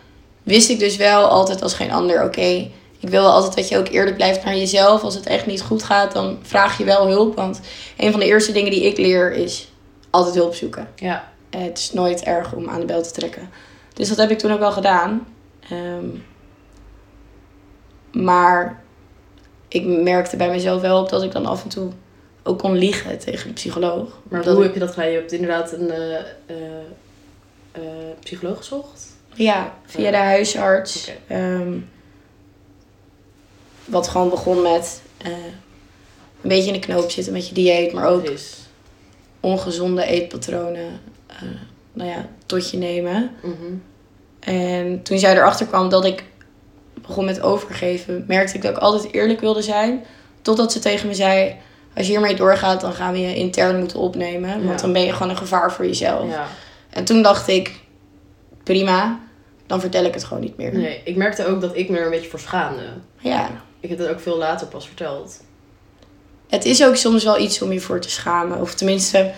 wist 0.42 0.71
ik 0.71 0.79
dus 0.79 0.97
wel 0.97 1.29
altijd 1.29 1.62
als 1.62 1.75
geen 1.75 1.92
ander, 1.92 2.25
oké, 2.25 2.71
ik 3.01 3.09
wil 3.09 3.23
wel 3.23 3.33
altijd 3.33 3.57
dat 3.57 3.68
je 3.68 3.79
ook 3.79 3.88
eerlijk 3.88 4.16
blijft 4.16 4.44
naar 4.44 4.57
jezelf. 4.57 5.03
Als 5.03 5.14
het 5.14 5.27
echt 5.27 5.47
niet 5.47 5.62
goed 5.62 5.83
gaat, 5.83 6.12
dan 6.12 6.38
vraag 6.42 6.79
je 6.79 6.85
wel 6.85 7.09
hulp. 7.09 7.37
Want 7.37 7.61
een 7.97 8.11
van 8.11 8.21
de 8.21 8.27
eerste 8.27 8.53
dingen 8.53 8.71
die 8.71 8.85
ik 8.85 8.99
leer 8.99 9.33
is 9.33 9.68
altijd 10.11 10.35
hulp 10.35 10.55
zoeken. 10.55 10.88
Ja. 10.97 11.33
Eh, 11.51 11.61
het 11.61 11.79
is 11.79 11.92
nooit 11.92 12.23
erg 12.23 12.53
om 12.53 12.68
aan 12.68 12.81
de 12.81 12.87
bel 12.87 13.03
te 13.03 13.11
trekken. 13.11 13.51
Dus 13.94 14.09
dat 14.09 14.16
heb 14.16 14.31
ik 14.31 14.38
toen 14.38 14.53
ook 14.53 14.59
wel 14.59 14.73
gedaan. 14.73 15.27
Ehm, 15.68 16.07
maar 18.25 18.83
ik 19.68 19.85
merkte 19.87 20.37
bij 20.37 20.51
mezelf 20.51 20.81
wel 20.81 21.01
op 21.01 21.09
dat 21.09 21.23
ik 21.23 21.33
dan 21.33 21.47
af 21.47 21.62
en 21.62 21.68
toe 21.68 21.90
ook 22.42 22.59
kon 22.59 22.77
liegen 22.77 23.18
tegen 23.18 23.48
de 23.48 23.55
psycholoog. 23.55 24.18
Maar 24.29 24.44
hoe 24.44 24.57
ik- 24.57 24.62
heb 24.62 24.72
je 24.74 24.79
dat 24.81 24.90
gedaan? 24.92 25.11
Je 25.11 25.16
hebt 25.16 25.33
inderdaad 25.33 25.72
een 25.72 25.90
eh, 25.90 26.14
eh, 26.16 26.22
eh, 27.72 27.83
psycholoog 28.20 28.57
gezocht? 28.57 29.07
Ja, 29.35 29.74
via 29.87 30.11
de 30.11 30.16
huisarts. 30.16 31.11
Ehm, 31.27 31.72
wat 33.85 34.09
gewoon 34.09 34.31
begon 34.31 34.62
met 34.62 35.03
een 36.42 36.48
beetje 36.48 36.72
in 36.72 36.81
de 36.81 36.87
knoop 36.87 37.11
zitten 37.11 37.33
met 37.33 37.48
je 37.48 37.55
dieet, 37.55 37.92
maar 37.92 38.07
ook 38.07 38.22
Precies. 38.24 38.57
ongezonde 39.40 40.05
eetpatronen 40.05 41.01
nou 41.92 42.11
ja, 42.11 42.29
tot 42.46 42.70
je 42.70 42.77
nemen. 42.77 43.31
Mhm. 43.42 43.55
En 44.40 45.03
toen 45.03 45.18
zij 45.18 45.37
erachter 45.37 45.66
kwam 45.66 45.88
dat 45.88 46.05
ik 46.05 46.24
begon 46.94 47.24
met 47.24 47.40
overgeven, 47.40 48.24
merkte 48.27 48.55
ik 48.57 48.62
dat 48.62 48.70
ik 48.70 48.79
altijd 48.83 49.12
eerlijk 49.12 49.40
wilde 49.40 49.62
zijn. 49.62 50.05
Totdat 50.42 50.72
ze 50.72 50.79
tegen 50.79 51.09
me 51.09 51.14
zei: 51.14 51.57
Als 51.99 52.07
je 52.07 52.13
hiermee 52.13 52.35
doorgaat, 52.37 52.81
dan 52.81 52.93
gaan 52.93 53.13
we 53.13 53.21
je 53.21 53.35
intern 53.35 53.79
moeten 53.79 53.99
opnemen. 53.99 54.51
Want 54.65 54.81
Ja. 54.81 54.83
dan 54.87 54.93
ben 54.93 55.05
je 55.05 55.13
gewoon 55.13 55.31
een 55.31 55.37
gevaar 55.37 55.73
voor 55.73 55.87
jezelf. 55.87 56.31
Ja. 56.31 56.47
En 56.91 57.05
toen 57.05 57.23
dacht 57.23 57.49
ik: 57.49 57.75
Prima, 58.65 59.19
dan 59.67 59.81
vertel 59.81 60.05
ik 60.05 60.15
het 60.15 60.25
gewoon 60.25 60.43
niet 60.43 60.57
meer. 60.57 60.75
Nee, 60.75 61.01
ik 61.05 61.17
merkte 61.17 61.47
ook 61.47 61.61
dat 61.61 61.77
ik 61.77 61.89
me 61.89 61.99
er 61.99 62.05
een 62.05 62.11
beetje 62.11 62.31
voor 62.31 62.41
schaamde. 62.41 62.83
Ja, 63.19 63.51
Ik 63.81 63.89
heb 63.89 63.99
dat 63.99 64.09
ook 64.09 64.21
veel 64.21 64.37
later 64.37 64.67
pas 64.67 64.87
verteld. 64.87 65.41
het 66.49 66.65
is 66.65 66.85
ook 66.85 66.97
soms 66.97 67.25
wel 67.25 67.39
iets 67.39 67.63
om 67.63 67.73
je 67.73 67.81
voor 67.81 68.01
te 68.01 68.11
schamen. 68.11 68.61
Of 68.61 68.75
tenminste, 68.75 69.31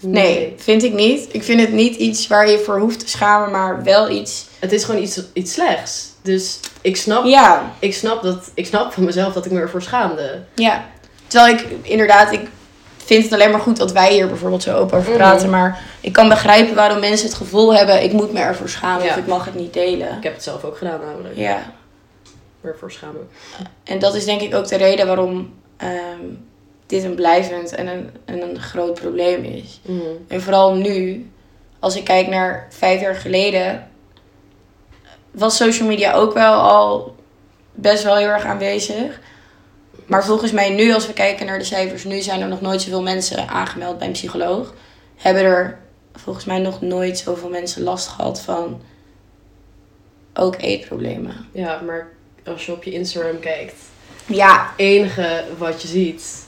nee, 0.00 0.54
vind 0.56 0.82
ik 0.82 0.92
niet. 0.92 1.28
Ik 1.34 1.42
vind 1.42 1.60
het 1.60 1.72
niet 1.72 1.96
iets 1.96 2.26
waar 2.26 2.50
je 2.50 2.58
voor 2.58 2.78
hoeft 2.78 2.98
te 3.00 3.08
schamen, 3.08 3.50
maar 3.50 3.82
wel 3.82 4.10
iets. 4.10 4.46
Het 4.58 4.72
is 4.72 4.84
gewoon 4.84 5.02
iets, 5.02 5.20
iets 5.32 5.52
slechts. 5.52 6.08
Dus 6.22 6.60
ik 6.80 6.96
snap, 6.96 7.24
Ja, 7.24 7.72
ik, 7.78 7.94
snap 7.94 8.22
dat, 8.22 8.50
ik 8.54 8.66
snap 8.66 8.92
van 8.92 9.04
mezelf 9.04 9.32
dat 9.32 9.44
ik 9.46 9.52
me 9.52 9.60
ervoor 9.60 9.82
schaamde. 9.82 10.42
Ja, 10.54 10.84
terwijl 11.26 11.54
ik 11.54 11.66
inderdaad, 11.82 12.32
ik 12.32 12.48
vind 12.96 13.24
het 13.24 13.32
alleen 13.32 13.50
maar 13.50 13.60
goed 13.60 13.76
dat 13.76 13.92
wij 13.92 14.12
hier 14.12 14.28
bijvoorbeeld 14.28 14.62
zo 14.62 14.76
open 14.76 14.96
over 14.98 15.08
Mhm. 15.10 15.18
praten. 15.18 15.50
Maar 15.50 15.82
ik 16.00 16.12
kan 16.12 16.28
begrijpen 16.28 16.74
waarom 16.74 17.00
mensen 17.00 17.26
het 17.26 17.36
gevoel 17.36 17.74
hebben, 17.74 18.02
ik 18.02 18.12
moet 18.12 18.32
me 18.32 18.40
ervoor 18.40 18.68
schamen 18.68 19.04
Ja. 19.04 19.10
of 19.10 19.16
ik 19.16 19.26
mag 19.26 19.44
het 19.44 19.54
niet 19.54 19.72
delen. 19.72 20.16
Ik 20.16 20.22
heb 20.22 20.34
het 20.34 20.42
zelf 20.42 20.64
ook 20.64 20.76
gedaan 20.76 21.00
namelijk. 21.00 21.36
Ja, 21.36 21.72
ervoor 22.62 22.92
schamen. 22.92 23.28
en 23.84 23.98
dat 23.98 24.14
is 24.14 24.24
denk 24.24 24.40
ik 24.40 24.54
ook 24.54 24.68
de 24.68 24.76
reden 24.76 25.06
waarom 25.06 25.54
ehm, 25.76 26.24
dit 26.86 27.04
een 27.04 27.14
blijvend 27.14 27.74
en 27.74 27.86
een, 27.86 28.10
en 28.24 28.42
een 28.42 28.60
groot 28.60 28.94
probleem 29.00 29.44
is. 29.44 29.80
Mhm. 29.82 30.00
En 30.28 30.42
vooral 30.42 30.74
nu, 30.74 31.30
als 31.78 31.96
ik 31.96 32.04
kijk 32.04 32.26
naar 32.28 32.66
vijf 32.70 33.00
jaar 33.00 33.14
geleden, 33.14 33.88
was 35.30 35.56
social 35.56 35.88
media 35.88 36.12
ook 36.12 36.34
wel 36.34 36.52
al 36.60 37.14
best 37.72 38.02
wel 38.04 38.16
heel 38.16 38.28
erg 38.28 38.44
aanwezig. 38.44 39.20
Maar 40.06 40.24
volgens 40.24 40.52
mij 40.52 40.70
nu, 40.70 40.92
als 40.92 41.06
we 41.06 41.12
kijken 41.12 41.46
naar 41.46 41.58
de 41.58 41.64
cijfers, 41.64 42.04
nu 42.04 42.20
zijn 42.20 42.40
er 42.40 42.48
nog 42.48 42.60
nooit 42.60 42.82
zoveel 42.82 43.02
mensen 43.02 43.48
aangemeld 43.48 43.98
bij 43.98 44.06
een 44.06 44.12
psycholoog. 44.12 44.74
Hebben 45.16 45.42
er 45.42 45.78
volgens 46.14 46.44
mij 46.44 46.58
nog 46.58 46.80
nooit 46.80 47.18
zoveel 47.18 47.48
mensen 47.48 47.82
last 47.82 48.08
gehad 48.08 48.40
van 48.40 48.80
ook 50.34 50.54
eetproblemen. 50.58 51.46
Ja, 51.52 51.80
maar 51.86 52.08
als 52.46 52.66
je 52.66 52.72
op 52.72 52.82
je 52.84 52.92
Instagram 52.92 53.40
kijkt, 53.40 53.74
Ja, 54.26 54.70
enige 54.76 55.44
wat 55.58 55.82
je 55.82 55.88
ziet, 55.88 56.44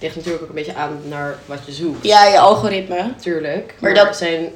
ligt 0.00 0.16
natuurlijk 0.16 0.42
ook 0.42 0.48
een 0.48 0.54
beetje 0.54 0.74
aan 0.74 1.00
naar 1.08 1.38
wat 1.46 1.66
je 1.66 1.72
zoekt. 1.72 2.04
ja, 2.04 2.24
je 2.26 2.38
algoritme. 2.38 2.96
Natuurlijk. 3.02 3.66
Maar 3.66 3.76
Maar, 3.80 3.94
dat- 3.94 4.06
dat 4.06 4.16
zijn, 4.16 4.48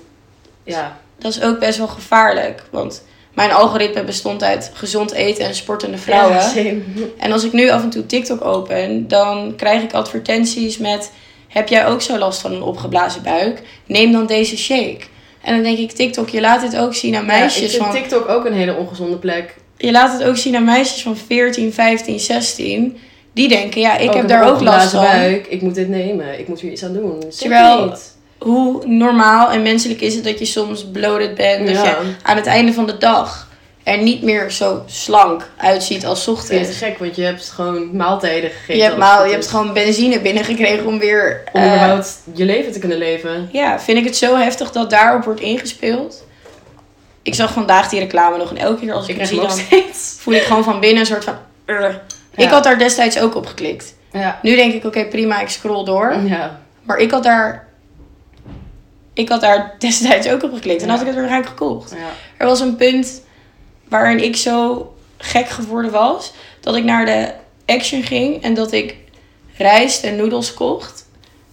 ja, 0.63 0.99
Dat 1.19 1.31
is 1.33 1.43
ook 1.43 1.59
best 1.59 1.79
wel 1.79 1.89
gevaarlijk. 1.89 2.63
Want 2.71 3.03
mijn 3.37 3.53
algoritme 3.53 4.05
bestond 4.05 4.43
uit 4.43 4.71
gezond 4.75 5.13
eten 5.13 5.45
en 5.45 5.55
sportende 5.55 5.99
vrouwen. 5.99 6.37
Ja, 6.37 6.41
same. 6.41 6.79
En 7.19 7.33
als 7.33 7.45
ik 7.45 7.53
nu 7.53 7.71
af 7.71 7.83
en 7.83 7.91
toe 7.91 8.07
TikTok 8.07 8.45
open, 8.45 9.09
dan 9.09 9.53
krijg 9.57 9.83
ik 9.83 9.93
advertenties 9.93 10.79
met: 10.79 11.13
Heb 11.49 11.69
jij 11.69 11.87
ook 11.87 12.03
zo 12.03 12.19
last 12.19 12.41
van 12.41 12.53
een 12.53 12.63
opgeblazen 12.63 13.23
buik? 13.23 13.63
Neem 13.87 14.13
dan 14.13 14.27
deze 14.27 14.57
shake. 14.57 15.01
En 15.43 15.55
dan 15.55 15.63
denk 15.63 15.79
ik: 15.79 15.93
TikTok, 15.93 16.29
je 16.29 16.41
laat 16.41 16.61
dit 16.71 16.77
ook 16.81 16.95
zien 16.95 17.15
aan 17.17 17.25
Ja, 17.27 17.33
ik 17.33 17.39
meisjes 17.39 17.71
vind 17.71 17.83
van. 17.85 17.93
TikTok 17.93 18.29
ook 18.29 18.45
een 18.45 18.53
hele 18.55 18.75
ongezonde 18.75 19.17
plek. 19.17 19.55
Je 19.77 19.91
laat 19.91 20.19
het 20.19 20.29
ook 20.29 20.37
zien 20.37 20.57
aan 20.57 20.65
meisjes 20.65 21.03
van 21.03 21.17
14, 21.17 21.73
15, 21.73 22.21
16. 22.21 22.99
Die 23.33 23.49
denken: 23.49 23.81
Ja, 23.81 23.97
ik 23.97 24.13
heb 24.13 24.23
een 24.23 24.27
daar 24.29 24.49
ook 24.51 24.61
last 24.61 24.91
van. 24.91 25.03
buik, 25.03 25.47
ik 25.47 25.63
moet 25.63 25.75
dit 25.75 25.89
nemen, 25.89 26.39
ik 26.39 26.49
moet 26.49 26.61
hier 26.61 26.71
iets 26.73 26.85
aan 26.85 26.93
doen. 26.93 27.23
Terwijl- 27.39 27.85
niet. 27.85 28.15
Hoe 28.39 28.87
normaal 28.87 29.51
en 29.51 29.63
menselijk 29.63 30.01
is 30.01 30.15
het 30.15 30.25
dat 30.25 30.39
je 30.39 30.45
soms 30.45 30.87
bloated 30.93 31.35
bent? 31.35 31.67
Dat 31.67 31.77
Ja. 31.77 31.85
je 31.85 31.97
aan 32.23 32.37
het 32.37 32.47
einde 32.47 32.73
van 32.73 32.87
de 32.87 32.99
dag 32.99 33.47
er 33.83 34.03
niet 34.03 34.23
meer 34.23 34.51
zo 34.51 34.83
slank 34.87 35.51
uitziet 35.57 36.07
als 36.07 36.25
vind 36.25 36.39
het 36.39 36.51
ochtends. 36.51 36.79
gek, 36.79 36.99
want 36.99 37.17
je 37.17 37.23
hebt 37.23 37.51
gewoon 37.51 37.97
maaltijden 37.97 38.51
gegeten. 38.51 38.77
Je 38.77 38.83
hebt, 38.83 38.97
maal, 38.97 39.25
je 39.25 39.31
hebt 39.31 39.45
is. 39.45 39.51
gewoon 39.51 39.73
benzine 39.73 40.21
binnengekregen 40.21 40.87
om 40.87 40.99
weer. 40.99 41.43
Om 41.53 41.61
eh, 41.61 41.67
überhaupt 41.67 42.19
je 42.35 42.45
leven 42.45 42.73
te 42.73 42.79
kunnen 42.79 42.99
leven. 42.99 43.49
Ja, 43.53 43.81
vind 43.81 43.99
ik 43.99 44.05
het 44.05 44.17
zo 44.17 44.37
heftig 44.37 44.73
dat 44.73 44.91
daarop 44.91 45.25
wordt 45.25 45.41
ingespeeld. 45.41 46.25
Ik 47.23 47.35
zag 47.35 47.53
vandaag 47.53 47.89
die 47.89 48.01
reclame 48.01 48.37
nog 48.37 48.51
en 48.51 48.57
elke 48.57 48.81
keer 48.81 48.93
als 48.93 49.09
ik, 49.09 49.17
Ik 49.17 49.27
zie, 49.27 49.41
dan 49.41 49.51
steeds. 49.51 50.15
voel 50.21 50.35
ik 50.35 50.43
gewoon 50.43 50.65
van 50.65 50.81
binnen 50.81 51.01
een 51.01 51.07
soort 51.07 51.25
van... 51.25 51.37
Ik 52.37 52.49
had 52.49 52.65
daar 52.65 52.79
destijds 52.79 53.19
ook 53.19 53.35
op 53.35 53.47
geklikt. 53.47 53.95
Ja. 54.13 54.39
Nu 54.43 54.57
denk 54.57 54.73
ik, 54.73 54.85
oké, 54.85 55.05
prima, 55.07 55.41
ik 55.41 55.49
scroll 55.49 55.85
door. 55.85 56.17
Ja. 56.25 56.61
Maar 56.83 56.99
ik 56.99 57.11
had 57.11 57.23
daar... 57.23 57.66
Ik 59.17 59.29
had 59.29 59.41
daar 59.41 59.75
destijds 59.79 60.29
ook 60.29 60.43
op 60.43 60.53
geklikt. 60.55 60.81
En 60.83 60.87
Ja. 60.87 60.93
had 60.93 61.01
ik 61.01 61.07
het 61.07 61.17
waarschijnlijk 61.17 61.51
gekocht. 61.59 61.91
ja. 61.91 61.97
Er 62.37 62.47
was 62.47 62.61
een 62.61 62.77
punt 62.77 63.23
waarin 63.89 64.23
ik 64.25 64.37
zo 64.37 64.91
gek 65.19 65.49
geworden 65.49 65.91
was... 65.91 66.33
dat 66.61 66.77
ik 66.77 66.85
naar 66.85 67.05
de 67.05 67.33
Action 67.67 68.03
ging 68.03 68.43
en 68.43 68.55
dat 68.55 68.73
ik 68.73 68.97
rijst 69.57 70.05
en 70.05 70.17
noedels 70.17 70.55
kocht... 70.55 71.07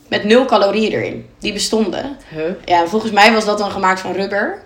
met 0.07 0.23
nul 0.23 0.45
calorieën 0.45 0.91
erin. 0.91 1.25
Die 1.39 1.53
bestonden. 1.53 2.17
Huh? 2.29 2.41
Ja, 2.65 2.81
en 2.81 2.89
volgens 2.89 3.11
mij 3.11 3.33
was 3.33 3.45
dat 3.45 3.57
dan 3.57 3.71
gemaakt 3.71 3.99
van 3.99 4.11
rubber. 4.13 4.61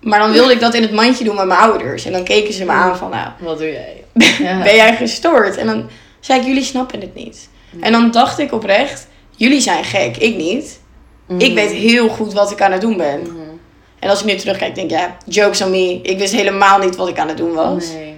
Maar 0.00 0.18
dan 0.18 0.32
wilde 0.32 0.52
ik 0.52 0.60
dat 0.60 0.74
in 0.74 0.82
het 0.82 0.92
mandje 0.92 1.24
doen 1.24 1.36
met 1.36 1.46
mijn 1.46 1.60
ouders. 1.60 2.04
En 2.04 2.12
dan 2.12 2.24
keken 2.24 2.54
ze 2.54 2.64
me 2.64 2.70
aan 2.72 2.96
van, 2.96 3.10
nou, 3.10 3.28
Wat 3.38 3.58
doe 3.58 3.70
jij? 3.72 4.04
Ja. 4.38 4.62
ben 4.62 4.74
jij 4.74 4.96
gestoord? 4.96 5.56
En 5.56 5.66
dan 5.66 5.88
zei 6.20 6.40
ik, 6.40 6.46
jullie 6.46 6.64
snappen 6.64 7.00
het 7.00 7.14
niet. 7.14 7.48
En 7.80 7.92
dan 7.92 8.10
dacht 8.10 8.38
ik 8.38 8.52
oprecht, 8.52 9.06
jullie 9.36 9.60
zijn 9.60 9.84
gek, 9.84 10.16
ik 10.16 10.36
niet. 10.36 10.80
Ik 11.26 11.54
weet 11.54 11.70
heel 11.70 12.08
goed 12.08 12.32
wat 12.32 12.50
ik 12.50 12.62
aan 12.62 12.72
het 12.72 12.80
doen 12.80 12.96
ben. 12.96 13.20
Mhm. 13.20 13.52
En 13.98 14.08
als 14.08 14.20
ik 14.20 14.26
nu 14.26 14.36
terugkijk, 14.36 14.74
denk 14.74 14.90
ik, 14.90 14.96
ja, 14.96 15.16
jokes 15.26 15.62
on 15.62 15.70
me. 15.70 16.00
Ik 16.02 16.18
wist 16.18 16.32
helemaal 16.34 16.78
niet 16.78 16.96
wat 16.96 17.08
ik 17.08 17.18
aan 17.18 17.28
het 17.28 17.36
doen 17.36 17.52
was. 17.52 17.88
Nee. 17.92 18.16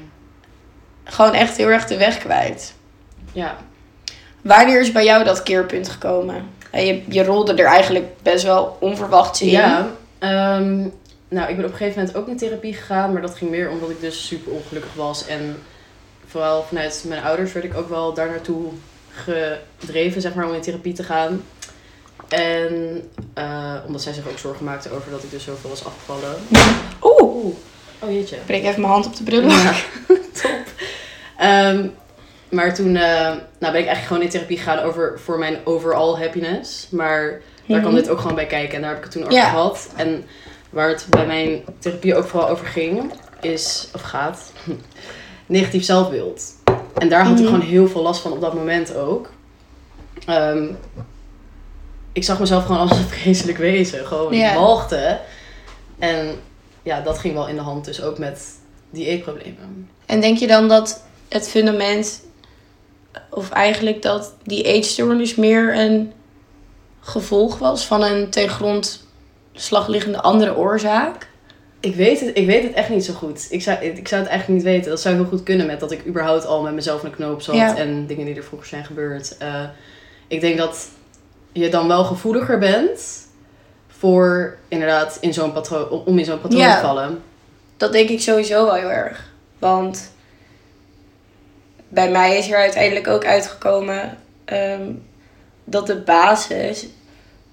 Gewoon 1.05 1.33
echt 1.33 1.57
heel 1.57 1.69
erg 1.69 1.87
de 1.87 1.97
weg 1.97 2.19
kwijt. 2.19 2.75
Ja. 3.33 3.57
Wanneer 4.43 4.81
is 4.81 4.93
bij 4.93 5.05
jou 5.05 5.25
dat 5.25 5.43
keerpunt 5.43 5.88
gekomen? 5.88 6.47
Je, 6.73 7.03
je 7.09 7.25
rolde 7.25 7.55
er 7.55 7.67
eigenlijk 7.67 8.07
best 8.23 8.45
wel 8.45 8.77
onverwachts 8.81 9.43
in. 9.43 9.49
Ja. 9.49 9.88
ehm, 10.19 10.88
nou, 11.29 11.49
ik 11.49 11.57
ben 11.57 11.64
op 11.64 11.71
een 11.71 11.77
gegeven 11.77 11.99
moment 11.99 12.17
ook 12.17 12.29
in 12.29 12.37
therapie 12.37 12.75
gegaan. 12.75 13.12
Maar 13.12 13.23
dat 13.23 13.35
ging 13.35 13.51
meer 13.51 13.71
omdat 13.71 13.90
ik 13.90 14.01
dus 14.01 14.27
super 14.27 14.53
ongelukkig 14.53 14.95
was. 14.95 15.27
En 15.27 15.62
vooral 16.27 16.62
vanuit 16.62 17.05
mijn 17.09 17.23
ouders 17.23 17.53
werd 17.53 17.64
ik 17.64 17.77
ook 17.77 17.88
wel 17.88 18.14
daar 18.14 18.31
naartoe 18.31 18.71
gedreven, 19.14 20.21
zeg 20.21 20.35
maar, 20.35 20.47
om 20.49 20.55
in 20.55 20.61
therapie 20.61 20.93
te 20.93 21.03
gaan. 21.03 21.43
En 22.29 23.03
eh, 23.35 23.75
omdat 23.87 24.03
zij 24.03 24.13
zich 24.13 24.29
ook 24.29 24.39
zorgen 24.39 24.65
maakte 24.65 24.91
over 24.91 25.11
dat 25.11 25.23
ik 25.23 25.31
dus 25.31 25.45
zoveel 25.45 25.71
was 25.71 25.85
afgevallen. 25.85 26.35
Oeh, 27.03 27.55
oh 27.99 28.11
jeetje. 28.11 28.37
ik 28.37 28.47
breek 28.47 28.65
even 28.65 28.81
mijn 28.81 28.93
hand 28.93 29.07
op 29.07 29.17
de 29.17 29.23
brullen. 29.23 29.49
Ja, 29.51 29.73
top. 30.43 30.65
Ehm, 31.39 31.87
maar 32.49 32.75
toen 32.75 32.97
eh, 32.97 33.03
nou 33.23 33.39
ben 33.59 33.69
ik 33.69 33.73
eigenlijk 33.75 34.07
gewoon 34.07 34.23
in 34.23 34.29
therapie 34.29 34.57
gegaan 34.59 34.79
over, 34.79 35.21
voor 35.25 35.39
mijn 35.39 35.59
overall 35.65 36.21
happiness. 36.21 36.87
Maar 36.91 37.41
daar 37.67 37.81
kwam 37.81 37.93
Mhm. 37.93 38.01
dit 38.03 38.11
ook 38.11 38.21
gewoon 38.21 38.35
bij 38.35 38.47
kijken 38.47 38.75
en 38.75 38.81
daar 38.81 38.89
heb 38.91 38.99
ik 38.99 39.05
het 39.05 39.13
toen 39.13 39.23
over 39.23 39.35
Ja. 39.35 39.49
gehad. 39.49 39.89
En 39.97 40.25
waar 40.71 40.89
het 40.89 41.07
bij 41.11 41.27
mijn 41.27 41.65
therapie 41.79 42.15
ook 42.15 42.27
vooral 42.27 42.49
over 42.49 42.67
ging, 42.67 43.13
is, 43.41 43.89
of 43.95 44.01
gaat, 44.01 44.53
negatief 45.47 45.85
zelfbeeld. 45.85 46.43
En 46.95 47.09
daar 47.09 47.25
had 47.25 47.33
ik 47.39 47.45
Mhm. 47.45 47.53
gewoon 47.55 47.67
heel 47.69 47.89
veel 47.89 48.03
last 48.03 48.21
van 48.21 48.33
op 48.33 48.41
dat 48.41 48.55
moment 48.55 48.95
ook. 48.97 49.31
Ehm, 50.27 50.65
ik 52.14 52.24
zag 52.24 52.38
mezelf 52.38 52.64
gewoon 52.64 52.88
als 52.88 52.98
een 52.98 53.05
vreselijk 53.05 53.59
wezen. 53.59 54.07
Gewoon 54.07 54.35
Ja. 54.35 54.55
walgte. 54.55 55.20
En 55.98 56.37
ja, 56.83 57.00
dat 57.00 57.18
ging 57.18 57.35
wel 57.35 57.48
in 57.48 57.55
de 57.55 57.61
hand 57.62 57.85
dus 57.85 58.03
ook 58.03 58.18
met 58.18 58.44
die 58.90 59.07
eetproblemen. 59.07 59.88
En 60.07 60.20
denk 60.20 60.38
je 60.38 60.46
dan 60.46 60.68
dat 60.68 61.03
het 61.29 61.48
fundament, 61.48 62.22
of 63.31 63.50
eigenlijk 63.50 64.03
dat 64.03 64.35
die 64.42 64.62
eetstoornis 64.62 65.35
meer 65.35 65.79
een 65.79 66.12
gevolg 67.00 67.59
was 67.59 67.87
van 67.87 68.03
een 68.03 68.31
ten 68.31 68.48
grondslag 68.48 69.88
liggende 69.88 70.20
andere 70.20 70.57
oorzaak? 70.57 71.29
Ik 71.81 71.94
weet, 71.94 72.20
het, 72.20 72.37
ik 72.37 72.46
weet 72.46 72.62
het 72.62 72.72
echt 72.72 72.88
niet 72.88 73.05
zo 73.05 73.12
goed. 73.12 73.46
Ik 73.50 73.62
zou, 73.62 73.85
ik 73.85 74.09
zou 74.09 74.20
het 74.20 74.31
eigenlijk 74.31 74.62
niet 74.62 74.72
weten. 74.72 74.90
Dat 74.90 75.00
zou 75.00 75.14
heel 75.14 75.24
goed 75.24 75.42
kunnen 75.42 75.66
met 75.66 75.81
dat 75.81 75.90
ik 75.92 76.07
überhaupt 76.07 76.46
al 76.46 76.62
met 76.62 76.74
mezelf 76.74 77.03
in 77.03 77.11
de 77.11 77.16
knoop 77.16 77.42
zat. 77.42 77.55
Ja. 77.55 77.77
En 77.77 78.07
dingen 78.07 78.27
die 78.27 78.35
er 78.35 78.44
vroeger 78.44 78.68
zijn 78.68 78.85
gebeurd. 78.85 79.37
Eh, 79.38 79.64
ik 80.29 80.40
denk 80.40 80.59
dat 80.59 80.88
je 81.55 81.69
dan 81.69 81.88
wel 81.88 82.05
gevoeliger 82.05 82.59
bent 82.59 83.01
voor 83.88 84.57
inderdaad 84.69 85.19
in 85.21 85.35
zo'n 85.35 85.53
patroon, 85.53 85.88
om 85.90 86.19
in 86.19 86.25
zo'n 86.25 86.40
patroon 86.40 86.61
Ja. 86.61 86.75
te 86.75 86.81
vallen. 86.87 87.23
Dat 87.77 87.93
denk 87.93 88.09
ik 88.09 88.21
sowieso 88.21 88.64
wel 88.64 88.75
heel 88.75 88.90
erg. 88.90 89.33
Want 89.59 90.12
bij 91.88 92.11
mij 92.11 92.38
is 92.38 92.51
er 92.51 92.57
uiteindelijk 92.57 93.09
ook 93.09 93.25
uitgekomen 93.25 94.19
ehm, 94.45 94.90
dat 95.64 95.87
de 95.87 95.97
basis 95.97 96.87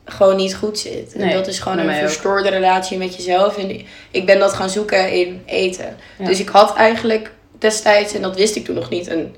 gewoon 0.06 0.36
niet 0.36 0.56
goed 0.56 0.80
zit. 0.80 1.14
En 1.14 1.20
Nee, 1.20 1.34
dat 1.34 1.48
is 1.48 1.60
gewoon 1.60 1.78
een 1.78 1.90
ook. 1.90 1.96
verstoorde 1.96 2.50
relatie 2.50 2.98
met 2.98 3.16
jezelf. 3.16 3.58
En 3.58 3.82
ik 4.12 4.26
ben 4.26 4.40
dat 4.40 4.54
gaan 4.54 4.70
zoeken 4.70 5.12
in 5.12 5.42
eten. 5.46 5.98
Ja. 6.20 6.26
Dus 6.26 6.40
ik 6.40 6.50
had 6.50 6.76
eigenlijk 6.76 7.32
destijds, 7.60 8.14
en 8.14 8.22
dat 8.22 8.36
wist 8.36 8.56
ik 8.56 8.66
toen 8.66 8.76
nog 8.76 8.90
niet, 8.90 9.10
een 9.10 9.36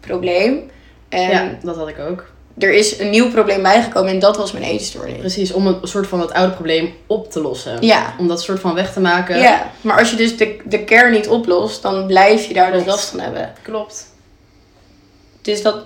probleem. 0.00 0.70
En 1.08 1.30
ja, 1.30 1.58
dat 1.62 1.76
had 1.76 1.88
ik 1.88 1.98
ook. 1.98 2.31
Er 2.58 2.72
is 2.72 2.98
een 2.98 3.10
nieuw 3.10 3.30
probleem 3.30 3.62
bijgekomen 3.62 4.10
en 4.10 4.18
dat 4.18 4.36
was 4.36 4.52
mijn 4.52 4.64
eetstoornis. 4.64 5.18
Precies, 5.18 5.52
om 5.52 5.66
een 5.66 5.78
soort 5.82 6.06
van 6.06 6.20
het 6.20 6.32
oude 6.32 6.52
probleem 6.52 6.94
op 7.06 7.30
te 7.30 7.40
lossen. 7.40 7.76
Ja. 7.80 8.14
Om 8.18 8.28
dat 8.28 8.42
soort 8.42 8.60
van 8.60 8.74
weg 8.74 8.92
te 8.92 9.00
maken. 9.00 9.38
Ja, 9.38 9.70
maar 9.80 9.98
als 9.98 10.10
je 10.10 10.16
dus 10.16 10.36
de, 10.36 10.56
de 10.64 10.84
kern 10.84 11.12
niet 11.12 11.28
oplost, 11.28 11.82
dan 11.82 12.06
blijf 12.06 12.46
je 12.46 12.54
daar 12.54 12.72
dus 12.72 12.82
Klopt. 12.82 12.96
last 12.96 13.08
van 13.08 13.20
hebben. 13.20 13.52
Klopt. 13.62 14.10
Dus 15.42 15.62
dat 15.62 15.76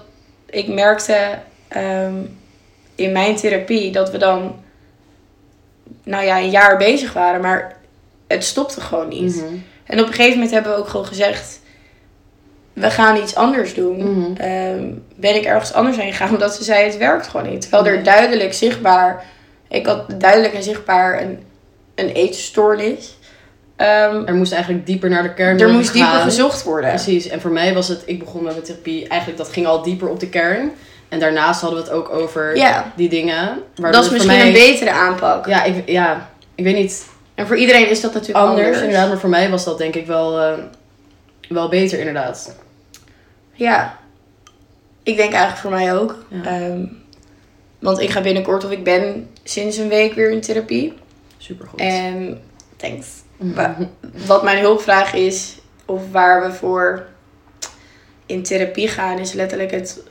ik 0.50 0.68
merkte 0.68 1.38
ehm, 1.68 2.14
in 2.94 3.12
mijn 3.12 3.36
therapie 3.36 3.92
dat 3.92 4.10
we 4.10 4.18
dan, 4.18 4.54
nou 6.02 6.24
ja, 6.24 6.38
een 6.38 6.50
jaar 6.50 6.76
bezig 6.76 7.12
waren, 7.12 7.40
maar 7.40 7.76
het 8.26 8.44
stopte 8.44 8.80
gewoon 8.80 9.08
niet. 9.08 9.36
Mhm. 9.36 9.54
En 9.84 10.00
op 10.00 10.06
een 10.06 10.12
gegeven 10.12 10.32
moment 10.32 10.50
hebben 10.50 10.72
we 10.72 10.78
ook 10.78 10.88
gewoon 10.88 11.06
gezegd, 11.06 11.60
we 12.76 12.90
gaan 12.90 13.16
iets 13.16 13.34
anders 13.34 13.74
doen. 13.74 13.96
Mhm. 13.96 14.36
Ehm, 14.36 14.84
ben 15.16 15.34
ik 15.34 15.44
ergens 15.44 15.72
anders 15.72 15.96
heen 15.96 16.12
gegaan, 16.12 16.30
omdat 16.30 16.54
ze 16.54 16.64
zei, 16.64 16.84
het 16.84 16.96
werkt 16.96 17.28
gewoon 17.28 17.50
niet. 17.50 17.60
Terwijl 17.60 17.86
er 17.86 17.94
Nee. 17.94 18.02
duidelijk 18.02 18.52
zichtbaar, 18.54 19.24
ik 19.68 19.86
had 19.86 20.04
duidelijk 20.20 20.54
en 20.54 20.62
zichtbaar 20.62 21.20
een, 21.22 21.38
een 21.94 22.08
eetstoornis. 22.08 23.16
Ehm, 23.76 24.22
Er 24.26 24.34
moest 24.34 24.52
eigenlijk 24.52 24.86
dieper 24.86 25.10
naar 25.10 25.22
de 25.22 25.34
kern 25.34 25.60
er 25.60 25.68
moest 25.68 25.92
dieper 25.92 26.10
gezocht 26.20 26.62
worden. 26.62 26.90
Precies, 26.90 27.28
en 27.28 27.40
voor 27.40 27.50
mij 27.50 27.74
was 27.74 27.88
het, 27.88 28.02
ik 28.06 28.18
begon 28.18 28.42
met 28.42 28.52
mijn 28.52 28.64
therapie, 28.64 29.08
eigenlijk 29.08 29.38
dat 29.40 29.52
ging 29.52 29.66
al 29.66 29.82
dieper 29.82 30.08
op 30.08 30.20
de 30.20 30.28
kern. 30.28 30.70
En 31.08 31.18
daarnaast 31.18 31.60
hadden 31.60 31.78
we 31.78 31.84
het 31.84 31.94
ook 31.94 32.08
over 32.10 32.56
die 32.96 33.08
dingen. 33.08 33.58
dat 33.74 34.04
is 34.04 34.10
misschien 34.10 34.36
mij, 34.36 34.46
een 34.46 34.52
betere 34.52 34.90
aanpak. 34.90 35.46
Ja 35.46 35.64
ik, 35.64 35.88
ja, 35.88 36.30
ik 36.54 36.64
weet 36.64 36.76
niet 36.76 37.06
En 37.34 37.46
voor 37.46 37.56
iedereen 37.56 37.88
is 37.90 38.00
dat 38.00 38.12
natuurlijk 38.14 38.46
anders, 38.46 38.64
anders. 38.66 38.82
inderdaad, 38.82 39.08
maar 39.08 39.18
voor 39.18 39.28
mij 39.28 39.50
was 39.50 39.64
dat 39.64 39.78
denk 39.78 39.94
ik 39.94 40.06
wel, 40.06 40.40
eh, 40.40 40.52
wel 41.48 41.68
beter 41.68 41.98
inderdaad. 41.98 42.56
Ja. 43.56 43.98
Ik 45.02 45.16
denk 45.16 45.30
eigenlijk 45.32 45.60
voor 45.60 45.70
mij 45.70 45.96
ook. 45.96 46.24
Ja. 46.28 46.44
Ehm, 46.44 46.84
want 47.78 48.00
ik 48.00 48.10
ga 48.10 48.20
binnenkort, 48.20 48.64
of 48.64 48.70
ik 48.70 48.84
ben 48.84 49.30
sinds 49.42 49.76
een 49.76 49.88
week 49.88 50.14
weer 50.14 50.30
in 50.30 50.40
therapie. 50.40 50.92
Supergoed. 51.36 51.80
En 51.80 52.42
thanks. 52.76 53.06
Mhm. 53.36 53.54
wa- 53.54 53.76
Wat 54.26 54.42
mijn 54.42 54.58
hulpvraag 54.58 55.14
is, 55.14 55.54
of 55.84 56.02
waar 56.10 56.46
we 56.46 56.52
voor 56.52 57.06
in 58.26 58.42
therapie 58.42 58.88
gaan, 58.88 59.18
is 59.18 59.32
letterlijk 59.32 59.70
het 59.70 60.02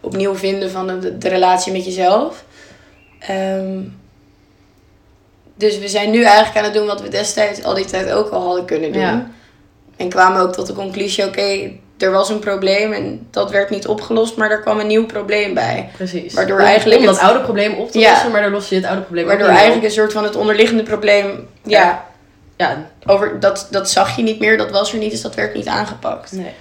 opnieuw 0.00 0.34
vinden 0.34 0.70
van 0.70 1.00
de, 1.00 1.18
de 1.18 1.28
relatie 1.28 1.72
met 1.72 1.84
jezelf. 1.84 2.44
Ehm, 3.18 3.80
dus 5.56 5.78
we 5.78 5.88
zijn 5.88 6.10
nu 6.10 6.22
eigenlijk 6.22 6.56
aan 6.56 6.64
het 6.64 6.74
doen 6.74 6.86
wat 6.86 7.00
we 7.02 7.08
destijds 7.08 7.62
al 7.62 7.74
die 7.74 7.84
tijd 7.84 8.10
ook 8.12 8.28
al 8.30 8.42
hadden 8.46 8.64
kunnen 8.64 8.92
doen. 8.92 9.02
Ja. 9.02 9.30
En 9.96 10.08
kwamen 10.08 10.40
ook 10.40 10.52
tot 10.52 10.66
de 10.66 10.72
conclusie, 10.72 11.26
oké, 11.26 11.70
er 11.98 12.10
was 12.10 12.28
een 12.28 12.38
probleem 12.38 12.92
en 12.92 13.26
dat 13.30 13.50
werd 13.50 13.70
niet 13.70 13.86
opgelost, 13.86 14.36
maar 14.36 14.50
er 14.50 14.60
kwam 14.60 14.78
een 14.80 14.86
nieuw 14.86 15.06
probleem 15.06 15.54
bij. 15.54 15.88
Precies. 15.96 16.34
Waardoor 16.34 16.58
om, 16.58 16.64
eigenlijk 16.64 17.00
om 17.00 17.06
dat 17.06 17.14
het- 17.16 17.24
oude 17.24 17.40
probleem 17.40 17.74
op 17.74 17.90
te 17.90 17.98
Ja. 17.98 18.10
lossen, 18.10 18.30
maar 18.30 18.42
dan 18.42 18.50
los 18.50 18.68
je 18.68 18.74
het 18.74 18.84
oude 18.84 19.00
probleem 19.02 19.26
Waardoor 19.26 19.48
eigenlijk 19.48 19.84
een 19.84 19.90
soort 19.90 20.12
van 20.12 20.24
het 20.24 20.36
onderliggende 20.36 20.82
probleem, 20.82 21.48
ja, 21.64 21.80
Ja. 21.80 22.04
Ja, 22.56 22.90
over, 23.06 23.40
dat, 23.40 23.68
dat 23.70 23.90
zag 23.90 24.16
je 24.16 24.22
niet 24.22 24.38
meer, 24.40 24.56
dat 24.56 24.70
was 24.70 24.92
er 24.92 24.98
niet, 24.98 25.10
dus 25.10 25.20
dat 25.22 25.34
werd 25.34 25.54
niet 25.54 25.66
aangepakt. 25.66 26.32
nee. 26.32 26.52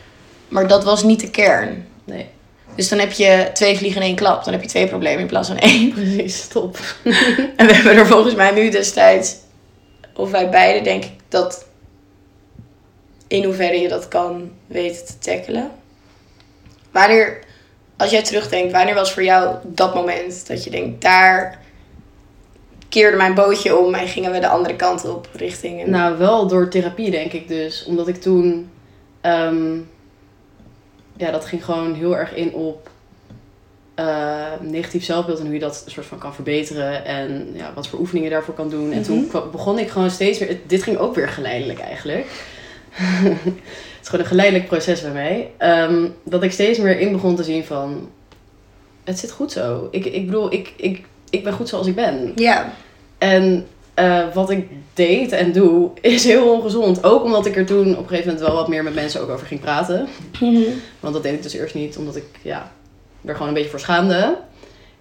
Maar 0.48 0.67
dat 0.67 0.84
was 0.84 1.04
niet 1.04 1.19
de 1.19 1.30
kern. 1.30 1.88
Nee. 2.04 2.28
Dus 2.76 2.89
dan 2.89 3.00
heb 3.00 3.12
je 3.12 3.50
twee 3.54 3.78
vliegen 3.78 4.02
in 4.02 4.08
één 4.08 4.15
klap. 4.15 4.43
Dan 4.43 4.54
heb 4.54 4.62
je 4.62 4.67
twee 4.69 4.88
problemen 4.88 5.19
in 5.19 5.28
plaats 5.28 5.48
van 5.48 5.58
één. 5.58 5.93
Precies, 5.93 6.48
top. 6.48 6.78
En 7.58 7.67
we 7.67 7.74
hebben 7.74 7.96
er 7.96 8.08
volgens 8.08 8.36
mij 8.36 8.52
nu 8.52 8.69
destijds, 8.69 9.36
of 10.15 10.32
wij 10.32 10.50
beiden 10.50 10.84
denk 10.84 11.04
ik, 11.04 11.12
dat 11.30 11.65
in 13.34 13.43
hoeverre 13.43 13.80
je 13.80 13.88
dat 13.88 14.08
kan 14.08 14.52
weten 14.67 15.06
te 15.06 15.17
tackelen. 15.19 15.72
Wanneer, 16.91 17.39
als 17.98 18.12
jij 18.12 18.24
terugdenkt, 18.24 18.72
wanneer 18.72 18.93
was 18.96 19.13
voor 19.13 19.24
jou 19.24 19.56
dat 19.63 19.93
moment 19.96 20.48
dat 20.48 20.63
je 20.63 20.69
denkt, 20.69 21.02
daar 21.02 21.60
keerde 22.89 23.17
mijn 23.17 23.34
bootje 23.34 23.78
om 23.78 23.93
en 23.93 24.08
gingen 24.08 24.32
we 24.32 24.39
de 24.39 24.48
andere 24.48 24.76
kant 24.76 25.06
op 25.06 25.28
richting 25.34 25.82
een... 25.84 25.89
Nou, 25.89 26.17
wel 26.17 26.48
door 26.48 26.69
therapie 26.69 27.12
denk 27.12 27.32
ik 27.34 27.48
dus. 27.48 27.86
Omdat 27.86 28.08
ik 28.08 28.22
toen... 28.22 28.69
ehm, 29.22 29.76
ja, 31.17 31.32
dat 31.32 31.46
ging 31.46 31.65
gewoon 31.65 31.93
heel 31.93 32.17
erg 32.17 32.34
in 32.36 32.54
op 32.54 32.89
eh, 33.96 34.46
negatief 34.62 35.04
zelfbeeld 35.04 35.39
en 35.39 35.46
hoe 35.46 35.54
je 35.54 35.60
dat 35.60 35.82
een 35.86 35.91
soort 35.91 36.06
van 36.06 36.17
kan 36.17 36.34
verbeteren. 36.34 37.06
En 37.06 37.50
ja, 37.54 37.72
wat 37.76 37.88
voor 37.88 38.00
oefeningen 38.00 38.30
je 38.30 38.34
daarvoor 38.36 38.54
kan 38.54 38.69
doen. 38.69 38.91
En 38.91 39.04
toen 39.04 39.30
Mhm. 39.34 39.50
begon 39.52 39.80
ik 39.80 39.89
gewoon 39.89 40.10
steeds 40.10 40.39
weer... 40.39 40.48
het- 40.48 40.69
Dit 40.69 40.84
ging 40.84 40.98
ook 40.98 41.15
weer 41.15 41.30
geleidelijk 41.30 41.80
eigenlijk. 41.80 42.28
het 43.23 44.01
is 44.01 44.08
gewoon 44.08 44.21
een 44.21 44.32
geleidelijk 44.32 44.67
proces 44.67 45.01
bij 45.01 45.12
mij. 45.12 45.51
Ehm, 45.58 46.08
dat 46.23 46.43
ik 46.43 46.51
steeds 46.51 46.79
meer 46.79 46.99
in 46.99 47.12
begon 47.12 47.36
te 47.36 47.43
zien 47.43 47.65
van... 47.65 48.10
Het 49.03 49.19
zit 49.19 49.32
goed 49.32 49.51
zo. 49.51 49.88
Ik, 49.91 50.06
ik 50.06 50.25
bedoel, 50.25 50.53
ik, 50.53 50.73
ik, 50.75 51.03
ik 51.29 51.43
ben 51.43 51.53
goed 51.53 51.69
zoals 51.69 51.88
ik 51.88 51.95
ben. 51.95 52.32
Ja, 52.36 52.73
En 53.17 53.67
eh, 53.93 54.34
wat 54.34 54.49
ik 54.49 54.67
deed 54.93 55.32
en 55.32 55.51
doe 55.51 55.89
is 56.01 56.23
heel 56.23 56.53
ongezond. 56.53 57.03
Ook 57.03 57.23
omdat 57.23 57.45
ik 57.45 57.56
er 57.56 57.65
toen 57.65 57.91
op 57.91 57.97
een 57.97 58.08
gegeven 58.08 58.27
moment 58.32 58.47
wel 58.47 58.56
wat 58.56 58.67
meer 58.67 58.84
met 58.84 58.95
mensen 58.95 59.21
ook 59.21 59.29
over 59.29 59.47
ging 59.47 59.60
praten. 59.60 60.08
Mhm. 60.39 60.62
Want 60.99 61.13
dat 61.13 61.23
deed 61.23 61.34
ik 61.34 61.43
dus 61.43 61.53
eerst 61.53 61.75
niet, 61.75 61.97
omdat 61.97 62.15
ik 62.15 62.25
ja, 62.41 62.71
er 63.25 63.34
gewoon 63.34 63.47
een 63.47 63.53
beetje 63.53 63.69
voor 63.69 63.79
schaamde. 63.79 64.38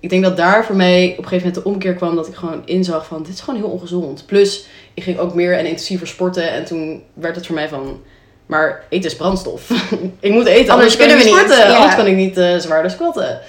Ik 0.02 0.10
denk 0.10 0.22
dat 0.22 0.36
daar 0.36 0.64
voor 0.64 0.76
mij 0.76 1.10
op 1.10 1.18
een 1.18 1.24
gegeven 1.24 1.46
moment 1.46 1.54
de 1.54 1.70
omkeer 1.70 1.94
kwam 1.94 2.16
dat 2.16 2.28
ik 2.28 2.34
gewoon 2.34 2.62
inzag 2.64 3.06
van 3.06 3.22
dit 3.22 3.32
is 3.32 3.40
gewoon 3.40 3.60
heel 3.60 3.70
ongezond. 3.70 4.26
Plus 4.26 4.66
ik 4.94 5.02
ging 5.02 5.18
ook 5.18 5.34
meer 5.34 5.58
en 5.58 5.66
intensiever 5.66 6.06
sporten 6.06 6.50
en 6.50 6.64
toen 6.64 7.02
werd 7.14 7.36
het 7.36 7.46
voor 7.46 7.54
mij 7.54 7.68
van 7.68 8.02
maar 8.46 8.84
eten 8.88 9.10
is 9.10 9.16
brandstof. 9.16 9.70
ik 10.20 10.32
moet 10.32 10.46
eten, 10.46 10.72
anders, 10.72 10.96
kunnen 10.96 11.16
we 11.16 11.22
niet 11.24 11.32
niet, 11.32 11.40
sporten. 11.40 11.68
ja. 11.68 11.76
Anders 11.76 11.94
kan 11.94 12.06
ik 12.06 12.16
niet 12.16 12.36
eh, 12.36 12.56
zwaarder 12.56 12.90
squatten. 12.90 13.40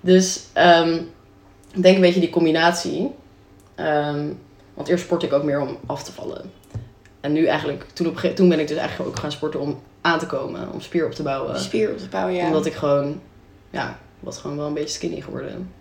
Dus 0.00 0.40
ehm, 0.52 0.94
ik 1.74 1.82
denk 1.82 1.94
een 1.94 2.00
beetje 2.00 2.20
die 2.20 2.30
combinatie. 2.30 3.10
Ehm, 3.74 4.26
want 4.74 4.88
eerst 4.88 5.04
sportte 5.04 5.26
ik 5.26 5.32
ook 5.32 5.42
meer 5.42 5.60
om 5.60 5.78
af 5.86 6.02
te 6.02 6.12
vallen. 6.12 6.50
En 7.20 7.32
nu 7.32 7.46
eigenlijk, 7.46 7.86
toen, 7.92 8.06
op, 8.06 8.18
toen 8.18 8.48
ben 8.48 8.60
ik 8.60 8.68
dus 8.68 8.76
eigenlijk 8.76 9.10
ook 9.10 9.18
gaan 9.18 9.32
sporten 9.32 9.60
om 9.60 9.80
aan 10.00 10.18
te 10.18 10.26
komen, 10.26 10.72
om 10.72 10.80
spier 10.80 11.06
op 11.06 11.12
te 11.12 11.22
bouwen 11.22 11.60
spier 11.60 11.90
op 11.90 11.98
te 11.98 12.08
bouwen, 12.08 12.34
ja. 12.34 12.46
omdat 12.46 12.66
ik 12.66 12.74
gewoon, 12.74 13.20
ja, 13.70 13.98
was 14.20 14.38
gewoon 14.38 14.56
wel 14.56 14.66
een 14.66 14.74
beetje 14.74 14.94
skinny 14.94 15.20
geworden. 15.20 15.72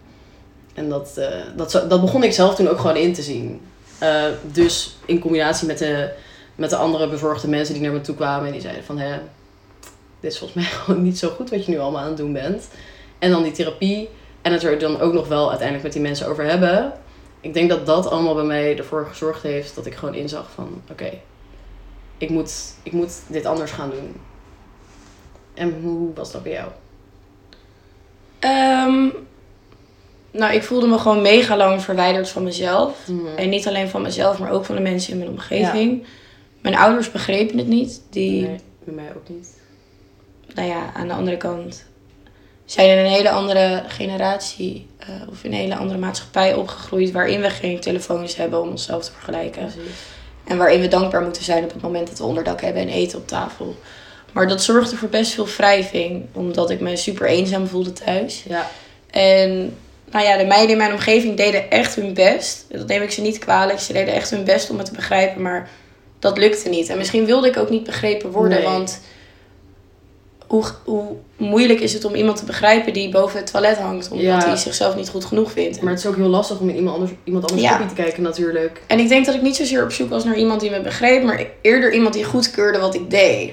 En 0.76 0.90
dat, 0.90 1.18
eh, 1.18 1.30
dat, 1.56 1.72
dat 1.72 2.02
begon 2.02 2.24
ik 2.24 2.34
zelf 2.34 2.56
toen 2.56 2.68
ook 2.68 2.80
gewoon 2.80 2.96
in 2.96 3.14
te 3.14 3.22
zien. 3.22 3.62
Eh, 3.98 4.24
dus 4.42 4.98
in 5.06 5.20
combinatie 5.20 5.68
met 5.68 5.78
de, 5.78 6.10
met 6.56 6.70
de 6.70 6.76
andere 6.76 7.10
bezorgde 7.10 7.48
mensen 7.48 7.74
die 7.74 7.84
naar 7.84 7.92
me 7.92 8.02
toe 8.02 8.16
kwamen 8.16 8.46
en 8.46 8.52
die 8.52 8.62
zeiden 8.62 8.84
van, 8.84 8.98
hè, 8.98 9.18
dit 10.20 10.32
is 10.32 10.38
volgens 10.38 10.64
mij 10.64 10.74
gewoon 10.80 11.04
niet 11.04 11.20
zo 11.20 11.30
goed 11.30 11.50
wat 11.50 11.66
je 11.66 11.72
nu 11.72 11.80
allemaal 11.80 12.02
aan 12.02 12.08
het 12.08 12.18
doen 12.18 12.34
bent. 12.34 12.68
En 13.20 13.32
dan 13.32 13.44
die 13.44 13.52
therapie 13.52 14.10
en 14.42 14.52
het 14.52 14.64
er 14.64 14.80
dan 14.80 15.00
ook 15.00 15.14
nog 15.14 15.28
wel 15.28 15.50
uiteindelijk 15.50 15.84
met 15.84 15.94
die 15.94 16.02
mensen 16.02 16.28
over 16.28 16.44
hebben. 16.44 16.94
Ik 17.42 17.54
denk 17.54 17.70
dat 17.70 17.86
dat 17.86 18.10
allemaal 18.10 18.36
bij 18.36 18.44
mij 18.44 18.78
ervoor 18.78 19.06
gezorgd 19.08 19.44
heeft 19.44 19.76
dat 19.76 19.86
ik 19.86 19.96
gewoon 19.96 20.14
inzag 20.16 20.52
van 20.52 20.82
oké, 20.92 21.12
ik, 22.18 22.30
moet, 22.30 22.74
ik 22.84 22.92
moet 22.92 23.22
dit 23.28 23.46
anders 23.46 23.72
gaan 23.72 23.90
doen. 23.90 24.16
En 25.54 25.82
hoe 25.82 26.14
was 26.14 26.32
dat 26.32 26.44
bij 26.44 26.52
jou? 26.52 26.70
Ehm, 28.40 29.10
nou, 30.38 30.54
ik 30.54 30.64
voelde 30.64 30.88
me 30.88 30.98
gewoon 30.98 31.22
mega 31.22 31.58
lang 31.58 31.82
verwijderd 31.82 32.30
van 32.30 32.44
mezelf. 32.44 32.98
En 33.36 33.50
niet 33.50 33.68
alleen 33.68 33.90
van 33.90 34.02
mezelf, 34.02 34.40
maar 34.40 34.52
ook 34.52 34.66
van 34.66 34.76
de 34.76 34.82
mensen 34.82 35.12
in 35.12 35.18
mijn 35.18 35.30
omgeving. 35.30 36.04
Mijn 36.62 36.76
ouders 36.76 37.12
begrepen 37.12 37.58
het 37.58 37.68
niet. 37.68 38.02
Die, 38.10 38.42
Nee, 38.42 38.60
bij 38.84 38.94
mij 38.94 39.10
ook 39.16 39.30
niet. 39.30 39.48
nou 40.54 40.68
ja, 40.68 40.92
aan 40.94 41.08
de 41.08 41.14
andere 41.14 41.38
kant 41.38 41.86
zijn 42.66 42.90
in 42.90 42.98
een 43.06 43.12
hele 43.12 43.30
andere 43.30 43.84
generatie 43.88 44.88
eh, 44.98 45.08
of 45.30 45.44
in 45.44 45.52
een 45.52 45.58
hele 45.60 45.76
andere 45.76 46.00
maatschappij 46.00 46.54
opgegroeid 46.54 47.12
waarin 47.12 47.42
we 47.42 47.50
geen 47.50 47.80
telefoons 47.80 48.36
hebben 48.36 48.62
om 48.62 48.70
onszelf 48.70 49.04
te 49.04 49.12
vergelijken. 49.12 49.62
Precies. 49.66 49.92
En 50.44 50.58
waarin 50.58 50.82
we 50.82 50.88
dankbaar 50.88 51.22
moeten 51.22 51.44
zijn 51.44 51.64
op 51.64 51.74
het 51.74 51.82
moment 51.82 52.08
dat 52.08 52.18
we 52.18 52.24
onderdak 52.24 52.62
hebben 52.62 52.82
en 52.82 52.88
eten 52.90 53.18
op 53.18 53.28
tafel. 53.28 53.76
Maar 54.32 54.48
dat 54.48 54.64
zorgde 54.64 54.96
voor 54.96 55.10
best 55.10 55.34
veel 55.34 55.48
wrijving, 55.48 56.26
omdat 56.34 56.70
ik 56.70 56.80
me 56.80 56.96
super 56.96 57.28
eenzaam 57.28 57.68
voelde 57.68 57.94
thuis. 57.94 58.44
Ja, 58.48 58.70
En 59.10 59.78
nou 60.12 60.26
ja, 60.26 60.38
de 60.38 60.46
meiden 60.46 60.70
in 60.70 60.78
mijn 60.78 60.92
omgeving 60.92 61.38
deden 61.38 61.70
echt 61.72 61.96
hun 61.96 62.14
best. 62.14 62.66
Dat 62.70 62.88
neem 62.88 63.02
ik 63.02 63.12
ze 63.12 63.22
niet 63.22 63.40
kwalijk. 63.40 63.80
Ze 63.80 63.94
deden 63.94 64.14
echt 64.14 64.30
hun 64.30 64.44
best 64.44 64.70
om 64.70 64.78
het 64.78 64.86
te 64.86 64.94
begrijpen, 64.94 65.42
maar 65.42 65.70
dat 66.20 66.38
lukte 66.38 66.70
niet. 66.70 66.90
En 66.90 66.98
misschien 66.98 67.26
wilde 67.26 67.48
ik 67.48 67.58
ook 67.58 67.70
niet 67.70 67.84
begrepen 67.84 68.32
worden, 68.32 68.58
Nee. 68.58 68.68
want 68.68 69.00
hoe, 70.48 70.64
hoe 70.84 71.06
moeilijk 71.38 71.80
is 71.80 71.94
het 71.94 72.06
om 72.06 72.16
iemand 72.16 72.38
te 72.38 72.46
begrijpen 72.46 72.94
die 72.94 73.10
boven 73.10 73.38
het 73.40 73.52
toilet 73.52 73.78
hangt, 73.78 74.10
omdat 74.12 74.26
Ja. 74.26 74.46
hij 74.48 74.56
zichzelf 74.56 74.96
niet 74.96 75.10
goed 75.10 75.26
genoeg 75.26 75.52
vindt. 75.52 75.82
maar 75.82 75.92
het 75.92 76.00
is 76.02 76.06
ook 76.08 76.16
heel 76.16 76.28
lastig 76.28 76.60
om 76.60 76.70
in 76.70 76.76
iemand 76.76 76.96
anders, 76.96 77.12
iemand 77.24 77.50
anders 77.52 77.68
Ja. 77.68 77.88
te 77.88 77.94
kijken 77.94 78.24
natuurlijk. 78.24 78.82
En 78.88 79.00
ik 79.00 79.08
denk 79.08 79.26
dat 79.26 79.36
ik 79.36 79.42
niet 79.42 79.56
zozeer 79.56 79.84
op 79.84 79.92
zoek 79.92 80.10
was 80.10 80.24
naar 80.24 80.36
iemand 80.38 80.62
die 80.62 80.70
me 80.70 80.82
begreep, 80.82 81.24
maar 81.24 81.46
eerder 81.62 81.94
iemand 81.94 82.14
die 82.14 82.24
goedkeurde 82.24 82.80
wat 82.80 82.96
ik 82.96 83.10
deed. 83.10 83.52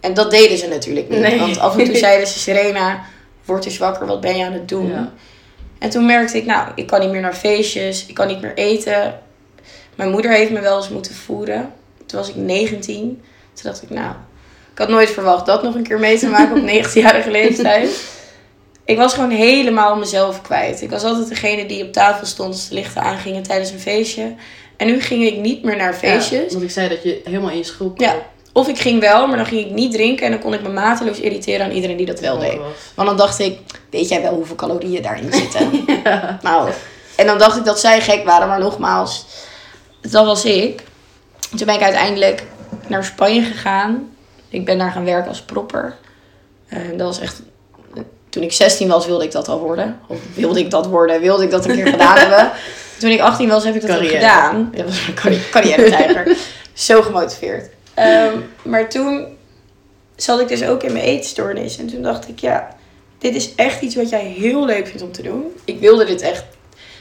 En 0.00 0.14
dat 0.14 0.30
deden 0.30 0.58
ze 0.58 0.68
natuurlijk 0.68 1.08
niet. 1.08 1.20
Nee. 1.20 1.38
Want 1.38 1.58
af 1.58 1.76
en 1.78 1.84
toe 1.84 1.96
zeiden 1.96 2.26
ze, 2.26 2.38
Serena, 2.38 3.00
word 3.46 3.64
eens 3.64 3.78
wakker, 3.78 4.06
wat 4.06 4.20
ben 4.20 4.36
je 4.36 4.44
aan 4.44 4.52
het 4.52 4.68
doen? 4.68 4.88
Ja. 4.88 5.12
En 5.78 5.90
toen 5.90 6.06
merkte 6.06 6.36
ik, 6.36 6.46
nou, 6.46 6.68
ik 6.74 6.86
kan 6.86 7.00
niet 7.00 7.10
meer 7.10 7.20
naar 7.20 7.34
feestjes, 7.34 8.06
ik 8.06 8.14
kan 8.14 8.26
niet 8.26 8.40
meer 8.40 8.54
eten. 8.54 9.20
Mijn 9.94 10.10
moeder 10.10 10.30
heeft 10.30 10.50
me 10.50 10.60
wel 10.60 10.76
eens 10.76 10.88
moeten 10.88 11.14
voeden. 11.14 11.72
Toen 12.06 12.18
was 12.18 12.28
ik 12.28 12.36
19. 12.36 13.22
Toen 13.54 13.70
dacht 13.70 13.82
ik, 13.82 13.90
nou, 13.90 14.14
ik 14.72 14.78
had 14.78 14.88
nooit 14.88 15.10
verwacht 15.10 15.46
dat 15.46 15.62
nog 15.62 15.74
een 15.74 15.82
keer 15.82 15.98
mee 15.98 16.18
te 16.18 16.28
maken 16.28 16.60
op 16.60 16.68
19-jarige 16.84 17.30
leeftijd. 17.30 18.14
Ik 18.84 18.96
was 18.96 19.14
gewoon 19.14 19.30
helemaal 19.30 19.96
mezelf 19.96 20.42
kwijt. 20.42 20.82
Ik 20.82 20.90
was 20.90 21.04
altijd 21.04 21.28
degene 21.28 21.66
die 21.66 21.84
op 21.84 21.92
tafel 21.92 22.26
stond 22.26 22.52
als 22.52 22.68
de 22.68 22.74
lichten 22.74 23.02
aangingen 23.02 23.42
tijdens 23.42 23.70
een 23.70 23.80
feestje. 23.80 24.34
En 24.76 24.86
nu 24.86 25.00
ging 25.00 25.24
ik 25.24 25.36
niet 25.36 25.62
meer 25.62 25.76
naar 25.76 25.94
feestjes. 25.94 26.44
Ja, 26.44 26.50
want 26.50 26.62
ik 26.62 26.70
zei 26.70 26.88
dat 26.88 27.02
je 27.02 27.20
helemaal 27.24 27.50
in 27.50 27.56
je 27.56 27.64
schuld 27.64 28.00
Ja. 28.00 28.16
Of 28.56 28.68
ik 28.68 28.78
ging 28.78 29.00
wel, 29.00 29.26
maar 29.26 29.36
dan 29.36 29.46
ging 29.46 29.66
ik 29.66 29.70
niet 29.70 29.92
drinken. 29.92 30.24
En 30.26 30.30
dan 30.32 30.40
kon 30.40 30.54
ik 30.54 30.62
me 30.62 30.68
mateloos 30.68 31.20
irriteren 31.20 31.66
aan 31.66 31.72
iedereen 31.72 31.96
die 31.96 32.06
dat 32.06 32.20
wel 32.20 32.38
deed. 32.38 32.56
was. 32.58 32.66
Want 32.94 33.08
dan 33.08 33.16
dacht 33.16 33.38
ik, 33.38 33.58
weet 33.90 34.08
jij 34.08 34.22
wel 34.22 34.34
hoeveel 34.34 34.56
calorieën 34.56 35.02
daarin 35.02 35.32
zitten? 35.32 35.70
Ja. 36.04 36.38
Nou, 36.42 36.70
en 37.16 37.26
dan 37.26 37.38
dacht 37.38 37.56
ik 37.56 37.64
dat 37.64 37.80
zij 37.80 38.00
gek 38.00 38.24
waren, 38.24 38.48
maar 38.48 38.58
nogmaals, 38.58 39.26
dat 40.00 40.26
was 40.26 40.44
ik. 40.44 40.82
Toen 41.56 41.66
ben 41.66 41.74
ik 41.74 41.82
uiteindelijk 41.82 42.42
naar 42.86 43.04
Spanje 43.04 43.42
gegaan. 43.42 44.10
Ik 44.48 44.64
ben 44.64 44.78
daar 44.78 44.90
gaan 44.90 45.04
werken 45.04 45.28
als 45.28 45.40
propper. 45.42 45.94
En 46.68 46.96
dat 46.96 47.06
was 47.06 47.20
echt. 47.20 47.42
Toen 48.28 48.42
ik 48.42 48.52
16 48.52 48.88
was, 48.88 49.06
wilde 49.06 49.24
ik 49.24 49.32
dat 49.32 49.48
al 49.48 49.58
worden. 49.58 50.00
Of 50.08 50.18
wilde 50.34 50.60
ik 50.60 50.70
dat 50.70 50.86
worden, 50.86 51.20
wilde 51.20 51.44
ik 51.44 51.50
dat 51.50 51.64
een 51.66 51.74
keer 51.76 51.86
gedaan 51.86 52.16
hebben. 52.18 52.50
Toen 53.00 53.10
ik 53.10 53.20
18 53.20 53.48
was, 53.48 53.64
heb 53.64 53.74
ik 53.74 53.86
dat 53.86 53.96
ook 54.00 54.06
gedaan. 54.08 54.72
Dat 54.76 54.84
was 54.84 55.06
een 55.06 55.14
carri- 55.14 55.42
carrière-tijger. 55.50 56.36
Zo 56.72 57.02
gemotiveerd. 57.02 57.68
Ehm, 57.96 58.38
maar 58.62 58.88
toen 58.88 59.26
zat 60.16 60.40
ik 60.40 60.48
dus 60.48 60.64
ook 60.64 60.82
in 60.82 60.92
mijn 60.92 61.04
eetstoornis. 61.04 61.78
En 61.78 61.86
toen 61.86 62.02
dacht 62.02 62.28
ik, 62.28 62.38
ja, 62.40 62.68
dit 63.18 63.34
is 63.34 63.54
echt 63.54 63.82
iets 63.82 63.94
wat 63.94 64.08
jij 64.08 64.24
heel 64.24 64.64
leuk 64.64 64.86
vindt 64.86 65.02
om 65.02 65.12
te 65.12 65.22
doen. 65.22 65.44
Ik 65.64 65.80
wilde 65.80 66.04
dit 66.04 66.20
echt. 66.20 66.44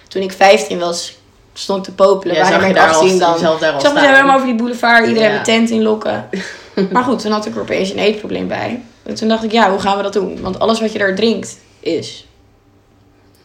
Toen 0.08 0.22
ik 0.22 0.32
15 0.32 0.80
was, 0.80 1.18
stond 1.54 1.80
ik 1.80 1.84
te 1.86 2.04
popelen. 2.04 2.36
Ja, 2.36 2.42
Wanneer 2.42 2.60
zag 2.60 2.68
je 2.68 2.74
daar 2.76 2.94
al, 2.94 3.02
18 3.02 3.20
dan? 3.20 3.20
daar 3.20 3.50
al 3.50 3.56
Ik 3.56 3.62
zag 3.62 3.74
mezelf 3.74 3.82
staan. 3.98 4.14
helemaal 4.14 4.36
over 4.36 4.48
die 4.48 4.56
boulevard, 4.56 5.08
iedereen 5.08 5.28
Ja. 5.28 5.34
mijn 5.34 5.44
tent 5.44 5.70
inlokken. 5.70 6.30
maar 6.92 7.04
goed, 7.04 7.20
toen 7.20 7.32
had 7.32 7.46
ik 7.46 7.56
er 7.56 7.62
opeens 7.62 7.90
een 7.90 8.00
eetprobleem 8.00 8.48
bij. 8.48 8.82
En 9.04 9.16
toen 9.16 9.28
dacht 9.28 9.44
ik, 9.44 9.52
ja, 9.52 9.70
hoe 9.70 9.80
gaan 9.80 9.98
we 9.98 10.04
dat 10.04 10.14
doen? 10.14 10.42
Want 10.42 10.60
alles 10.60 10.80
wat 10.80 10.92
je 10.92 10.98
daar 11.00 11.16
drinkt 11.16 11.58
is... 11.80 12.26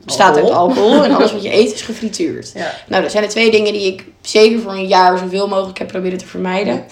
Bestaat 0.04 0.36
uit 0.36 0.50
Alcohol. 0.50 0.68
alcohol 0.84 1.04
en 1.04 1.14
alles 1.14 1.32
wat 1.32 1.42
je 1.42 1.54
eet 1.58 1.72
is 1.72 1.82
gefrituurd. 1.82 2.50
Ja. 2.54 2.72
Nou, 2.86 3.02
dat 3.02 3.10
zijn 3.10 3.24
de 3.24 3.30
twee 3.30 3.50
dingen 3.50 3.72
die 3.72 3.92
ik 3.92 4.04
zeker 4.22 4.60
voor 4.60 4.72
een 4.72 4.86
jaar 4.86 5.18
zoveel 5.18 5.48
mogelijk 5.48 5.78
heb 5.78 5.88
proberen 5.88 6.18
te 6.18 6.26
vermijden. 6.26 6.84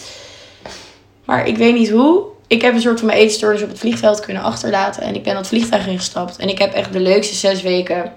Maar 1.28 1.46
ik 1.46 1.56
weet 1.56 1.74
niet 1.74 1.90
hoe. 1.90 2.24
Ik 2.46 2.62
heb 2.62 2.74
een 2.74 2.80
soort 2.80 2.98
van 2.98 3.06
mijn 3.06 3.18
eetstoornis 3.18 3.62
op 3.62 3.68
het 3.68 3.78
vliegveld 3.78 4.20
kunnen 4.20 4.42
achterlaten. 4.42 5.02
En 5.02 5.14
ik 5.14 5.22
ben 5.22 5.34
dat 5.34 5.46
vliegtuig 5.46 5.86
ingestapt. 5.86 6.36
En 6.36 6.48
ik 6.48 6.58
heb 6.58 6.72
echt 6.72 6.92
de 6.92 7.00
leukste 7.00 7.34
zes 7.34 7.62
weken 7.62 8.12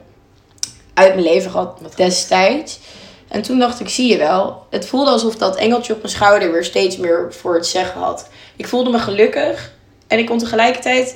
uit 0.93 1.13
mijn 1.13 1.27
leven 1.27 1.51
gehad 1.51 1.79
destijds. 1.95 2.79
En 3.27 3.41
toen 3.41 3.59
dacht 3.59 3.79
ik, 3.79 3.89
zie 3.89 4.11
je 4.11 4.17
wel. 4.17 4.65
Het 4.69 4.87
voelde 4.87 5.09
alsof 5.11 5.35
dat 5.35 5.55
engeltje 5.55 5.93
op 5.93 6.01
mijn 6.01 6.13
schouder 6.13 6.51
weer 6.51 6.63
steeds 6.63 6.97
meer 6.97 7.33
voor 7.33 7.53
het 7.55 7.67
zeggen 7.67 8.01
had. 8.01 8.29
Ik 8.55 8.67
voelde 8.67 8.89
me 8.89 8.99
gelukkig. 8.99 9.71
En 10.07 10.19
ik 10.19 10.25
kon 10.25 10.37
tegelijkertijd 10.37 11.15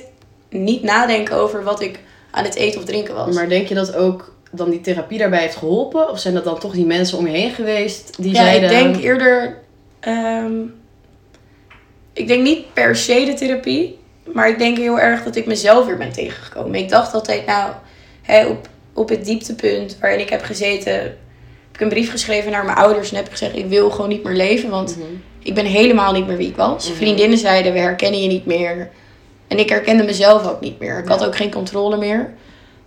niet 0.50 0.82
nadenken 0.82 1.36
over 1.36 1.62
wat 1.64 1.80
ik 1.80 2.00
aan 2.30 2.44
het 2.44 2.54
eten 2.54 2.80
of 2.80 2.86
drinken 2.86 3.14
was. 3.14 3.34
Maar 3.34 3.48
denk 3.48 3.68
je 3.68 3.74
dat 3.74 3.94
ook 3.94 4.34
dan 4.50 4.70
die 4.70 4.80
therapie 4.80 5.18
daarbij 5.18 5.40
heeft 5.40 5.56
geholpen? 5.56 6.10
Of 6.10 6.18
zijn 6.18 6.34
dat 6.34 6.44
dan 6.44 6.58
toch 6.58 6.72
die 6.72 6.86
mensen 6.86 7.18
om 7.18 7.26
je 7.26 7.36
heen 7.36 7.50
geweest 7.50 8.22
die 8.22 8.32
ja, 8.32 8.42
zeiden... 8.42 8.70
ik 8.70 8.76
denk 8.76 8.96
eerder. 8.96 9.62
ehm, 10.00 10.52
ik 12.16 12.26
denk 12.26 12.42
niet 12.42 12.72
per 12.72 12.96
se 12.96 13.24
de 13.24 13.34
therapie, 13.34 13.98
maar 14.32 14.48
ik 14.48 14.58
denk 14.58 14.76
heel 14.76 14.98
erg 15.00 15.22
dat 15.24 15.36
ik 15.36 15.46
mezelf 15.46 15.86
weer 15.86 15.96
ben 15.96 16.12
tegengekomen. 16.12 16.74
Ik 16.74 16.88
dacht 16.88 17.14
altijd, 17.14 17.46
nou, 17.46 17.72
hè, 18.22 18.46
op, 18.46 18.68
op 18.92 19.08
het 19.08 19.24
dieptepunt 19.24 19.96
waarin 20.00 20.20
ik 20.20 20.28
heb 20.28 20.42
gezeten, 20.42 20.92
heb 20.92 21.16
ik 21.72 21.80
een 21.80 21.88
brief 21.88 22.10
geschreven 22.10 22.50
naar 22.50 22.64
mijn 22.64 22.76
ouders 22.76 23.10
en 23.10 23.16
heb 23.16 23.24
ik 23.26 23.30
gezegd: 23.30 23.56
ik 23.56 23.66
wil 23.66 23.90
gewoon 23.90 24.08
niet 24.08 24.22
meer 24.24 24.34
leven, 24.34 24.70
want 24.70 24.96
Mhm. 24.96 25.06
ik 25.42 25.54
ben 25.54 25.64
helemaal 25.66 26.12
niet 26.12 26.26
meer 26.26 26.36
wie 26.36 26.48
ik 26.48 26.56
was. 26.56 26.88
Mhm. 26.88 26.96
Vriendinnen 26.96 27.38
zeiden: 27.38 27.72
we 27.72 27.78
herkennen 27.78 28.22
je 28.22 28.28
niet 28.28 28.46
meer. 28.46 28.90
En 29.48 29.58
ik 29.58 29.68
herkende 29.68 30.02
mezelf 30.02 30.46
ook 30.48 30.60
niet 30.60 30.78
meer. 30.78 30.98
Ik 30.98 31.08
had 31.08 31.24
ook 31.26 31.36
geen 31.36 31.50
controle 31.52 31.96
meer. 31.96 32.34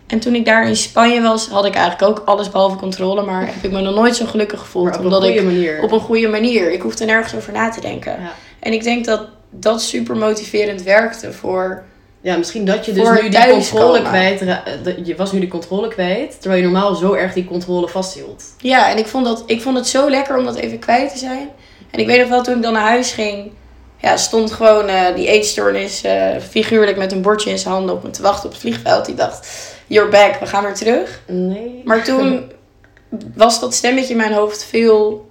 En 0.09 0.19
toen 0.19 0.35
ik 0.35 0.45
daar 0.45 0.67
in 0.67 0.75
Spanje 0.75 1.21
was, 1.21 1.47
had 1.47 1.65
ik 1.65 1.75
eigenlijk 1.75 2.11
ook 2.11 2.27
alles 2.27 2.49
behalve 2.49 2.75
controle. 2.75 3.21
Maar 3.21 3.45
heb 3.45 3.63
ik 3.63 3.71
me 3.71 3.81
nog 3.81 3.95
nooit 3.95 4.15
zo 4.15 4.25
gelukkig 4.25 4.59
gevoeld. 4.59 4.87
Op 4.87 4.93
een 4.93 5.03
omdat 5.03 5.21
goede 5.23 5.37
ik 5.37 5.43
manier. 5.43 5.81
op 5.81 5.91
een 5.91 5.99
goede 5.99 6.27
manier. 6.27 6.71
Ik 6.71 6.81
hoefde 6.81 7.05
nergens 7.05 7.35
over 7.35 7.53
na 7.53 7.69
te 7.69 7.81
denken. 7.81 8.11
Ja. 8.11 8.31
En 8.59 8.73
ik 8.73 8.83
denk 8.83 9.05
dat 9.05 9.21
dat 9.49 9.81
super 9.81 10.15
motiverend 10.17 10.83
werkte 10.83 11.33
voor. 11.33 11.83
Ja, 12.21 12.37
misschien 12.37 12.65
dat 12.65 12.85
je 12.85 12.91
dus 12.91 13.09
nu 13.21 13.29
die 13.29 13.47
controle 13.49 14.01
kwijt... 14.01 14.41
eh, 14.41 14.57
Je 15.03 15.15
was 15.15 15.31
nu 15.31 15.39
die 15.39 15.49
controle 15.49 15.87
kwijt, 15.87 16.41
terwijl 16.41 16.61
je 16.61 16.67
normaal 16.69 16.95
zo 16.95 17.13
erg 17.13 17.33
die 17.33 17.45
controle 17.45 17.87
vasthield. 17.87 18.43
Ja, 18.57 18.91
en 18.91 18.97
ik 18.97 19.07
vond, 19.07 19.25
dat, 19.25 19.43
ik 19.45 19.61
vond 19.61 19.77
het 19.77 19.87
zo 19.87 20.09
lekker 20.09 20.37
om 20.37 20.45
dat 20.45 20.55
even 20.55 20.79
kwijt 20.79 21.11
te 21.11 21.17
zijn. 21.17 21.49
En 21.91 21.99
ik 21.99 22.05
weet 22.07 22.19
nog 22.19 22.29
wel, 22.29 22.43
toen 22.43 22.55
ik 22.55 22.61
dan 22.61 22.73
naar 22.73 22.87
huis 22.87 23.11
ging, 23.11 23.51
ja, 23.97 24.17
stond 24.17 24.51
gewoon 24.51 24.87
eh, 24.87 25.15
die 25.15 25.27
eetstoornis 25.27 26.01
eh, 26.03 26.27
figuurlijk 26.49 26.97
met 26.97 27.11
een 27.11 27.21
bordje 27.21 27.49
in 27.49 27.57
zijn 27.57 27.73
handen 27.73 27.95
op 27.95 28.03
me 28.03 28.09
te 28.09 28.21
wachten 28.21 28.45
op 28.45 28.51
het 28.51 28.61
vliegveld. 28.61 29.05
Die 29.05 29.15
dacht, 29.15 29.47
you're 29.89 30.09
back, 30.09 30.39
we 30.39 30.45
gaan 30.45 30.63
weer 30.63 30.73
terug. 30.73 31.21
Nee. 31.27 31.81
Maar 31.85 32.03
toen 32.03 32.51
was 33.35 33.59
dat 33.59 33.73
stemmetje 33.73 34.11
in 34.11 34.17
mijn 34.17 34.33
hoofd 34.33 34.63
veel 34.65 35.29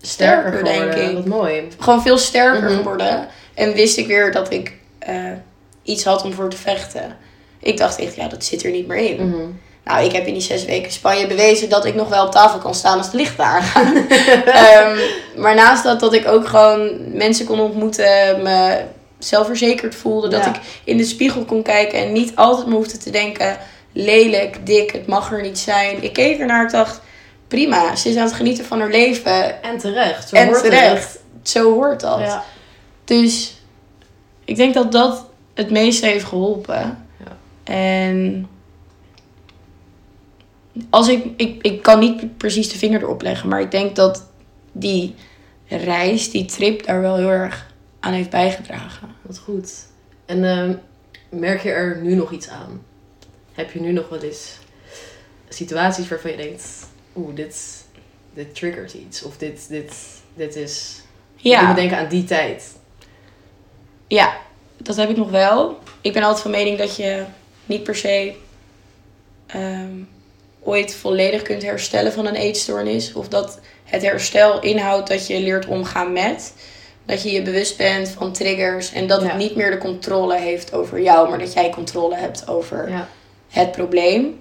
sterker, 0.00 0.64
denk 0.64 0.76
geworden. 0.82 1.08
ik. 1.10 1.14
Wat 1.14 1.24
mooi. 1.26 1.68
Gewoon 1.78 2.02
veel 2.02 2.18
sterker 2.18 2.62
Mhm. 2.70 2.76
geworden. 2.76 3.28
En 3.54 3.72
wist 3.72 3.96
ik 3.98 4.06
weer 4.06 4.32
dat 4.32 4.50
ik 4.52 4.72
eh, 4.98 5.14
iets 5.82 6.04
had 6.04 6.22
om 6.24 6.32
voor 6.32 6.48
te 6.50 6.56
vechten. 6.56 7.16
Ik 7.60 7.76
dacht 7.76 7.98
echt, 7.98 8.14
ja, 8.16 8.28
dat 8.28 8.44
zit 8.44 8.64
er 8.64 8.70
niet 8.70 8.86
meer 8.86 8.96
in. 8.96 9.28
Mhm. 9.28 9.40
Nou, 9.84 10.04
ik 10.04 10.12
heb 10.12 10.26
in 10.26 10.32
die 10.32 10.42
zes 10.42 10.64
weken 10.64 10.92
Spanje 10.92 11.26
bewezen 11.26 11.68
dat 11.68 11.84
ik 11.84 11.94
nog 11.94 12.08
wel 12.08 12.26
op 12.26 12.32
tafel 12.32 12.58
kan 12.58 12.74
staan 12.74 12.98
als 12.98 13.10
de 13.10 13.16
lichten 13.16 13.44
aangaan. 13.44 13.96
Ehm, 14.46 14.98
maar 15.36 15.54
naast 15.54 15.84
dat, 15.84 16.00
dat 16.00 16.14
ik 16.14 16.26
ook 16.28 16.46
gewoon 16.48 16.90
mensen 17.16 17.46
kon 17.46 17.60
ontmoeten, 17.60 18.42
me 18.42 18.80
zelfverzekerd 19.24 19.94
voelde. 19.94 20.28
Dat 20.28 20.44
Ja. 20.44 20.54
ik 20.54 20.60
in 20.84 20.96
de 20.96 21.04
spiegel 21.04 21.44
kon 21.44 21.62
kijken 21.62 21.98
en 21.98 22.12
niet 22.12 22.36
altijd 22.36 22.66
me 22.66 22.74
hoefde 22.74 22.98
te 22.98 23.10
denken, 23.10 23.58
lelijk, 23.92 24.66
dik, 24.66 24.90
het 24.90 25.06
mag 25.06 25.32
er 25.32 25.42
niet 25.42 25.58
zijn. 25.58 26.02
Ik 26.02 26.12
keek 26.12 26.38
ernaar 26.38 26.64
en 26.64 26.72
dacht, 26.72 27.00
prima, 27.48 27.96
ze 27.96 28.08
is 28.08 28.16
aan 28.16 28.24
het 28.24 28.32
genieten 28.34 28.64
van 28.64 28.80
haar 28.80 28.90
leven. 28.90 29.62
En 29.62 29.78
terecht. 29.78 30.28
Zo 30.28 30.36
en 30.36 30.46
hoort 30.46 30.62
terecht, 30.62 31.18
zo 31.42 31.72
hoort 31.74 32.00
dat. 32.00 32.18
Het. 32.18 32.26
Ja. 32.26 32.44
Dus 33.04 33.54
ik 34.44 34.56
denk 34.56 34.74
dat 34.74 34.92
dat 34.92 35.26
het 35.54 35.70
meeste 35.70 36.06
heeft 36.06 36.24
geholpen. 36.24 37.06
Ja. 37.24 37.36
En 37.74 38.48
als 40.90 41.08
ik, 41.08 41.24
ik, 41.36 41.62
ik 41.62 41.82
kan 41.82 41.98
niet 41.98 42.36
precies 42.36 42.68
de 42.72 42.78
vinger 42.78 43.02
erop 43.02 43.22
leggen, 43.22 43.48
maar 43.48 43.60
ik 43.60 43.70
denk 43.70 43.96
dat 43.96 44.26
die 44.72 45.14
reis, 45.66 46.30
die 46.30 46.44
trip 46.44 46.86
daar 46.86 47.00
wel 47.00 47.16
heel 47.16 47.30
erg 47.30 47.68
aan 48.00 48.12
heeft 48.12 48.30
bijgedragen. 48.30 49.08
Wat 49.22 49.38
goed. 49.38 49.72
En 50.26 50.44
ehm, 50.44 50.74
merk 51.28 51.62
je 51.62 51.70
er 51.70 52.00
nu 52.02 52.14
nog 52.14 52.32
iets 52.32 52.48
aan? 52.48 52.82
Heb 53.52 53.72
je 53.72 53.80
nu 53.80 53.92
nog 53.92 54.08
wel 54.08 54.22
eens 54.22 54.58
situaties 55.48 56.08
waarvan 56.08 56.30
je 56.30 56.36
denkt... 56.36 56.64
Oeh, 57.16 57.34
dit, 57.34 57.84
dit 58.34 58.54
triggert 58.54 58.92
iets. 58.94 59.22
Of 59.22 59.36
dit, 59.36 59.68
dit, 59.68 59.92
dit 60.34 60.56
is... 60.56 61.00
Ja. 61.36 61.60
Ik 61.60 61.66
moet 61.66 61.76
denken 61.76 61.98
aan 61.98 62.08
die 62.08 62.24
tijd. 62.24 62.76
Ja, 64.06 64.36
dat 64.76 64.96
heb 64.96 65.10
ik 65.10 65.16
nog 65.16 65.30
wel. 65.30 65.78
Ik 66.00 66.12
ben 66.12 66.22
altijd 66.22 66.42
van 66.42 66.50
mening 66.50 66.78
dat 66.78 66.96
je 66.96 67.24
niet 67.66 67.82
per 67.82 67.96
se 67.96 68.34
ehm, 69.46 69.94
ooit 70.60 70.94
volledig 70.94 71.42
kunt 71.42 71.62
herstellen 71.62 72.12
van 72.12 72.26
een 72.26 72.34
eetstoornis. 72.34 73.12
Of 73.12 73.28
dat 73.28 73.60
het 73.84 74.02
herstel 74.02 74.60
inhoudt 74.60 75.08
dat 75.08 75.26
je 75.26 75.40
leert 75.40 75.66
omgaan 75.66 76.12
met. 76.12 76.54
Dat 77.04 77.22
je 77.22 77.30
je 77.30 77.42
bewust 77.42 77.76
bent 77.76 78.08
van 78.08 78.32
triggers. 78.32 78.92
En 78.92 79.06
dat 79.06 79.20
Ja. 79.22 79.26
het 79.28 79.36
niet 79.36 79.56
meer 79.56 79.70
de 79.70 79.78
controle 79.78 80.36
heeft 80.38 80.72
over 80.72 81.00
jou, 81.00 81.28
maar 81.28 81.38
dat 81.38 81.52
jij 81.52 81.70
controle 81.70 82.14
hebt 82.14 82.48
over 82.48 82.88
Ja. 82.90 83.08
het 83.48 83.72
probleem. 83.72 84.40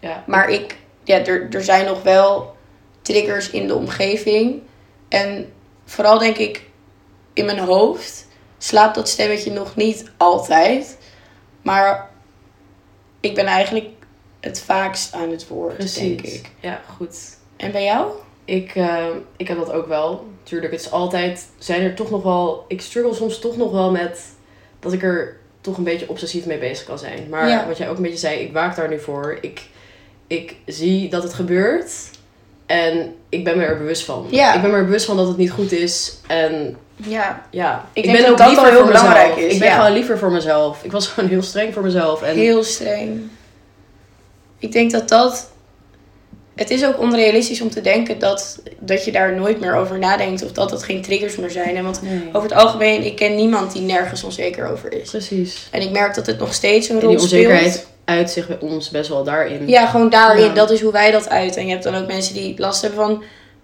ja. 0.00 0.24
Maar 0.26 0.50
ik, 0.50 0.76
ja, 1.04 1.24
er, 1.24 1.48
er 1.54 1.64
zijn 1.64 1.84
nog 1.86 2.02
wel 2.02 2.54
triggers 3.02 3.50
in 3.50 3.66
de 3.66 3.74
omgeving. 3.74 4.62
En 5.08 5.52
vooral 5.84 6.18
denk 6.18 6.36
ik 6.36 6.62
in 7.32 7.44
mijn 7.44 7.58
hoofd 7.58 8.26
slaapt 8.58 8.94
dat 8.94 9.08
stemmetje 9.08 9.52
nog 9.52 9.76
niet 9.76 10.10
altijd. 10.16 10.98
Maar 11.62 12.10
ik 13.20 13.34
ben 13.34 13.46
eigenlijk 13.46 13.88
het 14.40 14.60
vaakst 14.60 15.14
aan 15.14 15.30
het 15.30 15.48
woord, 15.48 15.76
Precies. 15.76 15.98
denk 16.16 16.20
ik. 16.20 16.50
Ja, 16.60 16.80
goed. 16.96 17.16
En 17.56 17.72
bij 17.72 17.84
jou? 17.84 18.12
Ik, 18.44 18.74
eh, 18.74 19.06
ik 19.36 19.48
heb 19.48 19.56
dat 19.58 19.72
ook 19.72 19.86
wel. 19.86 20.26
Tuurlijk, 20.42 20.72
het 20.72 20.80
is 20.80 20.90
altijd... 20.90 21.46
Zijn 21.58 21.82
er 21.82 21.94
toch 21.94 22.10
nog 22.10 22.22
wel... 22.22 22.64
Ik 22.68 22.80
struggle 22.80 23.14
soms 23.14 23.38
toch 23.38 23.56
nog 23.56 23.70
wel 23.72 23.90
met... 23.90 24.20
Dat 24.80 24.92
ik 24.92 25.02
er 25.02 25.36
toch 25.60 25.76
een 25.76 25.84
beetje 25.84 26.08
obsessief 26.08 26.46
mee 26.46 26.58
bezig 26.58 26.86
kan 26.86 26.98
zijn. 26.98 27.26
Maar 27.30 27.48
Ja. 27.48 27.66
wat 27.66 27.76
jij 27.78 27.88
ook 27.88 27.96
een 27.96 28.02
beetje 28.02 28.18
zei, 28.18 28.38
ik 28.40 28.52
waak 28.52 28.76
daar 28.76 28.88
nu 28.88 29.00
voor. 29.00 29.38
Ik, 29.40 29.62
ik 30.26 30.56
zie 30.66 31.08
dat 31.10 31.22
het 31.22 31.34
gebeurt. 31.34 31.90
En 32.66 33.14
ik 33.28 33.44
ben 33.44 33.58
me 33.58 33.64
er 33.64 33.78
bewust 33.78 34.04
van. 34.04 34.26
Ja. 34.30 34.54
Ik 34.54 34.60
ben 34.62 34.70
me 34.70 34.76
er 34.76 34.84
bewust 34.84 35.04
van 35.06 35.16
dat 35.16 35.28
het 35.28 35.36
niet 35.36 35.50
goed 35.50 35.72
is. 35.72 36.16
En 36.26 36.76
Ja, 36.96 37.46
ja, 37.50 37.88
Ik 37.92 38.04
ik, 38.04 38.12
ben 38.12 38.30
ook 38.30 38.38
dat 38.38 38.46
liever 38.46 38.64
wel 38.64 38.72
heel 38.72 38.80
voor 38.82 38.92
mezelf. 38.92 39.08
belangrijk 39.08 39.36
is, 39.36 39.52
Ik 39.52 39.58
ben 39.58 39.68
ja. 39.68 39.74
gewoon 39.76 39.92
liever 39.92 40.18
voor 40.18 40.30
mezelf. 40.32 40.84
Ik 40.84 40.92
was 40.92 41.06
gewoon 41.06 41.30
heel 41.30 41.42
streng 41.42 41.72
voor 41.72 41.82
mezelf. 41.82 42.22
En 42.22 42.34
heel 42.34 42.64
streng. 42.64 43.20
Ik 44.58 44.72
denk 44.72 44.90
dat 44.90 45.08
dat... 45.08 45.50
Het 46.62 46.70
is 46.70 46.84
ook 46.84 47.00
onrealistisch 47.00 47.60
om 47.60 47.70
te 47.70 47.80
denken 47.80 48.18
dat, 48.18 48.58
dat 48.78 49.04
je 49.04 49.12
daar 49.12 49.34
nooit 49.36 49.60
meer 49.60 49.74
over 49.74 49.98
nadenkt. 49.98 50.44
Of 50.44 50.52
dat 50.52 50.70
dat 50.70 50.82
geen 50.82 51.02
triggers 51.02 51.36
meer 51.36 51.50
zijn. 51.50 51.76
En 51.76 51.84
Want 51.84 52.02
Nee. 52.02 52.20
over 52.32 52.48
het 52.48 52.58
algemeen, 52.58 53.04
ik 53.04 53.16
ken 53.16 53.34
niemand 53.34 53.72
die 53.72 53.82
nergens 53.82 54.24
onzeker 54.24 54.70
over 54.70 54.92
is. 55.00 55.10
Precies. 55.10 55.68
En 55.70 55.80
ik 55.80 55.90
merk 55.90 56.14
dat 56.14 56.26
het 56.26 56.38
nog 56.38 56.54
steeds 56.54 56.88
een 56.88 56.94
En 56.96 57.00
rol 57.02 57.10
die 57.10 57.20
onzekerheid 57.20 57.72
speelt. 57.72 57.86
uit 58.04 58.30
zich 58.30 58.46
bij 58.46 58.58
ons 58.60 58.90
best 58.90 59.08
wel 59.08 59.24
daarin. 59.24 59.68
Ja, 59.68 59.86
gewoon 59.86 60.10
daarin. 60.10 60.44
Ja. 60.44 60.54
Dat 60.54 60.70
is 60.70 60.80
hoe 60.80 60.92
wij 60.92 61.10
dat 61.10 61.28
uiten. 61.28 61.60
En 61.60 61.66
je 61.66 61.72
hebt 61.72 61.84
dan 61.84 61.94
ook 61.94 62.06
mensen 62.06 62.34
die 62.34 62.54
last 62.58 62.82
hebben 62.82 63.00
van 63.04 63.22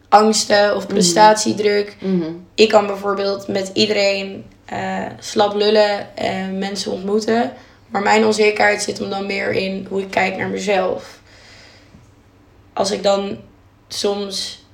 angsten 0.08 0.76
of 0.76 0.86
prestatiedruk. 0.86 1.96
Mhm. 2.00 2.22
Ik 2.54 2.68
kan 2.68 2.86
bijvoorbeeld 2.86 3.48
met 3.48 3.70
iedereen 3.72 4.44
eh, 4.64 5.04
slap 5.18 5.54
lullen 5.54 6.16
en 6.16 6.58
mensen 6.58 6.92
ontmoeten. 6.92 7.52
Maar 7.88 8.02
mijn 8.02 8.24
onzekerheid 8.24 8.82
zit 8.82 8.98
hem 8.98 9.10
dan 9.10 9.26
meer 9.26 9.50
in 9.50 9.86
hoe 9.88 10.00
ik 10.00 10.10
kijk 10.10 10.36
naar 10.36 10.48
mezelf. 10.48 11.17
Als 12.78 12.90
ik 12.90 13.02
dan 13.02 13.38
soms 13.88 14.64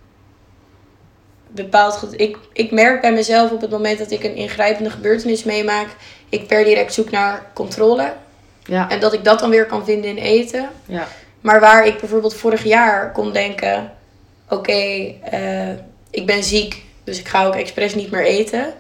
bepaald... 1.49 2.09
Ik, 2.17 2.39
ik 2.53 2.71
merk 2.71 3.01
bij 3.01 3.13
mezelf 3.13 3.51
op 3.51 3.61
het 3.61 3.71
moment 3.71 3.99
dat 3.99 4.11
ik 4.11 4.25
een 4.25 4.35
ingrijpende 4.35 4.91
gebeurtenis 4.91 5.45
meemaak... 5.45 5.89
ik 6.29 6.47
per 6.47 6.65
direct 6.65 6.95
zoek 6.95 7.11
naar 7.11 7.51
controle. 7.55 8.13
Ja. 8.65 8.91
En 8.91 9.01
dat 9.01 9.13
ik 9.13 9.25
dat 9.25 9.39
dan 9.39 9.51
weer 9.51 9.67
kan 9.67 9.85
vinden 9.85 10.11
in 10.11 10.17
eten. 10.17 10.69
Ja. 10.87 11.09
Maar 11.41 11.61
waar 11.61 11.87
ik 11.87 12.01
bijvoorbeeld 12.01 12.35
vorig 12.35 12.65
jaar 12.65 13.13
kon 13.13 13.33
denken: 13.33 13.93
oké, 14.49 15.15
eh, 15.23 15.71
ik 16.11 16.27
ben 16.27 16.45
ziek, 16.45 16.83
dus 17.05 17.19
ik 17.19 17.29
ga 17.29 17.47
ook 17.47 17.55
expres 17.55 17.95
niet 17.95 18.11
meer 18.11 18.25
eten. 18.25 18.75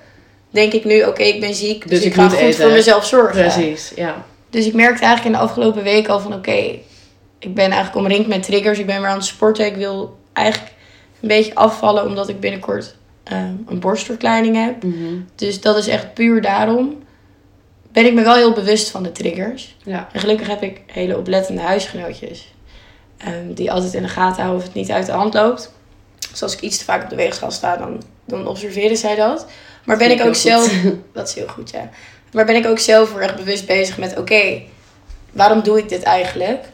Denk 0.50 0.72
ik 0.72 0.84
nu: 0.84 1.02
oké, 1.02 1.22
ik 1.22 1.40
ben 1.40 1.54
ziek, 1.54 1.88
dus, 1.88 1.98
Dus 1.98 2.08
ik, 2.08 2.14
ga 2.14 2.28
goed 2.28 2.38
eten. 2.38 2.62
voor 2.62 2.72
mezelf 2.72 3.06
zorgen. 3.06 3.40
Precies, 3.40 3.92
ja. 3.96 4.24
Dus 4.50 4.66
ik 4.66 4.74
merkte 4.74 5.04
eigenlijk 5.04 5.34
in 5.34 5.40
de 5.40 5.48
afgelopen 5.48 5.82
week 5.82 6.08
al 6.08 6.20
van: 6.20 6.34
oké, 6.34 6.78
ik 7.44 7.54
ben 7.54 7.70
eigenlijk 7.70 7.96
omringd 7.96 8.28
met 8.28 8.42
triggers. 8.42 8.78
Ik 8.78 8.86
ben 8.86 9.00
weer 9.00 9.10
aan 9.10 9.16
het 9.16 9.24
sporten. 9.24 9.66
Ik 9.66 9.76
wil 9.76 10.18
eigenlijk 10.32 10.72
een 11.20 11.28
beetje 11.28 11.54
afvallen 11.54 12.06
omdat 12.06 12.28
ik 12.28 12.40
binnenkort 12.40 12.96
eh, 13.24 13.38
een 13.66 13.80
borstverkleining 13.80 14.56
heb. 14.56 14.82
Mhm. 14.82 15.14
Dus 15.34 15.60
dat 15.60 15.76
is 15.76 15.86
echt 15.86 16.14
puur 16.14 16.42
daarom. 16.42 17.02
Ben 17.92 18.06
ik 18.06 18.14
me 18.14 18.22
wel 18.22 18.34
heel 18.34 18.52
bewust 18.52 18.90
van 18.90 19.02
de 19.02 19.12
triggers. 19.12 19.76
Ja. 19.84 20.08
En 20.12 20.20
gelukkig 20.20 20.46
heb 20.46 20.62
ik 20.62 20.80
hele 20.86 21.18
oplettende 21.18 21.60
huisgenootjes. 21.60 22.52
ehm, 23.18 23.54
die 23.54 23.72
altijd 23.72 23.94
in 23.94 24.02
de 24.02 24.08
gaten 24.08 24.42
houden 24.42 24.56
of 24.56 24.62
het 24.62 24.74
niet 24.74 24.90
uit 24.90 25.06
de 25.06 25.12
hand 25.12 25.34
loopt. 25.34 25.72
Dus 26.30 26.42
als 26.42 26.54
ik 26.54 26.60
iets 26.60 26.78
te 26.78 26.84
vaak 26.84 27.02
op 27.02 27.10
de 27.10 27.16
weegschaal 27.16 27.50
sta, 27.50 27.76
dan, 27.76 28.02
dan 28.24 28.46
observeren 28.48 28.96
zij 28.96 29.16
dat. 29.16 29.46
Maar 29.84 29.96
ben 29.96 30.06
Vind 30.08 30.20
ik 30.20 30.26
ook 30.26 30.34
zelf... 30.34 30.82
Dat 31.12 31.28
is 31.28 31.34
heel 31.34 31.48
goed, 31.48 31.70
ja. 31.70 31.90
Maar 32.32 32.44
ben 32.44 32.56
ik 32.56 32.66
ook 32.66 32.78
zelf 32.78 33.10
heel 33.12 33.20
erg 33.20 33.36
bewust 33.36 33.66
bezig 33.66 33.98
met... 33.98 34.18
Oké, 34.18 34.62
waarom 35.32 35.62
doe 35.62 35.78
ik 35.78 35.88
dit 35.88 36.02
eigenlijk? 36.02 36.64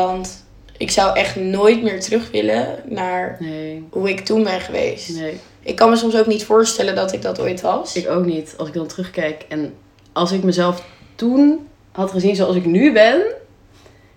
Want 0.00 0.44
ik 0.76 0.90
zou 0.90 1.16
echt 1.16 1.36
nooit 1.36 1.82
meer 1.82 2.00
terug 2.00 2.30
willen 2.30 2.66
naar 2.84 3.36
Nee, 3.40 3.84
hoe 3.90 4.08
ik 4.08 4.20
toen 4.20 4.42
ben 4.42 4.60
geweest. 4.60 5.16
nee. 5.16 5.40
Ik 5.62 5.76
kan 5.76 5.90
me 5.90 5.96
soms 5.96 6.16
ook 6.16 6.26
niet 6.26 6.44
voorstellen 6.44 6.94
dat 6.94 7.12
ik 7.12 7.22
dat 7.22 7.40
ooit 7.40 7.60
was. 7.60 7.96
Ik 7.96 8.08
ook 8.08 8.24
niet. 8.24 8.54
Als 8.56 8.68
ik 8.68 8.74
dan 8.74 8.86
terugkijk 8.86 9.44
en 9.48 9.74
als 10.12 10.32
ik 10.32 10.42
mezelf 10.42 10.82
toen 11.14 11.68
had 11.92 12.10
gezien 12.10 12.36
zoals 12.36 12.56
ik 12.56 12.64
nu 12.64 12.92
ben, 12.92 13.22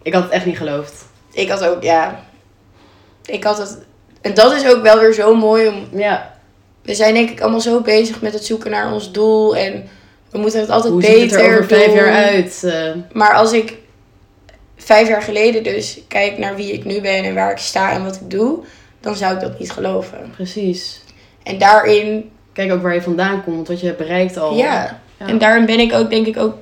ik 0.01 0.13
had 0.13 0.23
het 0.23 0.31
echt 0.31 0.45
niet 0.45 0.57
geloofd. 0.57 1.05
Ik 1.33 1.49
had 1.49 1.63
ook, 1.65 1.83
ja. 1.83 2.23
Ik 3.25 3.43
had 3.43 3.57
het. 3.57 3.77
En 4.21 4.33
dat 4.33 4.53
is 4.53 4.67
ook 4.67 4.81
wel 4.81 4.99
weer 4.99 5.13
zo 5.13 5.35
mooi 5.35 5.67
om. 5.67 5.87
Ja, 5.99 6.33
We 6.81 6.95
zijn 6.95 7.13
denk 7.13 7.29
ik 7.29 7.41
allemaal 7.41 7.61
zo 7.61 7.81
bezig 7.81 8.21
met 8.21 8.33
het 8.33 8.45
zoeken 8.45 8.71
naar 8.71 8.93
ons 8.93 9.11
doel. 9.11 9.55
En 9.55 9.89
we 10.31 10.37
moeten 10.37 10.59
het 10.59 10.69
altijd 10.69 10.93
hoe 10.93 11.01
beter 11.01 11.19
ziet 11.19 11.31
het 11.31 11.39
er 11.39 11.51
over 11.51 11.65
vijf 11.65 11.93
jaar 11.93 12.11
uit? 12.13 12.63
Eh, 12.63 12.91
Maar 13.13 13.33
als 13.33 13.53
ik 13.53 13.73
vijf 14.85 15.07
jaar 15.07 15.21
geleden 15.21 15.63
dus 15.63 15.99
kijk 16.07 16.37
naar 16.37 16.55
wie 16.55 16.71
ik 16.73 16.85
nu 16.85 17.01
ben 17.01 17.23
en 17.23 17.33
waar 17.33 17.51
ik 17.51 17.57
sta 17.57 17.91
en 17.91 18.03
wat 18.03 18.15
ik 18.15 18.29
doe, 18.29 18.59
dan 18.99 19.15
zou 19.15 19.33
ik 19.35 19.41
dat 19.41 19.59
niet 19.59 19.71
geloven. 19.71 20.31
precies. 20.35 21.01
En 21.43 21.57
daarin, 21.57 22.29
Kijk 22.53 22.71
ook 22.71 22.81
waar 22.81 22.93
je 22.93 23.01
vandaan 23.01 23.43
komt, 23.43 23.67
wat 23.67 23.79
je 23.79 23.85
hebt 23.85 23.97
bereikt 23.97 24.37
al. 24.37 24.55
ja. 24.55 24.99
Ja. 25.19 25.27
En 25.27 25.37
daarin 25.37 25.65
ben 25.65 25.79
ik 25.79 25.93
ook, 25.93 26.09
denk 26.09 26.27
ik 26.27 26.37
ook, 26.37 26.55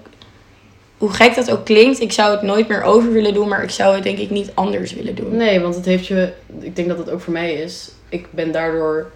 hoe 0.97 1.09
gek 1.11 1.35
dat 1.35 1.51
ook 1.51 1.65
klinkt, 1.65 1.99
ik 2.01 2.11
zou 2.11 2.31
het 2.31 2.41
nooit 2.41 2.67
meer 2.67 2.83
over 2.83 3.11
willen 3.11 3.33
doen, 3.33 3.47
maar 3.47 3.63
ik 3.63 3.69
zou 3.69 3.95
het 3.95 4.03
denk 4.03 4.17
ik 4.17 4.29
niet 4.29 4.51
anders 4.53 4.93
willen 4.93 5.15
doen. 5.15 5.35
Nee, 5.37 5.59
want 5.59 5.75
het 5.75 5.85
heeft 5.85 6.07
je, 6.07 6.33
ik 6.59 6.75
denk 6.75 6.87
dat 6.87 6.97
het 6.97 7.09
ook 7.09 7.21
voor 7.21 7.33
mij 7.33 7.53
is. 7.53 7.91
Ik 8.09 8.27
ben 8.31 8.51
daardoor 8.51 9.11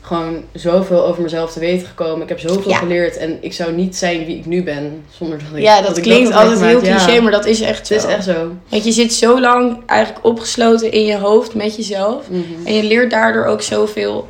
gewoon 0.00 0.44
zoveel 0.52 1.06
over 1.06 1.22
mezelf 1.22 1.52
te 1.52 1.60
weten 1.60 1.86
gekomen. 1.86 2.22
Ik 2.22 2.28
heb 2.28 2.40
zoveel 2.40 2.70
Ja. 2.70 2.76
geleerd 2.78 3.16
en 3.16 3.38
ik 3.40 3.52
zou 3.52 3.72
niet 3.72 3.96
zijn 3.96 4.24
wie 4.24 4.36
ik 4.38 4.46
nu 4.46 4.62
ben 4.62 5.04
zonder 5.10 5.38
dat 5.38 5.56
ik 5.56 5.62
Ja, 5.62 5.82
dat, 5.82 5.96
ik 5.96 6.02
klinkt 6.02 6.28
heb 6.28 6.38
altijd 6.38 6.60
heel 6.60 6.80
cliché, 6.80 7.10
Ja, 7.10 7.22
maar 7.22 7.32
dat 7.32 7.46
is 7.46 7.60
echt 7.60 7.86
zo. 7.86 7.94
Het 7.94 8.04
is 8.04 8.10
echt 8.10 8.24
zo. 8.24 8.52
Want 8.68 8.84
je 8.84 8.92
zit 8.92 9.12
zo 9.12 9.40
lang 9.40 9.82
eigenlijk 9.86 10.24
opgesloten 10.26 10.92
in 10.92 11.04
je 11.04 11.18
hoofd 11.18 11.54
met 11.54 11.76
jezelf. 11.76 12.30
Mhm. 12.30 12.66
En 12.66 12.74
je 12.74 12.82
leert 12.82 13.10
daardoor 13.10 13.44
ook 13.44 13.62
zoveel 13.62 14.28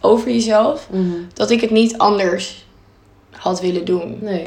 over 0.00 0.30
jezelf. 0.30 0.86
Mhm. 0.90 1.06
Dat 1.34 1.50
ik 1.50 1.60
het 1.60 1.70
niet 1.70 1.98
anders 1.98 2.64
had 3.30 3.60
willen 3.60 3.84
doen. 3.84 4.18
Nee, 4.20 4.46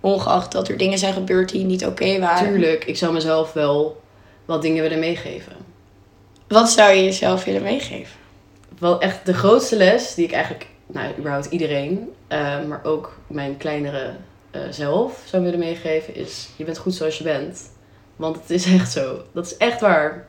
Ongeacht 0.00 0.52
dat 0.52 0.68
er 0.68 0.76
dingen 0.76 0.98
zijn 0.98 1.12
gebeurd 1.12 1.48
die 1.50 1.64
niet 1.64 1.86
oké 1.86 2.18
waren. 2.18 2.48
tuurlijk. 2.48 2.84
Ik 2.84 2.96
zou 2.96 3.12
mezelf 3.12 3.52
wel 3.52 4.00
wat 4.44 4.62
dingen 4.62 4.82
willen 4.82 4.98
meegeven. 4.98 5.52
Wat 6.48 6.70
zou 6.70 6.92
je 6.92 7.04
jezelf 7.04 7.44
willen 7.44 7.62
meegeven? 7.62 8.20
Wel 8.78 9.00
echt 9.00 9.26
de 9.26 9.34
grootste 9.34 9.76
les 9.76 10.14
die 10.14 10.24
ik 10.24 10.32
eigenlijk, 10.32 10.66
nou 10.86 11.14
überhaupt 11.18 11.46
iedereen, 11.46 12.12
eh, 12.28 12.64
maar 12.64 12.80
ook 12.84 13.18
mijn 13.26 13.56
kleinere 13.56 14.14
eh, 14.50 14.60
zelf 14.70 15.22
zou 15.24 15.42
willen 15.42 15.58
meegeven 15.58 16.14
is, 16.14 16.48
je 16.56 16.64
bent 16.64 16.78
goed 16.78 16.94
zoals 16.94 17.18
je 17.18 17.24
bent. 17.24 17.70
Want 18.16 18.36
het 18.36 18.50
is 18.50 18.66
echt 18.66 18.92
zo. 18.92 19.22
Dat 19.32 19.46
is 19.46 19.56
echt 19.56 19.80
waar. 19.80 20.26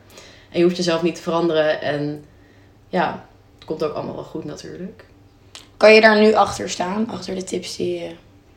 En 0.50 0.58
je 0.58 0.64
hoeft 0.64 0.76
jezelf 0.76 1.02
niet 1.02 1.14
te 1.14 1.22
veranderen 1.22 1.80
en 1.80 2.24
ja, 2.88 3.26
het 3.54 3.64
komt 3.64 3.82
ook 3.84 3.94
allemaal 3.94 4.14
wel 4.14 4.24
goed 4.24 4.44
natuurlijk. 4.44 5.04
Kan 5.76 5.94
je 5.94 6.00
daar 6.00 6.20
nu 6.20 6.34
achter 6.34 6.70
staan? 6.70 7.08
Achter 7.10 7.34
de 7.34 7.44
tips 7.44 7.76
die 7.76 8.00
je 8.00 8.10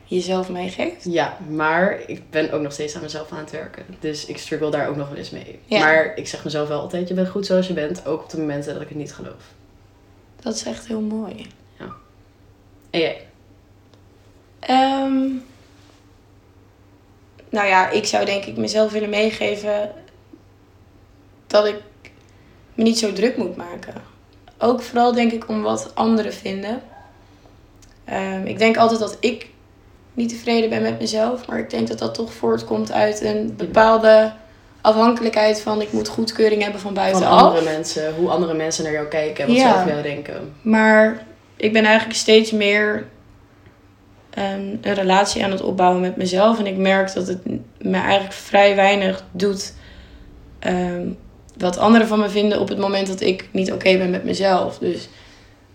jezelf 0.04 0.48
meegeeft? 0.48 1.04
Ja, 1.04 1.38
maar 1.48 2.00
ik 2.06 2.30
ben 2.30 2.52
ook 2.52 2.62
nog 2.62 2.72
steeds 2.72 2.94
aan 2.94 3.02
mezelf 3.02 3.32
aan 3.32 3.38
het 3.38 3.50
werken. 3.50 3.84
Dus 4.00 4.26
ik 4.26 4.38
struggle 4.38 4.70
daar 4.70 4.88
ook 4.88 4.96
nog 4.96 5.08
wel 5.08 5.18
eens 5.18 5.30
mee. 5.30 5.58
Ja. 5.66 5.78
Maar 5.78 6.16
ik 6.16 6.28
zeg 6.28 6.44
mezelf 6.44 6.68
wel 6.68 6.80
altijd, 6.80 7.08
je 7.08 7.14
bent 7.14 7.28
goed 7.28 7.46
zoals 7.46 7.66
je 7.66 7.72
bent. 7.72 8.06
Ook 8.06 8.22
op 8.22 8.30
de 8.30 8.38
momenten 8.38 8.72
dat 8.72 8.82
ik 8.82 8.88
het 8.88 8.98
niet 8.98 9.14
geloof. 9.14 9.56
Dat 10.42 10.54
is 10.54 10.62
echt 10.62 10.86
heel 10.86 11.00
mooi. 11.00 11.46
En 12.90 13.00
jij? 13.00 13.26
Ehm, 14.58 15.26
nou 17.50 17.66
ja, 17.66 17.88
ik 17.88 18.06
zou 18.06 18.24
denk 18.24 18.44
ik 18.44 18.56
mezelf 18.56 18.92
willen 18.92 19.10
meegeven 19.10 19.92
dat 21.46 21.66
ik 21.66 21.82
me 22.74 22.82
niet 22.82 22.98
zo 22.98 23.12
druk 23.12 23.36
moet 23.36 23.56
maken. 23.56 23.94
Ook 24.58 24.82
vooral 24.82 25.12
denk 25.12 25.32
ik 25.32 25.48
om 25.48 25.62
wat 25.62 25.94
anderen 25.94 26.32
vinden. 26.32 26.82
Ehm, 28.04 28.46
ik 28.46 28.58
denk 28.58 28.76
altijd 28.76 29.00
dat 29.00 29.16
ik 29.20 29.50
niet 30.14 30.28
tevreden 30.28 30.70
ben 30.70 30.82
met 30.82 30.98
mezelf. 30.98 31.46
Maar 31.46 31.58
ik 31.58 31.70
denk 31.70 31.88
dat 31.88 31.98
dat 31.98 32.14
toch 32.14 32.32
voortkomt 32.32 32.92
uit 32.92 33.20
een 33.20 33.56
bepaalde 33.56 34.32
afhankelijkheid 34.88 35.60
van 35.60 35.80
ik 35.80 35.92
moet 35.92 36.08
goedkeuring 36.08 36.62
hebben 36.62 36.80
van 36.80 36.94
Van 36.94 37.02
buitenaf. 37.02 37.40
andere 37.42 37.64
mensen, 37.64 38.14
hoe 38.14 38.30
andere 38.30 38.54
mensen 38.54 38.84
naar 38.84 38.92
jou 38.92 39.06
kijken 39.06 39.44
en 39.44 39.50
wat 39.50 39.58
Ja. 39.58 39.72
ze 39.72 39.76
over 39.78 39.88
jou 39.90 40.02
denken. 40.02 40.52
Maar 40.62 41.26
ik 41.56 41.72
ben 41.72 41.84
eigenlijk 41.84 42.18
steeds 42.18 42.50
meer 42.50 43.06
ehm, 44.30 44.60
een 44.80 44.94
relatie 44.94 45.44
aan 45.44 45.50
het 45.50 45.60
opbouwen 45.62 46.00
met 46.00 46.16
mezelf. 46.16 46.58
En 46.58 46.66
ik 46.66 46.76
merk 46.76 47.12
dat 47.14 47.26
het 47.26 47.38
me 47.78 47.96
eigenlijk 47.96 48.32
vrij 48.32 48.74
weinig 48.76 49.24
doet 49.32 49.74
ehm, 50.58 51.06
wat 51.56 51.78
anderen 51.78 52.06
van 52.06 52.18
me 52.18 52.28
vinden 52.28 52.60
op 52.60 52.68
het 52.68 52.78
moment 52.78 53.06
dat 53.06 53.20
ik 53.20 53.48
niet 53.52 53.72
oké 53.72 53.96
ben 53.98 54.10
met 54.10 54.24
mezelf. 54.24 54.78
Dus 54.78 55.08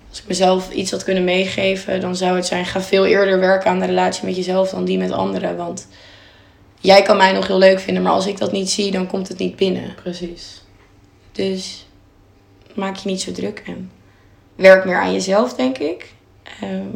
als 0.10 0.20
ik 0.22 0.28
mezelf 0.28 0.72
iets 0.72 0.92
had 0.92 1.04
kunnen 1.04 1.24
meegeven, 1.24 2.02
dan 2.02 2.16
zou 2.16 2.36
het 2.36 2.46
zijn: 2.46 2.66
ga 2.66 2.82
veel 2.82 3.06
eerder 3.06 3.40
werken 3.40 3.70
aan 3.70 3.80
de 3.80 3.86
relatie 3.86 4.26
met 4.26 4.36
jezelf 4.36 4.70
dan 4.70 4.86
die 4.86 4.98
met 4.98 5.12
anderen. 5.12 5.58
Want 5.58 5.88
jij 6.84 7.02
kan 7.02 7.18
mij 7.18 7.32
nog 7.32 7.48
heel 7.48 7.58
leuk 7.58 7.80
vinden, 7.80 8.04
maar 8.04 8.12
als 8.12 8.28
ik 8.28 8.38
dat 8.38 8.52
niet 8.52 8.70
zie, 8.70 8.92
dan 8.92 9.08
komt 9.08 9.28
het 9.28 9.38
niet 9.38 9.56
binnen. 9.56 9.96
Precies. 9.96 10.64
Dus 11.32 11.88
maak 12.76 12.96
je 12.96 13.10
niet 13.10 13.22
zo 13.22 13.32
druk 13.32 13.62
en 13.66 13.92
werk 14.56 14.86
meer 14.86 15.02
aan 15.02 15.14
jezelf, 15.14 15.54
denk 15.54 15.78
ik. 15.78 16.14
Ehm, 16.62 16.88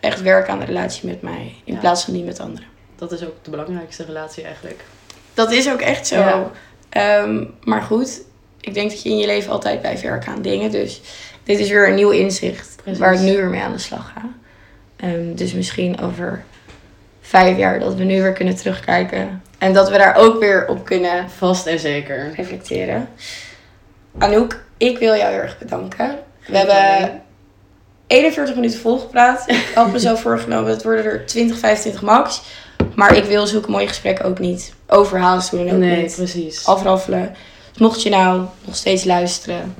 echt 0.00 0.22
werk 0.22 0.48
aan 0.48 0.58
de 0.58 0.64
relatie 0.64 1.08
met 1.08 1.22
mij 1.22 1.54
in 1.64 1.74
Ja. 1.74 1.80
plaats 1.80 2.04
van 2.04 2.14
die 2.14 2.24
met 2.24 2.40
anderen. 2.40 2.66
Dat 2.96 3.12
is 3.12 3.24
ook 3.24 3.34
de 3.44 3.50
belangrijkste 3.50 4.04
relatie 4.04 4.44
eigenlijk. 4.44 4.84
Dat 5.34 5.52
is 5.52 5.70
ook 5.70 5.80
echt 5.80 6.06
zo. 6.06 6.18
Ja. 6.18 6.50
Ehm, 6.88 7.44
maar 7.64 7.82
goed, 7.82 8.20
ik 8.60 8.74
denk 8.74 8.90
dat 8.90 9.02
je 9.02 9.08
in 9.08 9.18
je 9.18 9.26
leven 9.26 9.52
altijd 9.52 9.80
blijft 9.80 10.02
werken 10.02 10.32
aan 10.32 10.42
dingen. 10.42 10.70
Dus 10.70 11.00
dit 11.42 11.58
is 11.58 11.68
weer 11.70 11.88
een 11.88 11.94
nieuw 11.94 12.10
inzicht 12.10 12.76
Precies. 12.82 13.00
waar 13.00 13.14
ik 13.14 13.20
nu 13.20 13.36
weer 13.36 13.48
mee 13.48 13.60
aan 13.62 13.72
de 13.72 13.78
slag 13.78 14.12
ga. 14.14 14.28
Ehm, 14.96 15.34
dus 15.34 15.52
misschien 15.52 16.00
over 16.00 16.44
vijf 17.22 17.56
jaar 17.56 17.80
dat 17.80 17.94
we 17.94 18.04
nu 18.04 18.22
weer 18.22 18.32
kunnen 18.32 18.56
terugkijken. 18.56 19.42
En 19.58 19.72
dat 19.72 19.90
we 19.90 19.98
daar 19.98 20.16
ook 20.16 20.40
weer 20.40 20.66
op 20.68 20.84
kunnen 20.84 21.30
Vast 21.30 21.66
en 21.66 21.78
zeker. 21.78 22.32
reflecteren. 22.36 23.08
Anouk, 24.18 24.64
ik 24.76 24.98
wil 24.98 25.14
jou 25.14 25.30
heel 25.32 25.40
erg 25.40 25.58
bedanken. 25.58 26.18
We 26.46 26.56
hebben 26.56 26.76
probleem. 26.98 27.20
41 28.06 28.54
minuten 28.54 28.78
volgepraat. 28.80 29.44
Ik 29.50 29.70
had 29.74 29.92
mezelf 29.92 30.20
voorgenomen, 30.20 30.70
het 30.70 30.82
worden 30.82 31.04
er 31.04 31.26
20, 31.26 31.58
25 31.58 32.02
max. 32.02 32.42
Maar 32.94 33.16
ik 33.16 33.24
wil 33.24 33.46
zulke 33.46 33.70
mooie 33.70 33.88
gesprekken 33.88 34.24
ook 34.24 34.38
niet 34.38 34.72
overhaasten 34.86 35.58
doen. 35.58 35.66
en 35.68 35.74
Ook 35.74 35.80
Nee, 35.80 36.02
niet 36.02 36.14
precies. 36.14 36.66
afraffelen. 36.66 37.34
Dus 37.70 37.80
mocht 37.80 38.02
je 38.02 38.10
nou 38.10 38.44
nog 38.64 38.76
steeds 38.76 39.04
luisteren, 39.04 39.74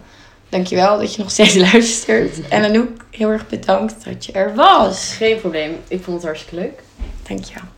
dankjewel 0.49 0.99
dat 0.99 1.15
je 1.15 1.23
nog 1.23 1.31
steeds 1.31 1.55
luistert. 1.73 2.49
En 2.49 2.65
Anouk, 2.65 2.89
heel 3.11 3.29
erg 3.31 3.49
bedankt 3.49 4.05
dat 4.05 4.25
je 4.25 4.33
er 4.33 4.55
was. 4.55 5.15
Geen 5.17 5.41
probleem. 5.41 5.77
Ik 5.89 6.03
vond 6.03 6.17
het 6.17 6.27
hartstikke 6.27 6.57
leuk. 6.57 6.83
Dankjewel. 7.29 7.69